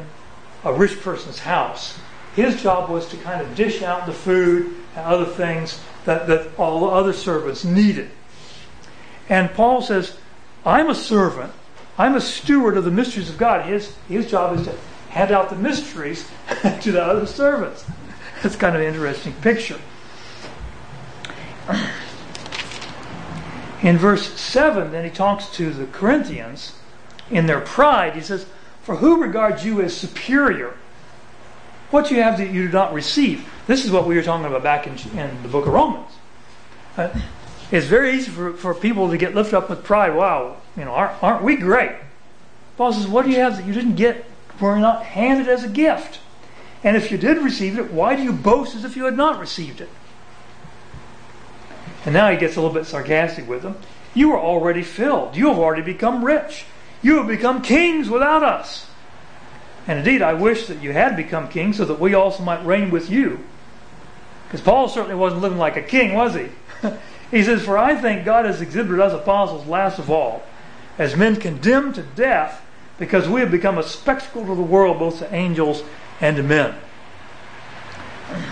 a 0.65 0.73
rich 0.73 1.03
person's 1.03 1.41
house. 1.41 1.99
His 2.35 2.63
job 2.63 2.89
was 2.89 3.07
to 3.09 3.19
kind 3.19 3.43
of 3.43 3.55
dish 3.55 3.83
out 3.83 4.07
the 4.07 4.15
food 4.15 4.75
and 4.97 5.05
other 5.05 5.27
things 5.27 5.79
that, 6.07 6.27
that 6.29 6.59
all 6.59 6.81
the 6.81 6.87
other 6.87 7.13
servants 7.13 7.63
needed. 7.63 8.11
And 9.29 9.53
Paul 9.53 9.83
says, 9.83 10.17
I'm 10.65 10.89
a 10.89 10.95
servant. 10.95 11.53
I'm 11.99 12.15
a 12.15 12.23
steward 12.23 12.79
of 12.79 12.85
the 12.85 12.91
mysteries 12.91 13.29
of 13.29 13.37
God. 13.37 13.67
His, 13.67 13.95
his 14.09 14.31
job 14.31 14.59
is 14.59 14.65
to 14.65 14.75
hand 15.13 15.31
out 15.31 15.51
the 15.51 15.57
mysteries 15.57 16.27
to 16.81 16.91
the 16.91 17.03
other 17.03 17.27
servants. 17.27 17.85
That's 18.43 18.57
kind 18.57 18.75
of 18.75 18.81
an 18.81 18.89
interesting 18.89 19.35
picture. 19.35 19.79
In 23.83 23.99
verse 23.99 24.41
7, 24.41 24.91
then 24.91 25.05
he 25.05 25.11
talks 25.11 25.51
to 25.57 25.71
the 25.71 25.87
Corinthians 25.87 26.75
in 27.31 27.47
their 27.47 27.61
pride. 27.61 28.15
He 28.15 28.23
says, 28.23 28.47
For 28.83 28.97
who 28.97 29.21
regards 29.21 29.65
you 29.65 29.83
as 29.83 29.95
superior? 29.95 30.75
What 31.91 32.11
you 32.11 32.23
have 32.23 32.39
that 32.39 32.51
you 32.51 32.67
do 32.67 32.73
not 32.73 32.95
receive. 32.95 33.47
This 33.67 33.85
is 33.85 33.91
what 33.91 34.07
we 34.07 34.17
were 34.17 34.23
talking 34.23 34.47
about 34.47 34.63
back 34.63 34.87
in, 34.87 34.95
in 35.19 35.43
the 35.43 35.49
book 35.49 35.67
of 35.67 35.75
Romans. 35.75 36.11
Uh, 36.97 37.11
it's 37.71 37.87
very 37.87 38.15
easy 38.15 38.31
for, 38.31 38.55
for 38.55 38.75
people 38.75 39.11
to 39.11 39.19
get 39.19 39.35
lifted 39.35 39.57
up 39.57 39.69
with 39.69 39.85
pride. 39.85 40.15
Wow, 40.15 40.57
you 40.77 40.85
know, 40.85 40.93
aren't, 40.93 41.23
aren't 41.23 41.43
we 41.43 41.57
great? 41.57 41.93
Paul 42.79 42.95
says, 42.95 43.07
What 43.07 43.27
do 43.27 43.31
you 43.31 43.41
have 43.41 43.59
that 43.59 43.67
you 43.67 43.75
didn't 43.75 43.97
get 43.97 44.25
were 44.61 44.79
not 44.79 45.05
handed 45.05 45.49
as 45.49 45.65
a 45.65 45.69
gift? 45.69 46.21
And 46.85 46.97
if 46.97 47.11
you 47.11 47.19
did 47.19 47.39
receive 47.39 47.79
it, 47.79 47.93
why 47.93 48.17
do 48.17 48.23
you 48.23 48.33
boast 48.33 48.75
as 48.75 48.85
if 48.85 48.97
you 48.97 49.05
had 49.05 49.17
not 49.17 49.39
received 49.39 49.81
it? 49.81 49.89
And 52.05 52.13
now 52.15 52.31
he 52.31 52.37
gets 52.37 52.57
a 52.57 52.61
little 52.61 52.75
bit 52.75 52.87
sarcastic 52.87 53.49
with 53.49 53.63
them. 53.63 53.77
You 54.15 54.33
are 54.33 54.41
already 54.41 54.83
filled. 54.83 55.37
You 55.37 55.49
have 55.49 55.59
already 55.59 55.83
become 55.83 56.25
rich. 56.25 56.65
You 57.03 57.17
have 57.17 57.29
become 57.29 57.63
kings 57.63 58.11
without 58.11 58.43
us. 58.43 58.87
And 59.87 59.99
indeed, 59.99 60.23
I 60.23 60.35
wish 60.35 60.67
that 60.67 60.83
you 60.83 60.93
had 60.93 61.17
become 61.17 61.49
kings 61.49 61.77
so 61.77 61.85
that 61.85 61.99
we 62.01 62.15
also 62.15 62.43
might 62.43 62.65
reign 62.65 62.91
with 62.91 63.11
you. 63.11 63.45
Because 64.47 64.61
Paul 64.61 64.89
certainly 64.89 65.17
wasn't 65.17 65.43
living 65.43 65.59
like 65.59 65.77
a 65.77 65.83
king, 65.83 66.15
was 66.15 66.35
he? 66.35 66.49
he 67.31 67.43
says, 67.43 67.65
For 67.65 67.79
I 67.79 67.95
think 67.95 68.25
God 68.25 68.45
has 68.45 68.61
exhibited 68.61 69.01
us 69.01 69.13
apostles 69.13 69.67
last 69.67 69.99
of 69.99 70.11
all, 70.11 70.43
as 70.99 71.17
men 71.17 71.37
condemned 71.37 71.95
to 71.97 72.03
death, 72.03 72.65
because 73.03 73.29
we 73.29 73.41
have 73.41 73.51
become 73.51 73.79
a 73.79 73.83
spectacle 73.83 74.47
to 74.47 74.55
the 74.55 74.63
world, 74.63 75.01
both 75.01 75.19
to 75.19 75.35
angels 75.35 75.83
and 76.21 76.37
to 76.37 76.43
men. 76.45 76.73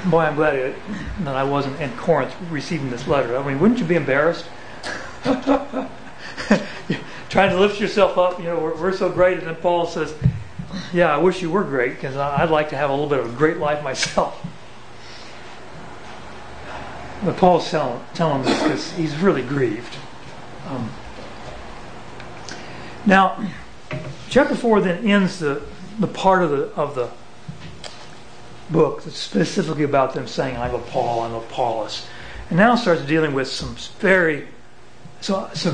Boy, 0.06 0.22
I'm 0.22 0.34
glad 0.34 0.74
that 1.20 1.36
I 1.36 1.44
wasn't 1.44 1.80
in 1.80 1.88
Corinth 1.96 2.34
receiving 2.50 2.90
this 2.90 3.06
letter. 3.06 3.38
I 3.38 3.46
mean, 3.46 3.60
wouldn't 3.60 3.78
you 3.78 3.86
be 3.86 3.94
embarrassed? 3.94 4.46
Trying 7.28 7.50
to 7.50 7.60
lift 7.60 7.80
yourself 7.80 8.18
up, 8.18 8.40
you 8.40 8.46
know, 8.46 8.58
we're, 8.58 8.74
we're 8.74 8.92
so 8.92 9.08
great. 9.08 9.38
And 9.38 9.46
then 9.46 9.54
Paul 9.54 9.86
says, 9.86 10.12
Yeah, 10.92 11.14
I 11.14 11.18
wish 11.18 11.40
you 11.40 11.48
were 11.48 11.62
great 11.62 11.94
because 11.94 12.16
I'd 12.16 12.50
like 12.50 12.70
to 12.70 12.76
have 12.76 12.90
a 12.90 12.92
little 12.92 13.08
bit 13.08 13.20
of 13.20 13.32
a 13.32 13.36
great 13.36 13.58
life 13.58 13.84
myself. 13.84 14.44
But 17.24 17.36
Paul's 17.36 17.70
telling, 17.70 18.02
telling 18.14 18.42
this 18.42 18.60
because 18.60 18.92
he's 18.94 19.14
really 19.18 19.42
grieved. 19.42 19.94
Um, 20.66 20.90
now, 23.06 23.48
chapter 24.30 24.54
4 24.54 24.80
then 24.80 25.06
ends 25.06 25.40
the, 25.40 25.60
the 25.98 26.06
part 26.06 26.42
of 26.42 26.50
the, 26.50 26.64
of 26.74 26.94
the 26.94 27.10
book 28.70 29.02
that's 29.02 29.18
specifically 29.18 29.82
about 29.82 30.14
them 30.14 30.26
saying, 30.26 30.56
I'm 30.56 30.74
a 30.74 30.78
Paul, 30.78 31.20
I'm 31.20 31.34
Apollos, 31.34 32.06
And 32.48 32.56
now 32.56 32.76
starts 32.76 33.02
dealing 33.02 33.34
with 33.34 33.48
some 33.48 33.76
very, 33.98 34.48
so, 35.20 35.50
so 35.52 35.72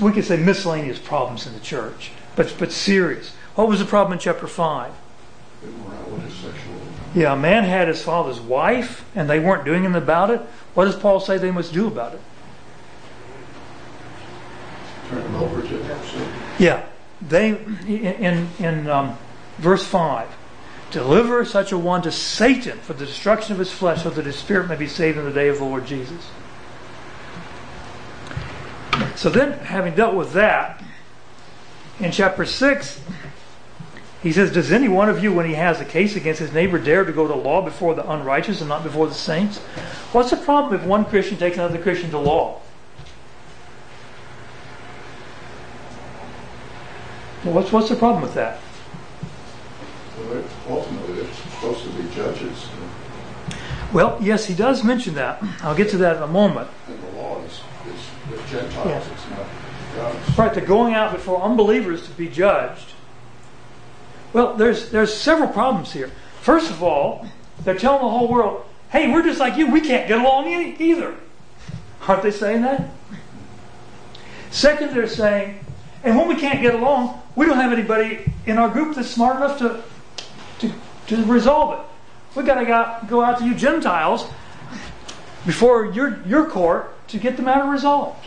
we 0.00 0.12
could 0.12 0.24
say 0.24 0.38
miscellaneous 0.38 0.98
problems 0.98 1.46
in 1.46 1.52
the 1.52 1.60
church, 1.60 2.10
but, 2.34 2.54
but 2.58 2.72
serious. 2.72 3.34
What 3.54 3.68
was 3.68 3.78
the 3.78 3.84
problem 3.84 4.14
in 4.14 4.18
chapter 4.18 4.46
5? 4.46 4.92
Yeah, 7.14 7.32
a 7.32 7.36
man 7.36 7.64
had 7.64 7.88
his 7.88 8.02
father's 8.02 8.40
wife, 8.40 9.04
and 9.14 9.28
they 9.28 9.40
weren't 9.40 9.64
doing 9.64 9.84
anything 9.84 10.02
about 10.02 10.30
it. 10.30 10.40
What 10.74 10.84
does 10.84 10.96
Paul 10.96 11.20
say 11.20 11.38
they 11.38 11.50
must 11.50 11.72
do 11.72 11.86
about 11.86 12.14
it? 12.14 12.20
Turn 15.08 15.22
them 15.22 15.36
over 15.36 15.62
to 15.62 15.76
them. 15.78 16.32
Yeah, 16.58 16.84
they 17.20 17.50
in 17.86 18.48
in 18.58 18.88
um, 18.88 19.18
verse 19.58 19.84
five, 19.86 20.28
deliver 20.90 21.44
such 21.44 21.72
a 21.72 21.78
one 21.78 22.02
to 22.02 22.12
Satan 22.12 22.78
for 22.78 22.92
the 22.92 23.06
destruction 23.06 23.52
of 23.52 23.58
his 23.58 23.72
flesh, 23.72 24.02
so 24.02 24.10
that 24.10 24.26
his 24.26 24.36
spirit 24.36 24.68
may 24.68 24.76
be 24.76 24.86
saved 24.86 25.18
in 25.18 25.24
the 25.24 25.32
day 25.32 25.48
of 25.48 25.58
the 25.58 25.64
Lord 25.64 25.86
Jesus. 25.86 26.30
So 29.16 29.30
then, 29.30 29.52
having 29.60 29.94
dealt 29.94 30.14
with 30.14 30.32
that, 30.32 30.82
in 31.98 32.12
chapter 32.12 32.44
six, 32.44 33.00
he 34.22 34.32
says, 34.32 34.52
"Does 34.52 34.70
any 34.70 34.88
one 34.88 35.08
of 35.08 35.22
you, 35.22 35.32
when 35.32 35.46
he 35.46 35.54
has 35.54 35.80
a 35.80 35.84
case 35.84 36.14
against 36.14 36.40
his 36.40 36.52
neighbor, 36.52 36.78
dare 36.78 37.04
to 37.04 37.12
go 37.12 37.26
to 37.26 37.34
law 37.34 37.62
before 37.62 37.94
the 37.94 38.08
unrighteous 38.08 38.60
and 38.60 38.68
not 38.68 38.84
before 38.84 39.08
the 39.08 39.14
saints?" 39.14 39.58
What's 40.12 40.30
the 40.30 40.36
problem 40.36 40.80
if 40.80 40.86
one 40.86 41.04
Christian 41.04 41.36
takes 41.36 41.56
another 41.56 41.78
Christian 41.78 42.10
to 42.10 42.18
law? 42.18 42.60
Well, 47.44 47.54
what's 47.54 47.72
what's 47.72 47.88
the 47.88 47.96
problem 47.96 48.22
with 48.22 48.34
that? 48.34 48.58
they're- 50.30 50.42
ultimately, 50.68 51.14
they're 51.22 51.32
supposed 51.32 51.84
to 51.84 51.90
be 51.90 52.14
judges, 52.14 52.66
Well, 53.92 54.18
yes, 54.20 54.44
he 54.46 54.54
does 54.54 54.82
mention 54.84 55.14
that. 55.14 55.42
I'll 55.62 55.74
get 55.76 55.88
to 55.90 55.96
that 55.98 56.16
in 56.16 56.22
a 56.22 56.26
moment. 56.26 56.68
and 56.88 56.98
the 57.02 57.22
law 57.22 57.38
is, 57.46 57.52
is 57.94 58.30
with 58.30 58.46
Gentiles, 58.50 58.86
Yeah. 58.86 58.96
it's 58.98 59.30
not 59.30 59.46
God's. 59.96 60.38
Right, 60.38 60.54
they're 60.54 60.66
going 60.66 60.94
out 60.94 61.12
before 61.12 61.40
unbelievers 61.40 62.04
to 62.06 62.10
be 62.12 62.28
judged. 62.28 62.92
Well, 64.32 64.54
there's 64.54 64.90
there's 64.90 65.14
several 65.14 65.48
problems 65.48 65.92
here. 65.92 66.10
First 66.42 66.70
of 66.70 66.82
all, 66.82 67.26
they're 67.64 67.78
telling 67.78 68.02
the 68.02 68.10
whole 68.10 68.28
world, 68.28 68.64
"Hey, 68.90 69.10
we're 69.10 69.22
just 69.22 69.40
like 69.40 69.56
you. 69.56 69.70
We 69.70 69.80
can't 69.80 70.06
get 70.08 70.18
along 70.18 70.48
either." 70.48 71.14
Aren't 72.06 72.22
they 72.22 72.30
saying 72.30 72.62
that? 72.62 72.90
Second, 74.50 74.94
they're 74.94 75.06
saying, 75.06 75.60
and 76.04 76.16
when 76.16 76.28
we 76.28 76.36
can't 76.36 76.62
get 76.62 76.74
along, 76.74 77.20
we 77.34 77.46
don't 77.46 77.56
have 77.56 77.72
anybody 77.72 78.32
in 78.46 78.58
our 78.58 78.68
group 78.68 78.94
that's 78.94 79.08
smart 79.08 79.36
enough 79.36 79.58
to, 79.58 79.82
to, 80.60 80.72
to 81.08 81.24
resolve 81.24 81.78
it. 81.78 81.84
We've 82.36 82.46
got 82.46 82.60
to 82.60 83.06
go 83.08 83.22
out 83.22 83.38
to 83.38 83.44
you 83.44 83.54
Gentiles 83.54 84.26
before 85.44 85.86
your, 85.86 86.22
your 86.26 86.48
court 86.48 86.94
to 87.08 87.18
get 87.18 87.36
the 87.36 87.42
matter 87.42 87.68
resolved. 87.68 88.26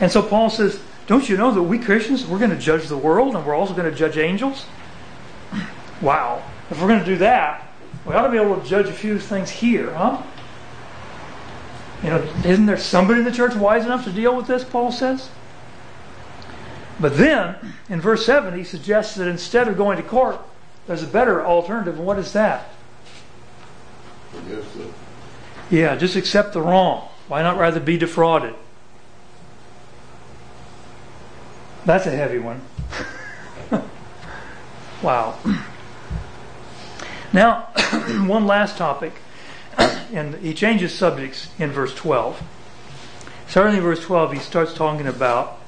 And 0.00 0.10
so 0.10 0.22
Paul 0.22 0.50
says, 0.50 0.80
Don't 1.06 1.28
you 1.28 1.36
know 1.36 1.52
that 1.52 1.62
we 1.62 1.78
Christians, 1.78 2.26
we're 2.26 2.38
going 2.38 2.50
to 2.50 2.58
judge 2.58 2.88
the 2.88 2.96
world 2.96 3.36
and 3.36 3.46
we're 3.46 3.54
also 3.54 3.74
going 3.74 3.90
to 3.90 3.96
judge 3.96 4.16
angels? 4.16 4.66
Wow. 6.00 6.42
If 6.70 6.80
we're 6.80 6.88
going 6.88 7.00
to 7.00 7.04
do 7.04 7.18
that, 7.18 7.70
we 8.06 8.14
ought 8.14 8.22
to 8.22 8.30
be 8.30 8.38
able 8.38 8.58
to 8.58 8.66
judge 8.66 8.86
a 8.86 8.92
few 8.92 9.18
things 9.18 9.50
here, 9.50 9.92
huh? 9.92 10.22
You 12.02 12.08
know, 12.08 12.22
isn't 12.46 12.64
there 12.64 12.78
somebody 12.78 13.18
in 13.18 13.26
the 13.26 13.32
church 13.32 13.54
wise 13.54 13.84
enough 13.84 14.04
to 14.04 14.12
deal 14.12 14.34
with 14.34 14.46
this, 14.46 14.64
Paul 14.64 14.92
says? 14.92 15.28
But 17.00 17.16
then, 17.16 17.56
in 17.88 18.00
verse 18.00 18.26
7, 18.26 18.56
he 18.56 18.64
suggests 18.64 19.14
that 19.14 19.26
instead 19.26 19.68
of 19.68 19.76
going 19.76 19.96
to 19.96 20.02
court, 20.02 20.38
there's 20.86 21.02
a 21.02 21.06
better 21.06 21.44
alternative. 21.44 21.96
And 21.96 22.06
what 22.06 22.18
is 22.18 22.32
that? 22.34 22.68
Yeah, 25.70 25.96
just 25.96 26.16
accept 26.16 26.52
the 26.52 26.60
wrong. 26.60 27.08
Why 27.28 27.42
not 27.42 27.56
rather 27.56 27.80
be 27.80 27.96
defrauded? 27.96 28.54
That's 31.86 32.06
a 32.06 32.10
heavy 32.10 32.38
one. 32.38 32.60
wow. 35.02 35.38
Now, 37.32 37.62
one 38.26 38.46
last 38.46 38.76
topic, 38.76 39.14
and 39.78 40.34
he 40.36 40.52
changes 40.52 40.92
subjects 40.92 41.48
in 41.58 41.70
verse 41.70 41.94
12. 41.94 42.42
Starting 43.46 43.76
in 43.76 43.82
verse 43.82 44.02
12, 44.02 44.32
he 44.34 44.38
starts 44.38 44.74
talking 44.74 45.06
about 45.06 45.59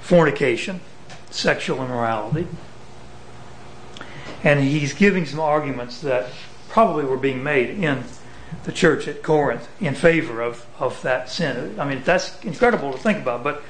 fornication, 0.00 0.80
sexual 1.30 1.82
immorality. 1.82 2.46
And 4.42 4.60
he's 4.60 4.94
giving 4.94 5.26
some 5.26 5.40
arguments 5.40 6.00
that 6.00 6.30
probably 6.68 7.04
were 7.04 7.16
being 7.16 7.42
made 7.42 7.70
in 7.70 8.04
the 8.64 8.72
church 8.72 9.06
at 9.06 9.22
Corinth 9.22 9.68
in 9.80 9.94
favor 9.94 10.40
of, 10.40 10.66
of 10.78 11.00
that 11.02 11.28
sin. 11.28 11.78
I 11.78 11.88
mean, 11.88 12.02
that's 12.04 12.42
incredible 12.42 12.92
to 12.92 12.98
think 12.98 13.18
about, 13.18 13.44
but 13.44 13.62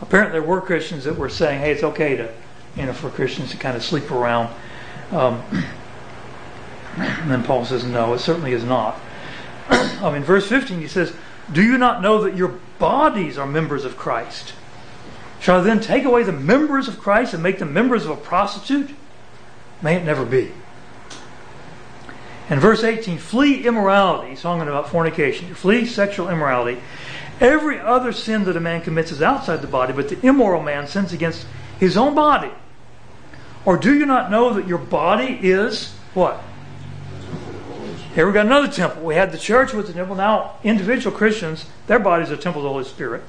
apparently 0.00 0.38
there 0.38 0.48
were 0.48 0.60
Christians 0.60 1.04
that 1.04 1.16
were 1.16 1.28
saying, 1.28 1.60
hey, 1.60 1.72
it's 1.72 1.82
okay 1.82 2.16
to, 2.16 2.32
you 2.76 2.86
know, 2.86 2.92
for 2.92 3.10
Christians 3.10 3.50
to 3.50 3.56
kind 3.56 3.76
of 3.76 3.82
sleep 3.82 4.10
around. 4.10 4.54
Um, 5.10 5.42
and 6.96 7.30
then 7.30 7.42
Paul 7.42 7.64
says, 7.64 7.84
no, 7.84 8.14
it 8.14 8.18
certainly 8.18 8.52
is 8.52 8.64
not. 8.64 9.00
I 9.68 10.10
mean, 10.12 10.22
verse 10.22 10.48
15, 10.48 10.80
he 10.80 10.88
says, 10.88 11.14
Do 11.52 11.62
you 11.62 11.78
not 11.78 12.02
know 12.02 12.22
that 12.22 12.36
your 12.36 12.58
bodies 12.78 13.38
are 13.38 13.46
members 13.46 13.84
of 13.84 13.96
Christ? 13.96 14.52
Shall 15.40 15.60
I 15.60 15.62
then 15.62 15.80
take 15.80 16.04
away 16.04 16.22
the 16.22 16.32
members 16.32 16.88
of 16.88 16.98
Christ 16.98 17.34
and 17.34 17.42
make 17.42 17.58
them 17.58 17.72
members 17.72 18.04
of 18.04 18.10
a 18.10 18.16
prostitute? 18.16 18.90
May 19.80 19.96
it 19.96 20.04
never 20.04 20.24
be. 20.24 20.52
In 22.50 22.60
verse 22.60 22.82
18, 22.82 23.18
flee 23.18 23.66
immorality. 23.66 24.30
He's 24.30 24.40
talking 24.40 24.66
about 24.66 24.88
fornication. 24.88 25.54
Flee 25.54 25.84
sexual 25.84 26.28
immorality. 26.28 26.80
Every 27.40 27.78
other 27.78 28.12
sin 28.12 28.44
that 28.44 28.56
a 28.56 28.60
man 28.60 28.80
commits 28.80 29.12
is 29.12 29.22
outside 29.22 29.60
the 29.60 29.68
body, 29.68 29.92
but 29.92 30.08
the 30.08 30.26
immoral 30.26 30.62
man 30.62 30.86
sins 30.88 31.12
against 31.12 31.46
his 31.78 31.96
own 31.96 32.14
body. 32.14 32.50
Or 33.64 33.76
do 33.76 33.94
you 33.94 34.06
not 34.06 34.30
know 34.30 34.54
that 34.54 34.66
your 34.66 34.78
body 34.78 35.38
is 35.42 35.92
what? 36.14 36.42
Here 38.14 38.26
we 38.26 38.32
got 38.32 38.46
another 38.46 38.66
temple. 38.66 39.02
We 39.02 39.14
had 39.14 39.30
the 39.30 39.38
church 39.38 39.72
with 39.72 39.86
the 39.86 39.92
temple. 39.92 40.16
Now, 40.16 40.56
individual 40.64 41.16
Christians, 41.16 41.66
their 41.86 41.98
bodies 41.98 42.30
are 42.30 42.36
temples 42.36 42.64
of 42.64 42.64
the 42.64 42.68
Holy 42.70 42.84
Spirit. 42.84 43.22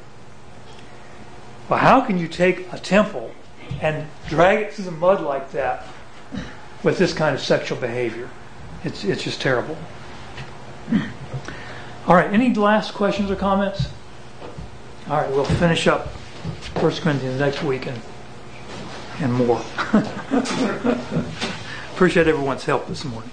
Well, 1.69 1.79
how 1.79 2.01
can 2.01 2.17
you 2.17 2.27
take 2.27 2.71
a 2.73 2.79
temple 2.79 3.29
and 3.79 4.07
drag 4.27 4.59
it 4.59 4.73
through 4.73 4.85
the 4.85 4.91
mud 4.91 5.21
like 5.21 5.51
that 5.51 5.85
with 6.81 6.97
this 6.97 7.13
kind 7.13 7.35
of 7.35 7.41
sexual 7.41 7.79
behavior? 7.79 8.27
It's, 8.83 9.03
it's 9.03 9.23
just 9.23 9.39
terrible. 9.39 9.77
All 12.07 12.15
right, 12.15 12.33
any 12.33 12.55
last 12.55 12.95
questions 12.95 13.29
or 13.29 13.35
comments? 13.35 13.89
All 15.07 15.17
right, 15.17 15.29
we'll 15.29 15.45
finish 15.45 15.85
up 15.85 16.07
1 16.77 16.91
Corinthians 16.95 17.39
next 17.39 17.61
week 17.61 17.85
and, 17.85 18.01
and 19.19 19.31
more. 19.31 19.61
Appreciate 21.93 22.27
everyone's 22.27 22.65
help 22.65 22.87
this 22.87 23.05
morning. 23.05 23.29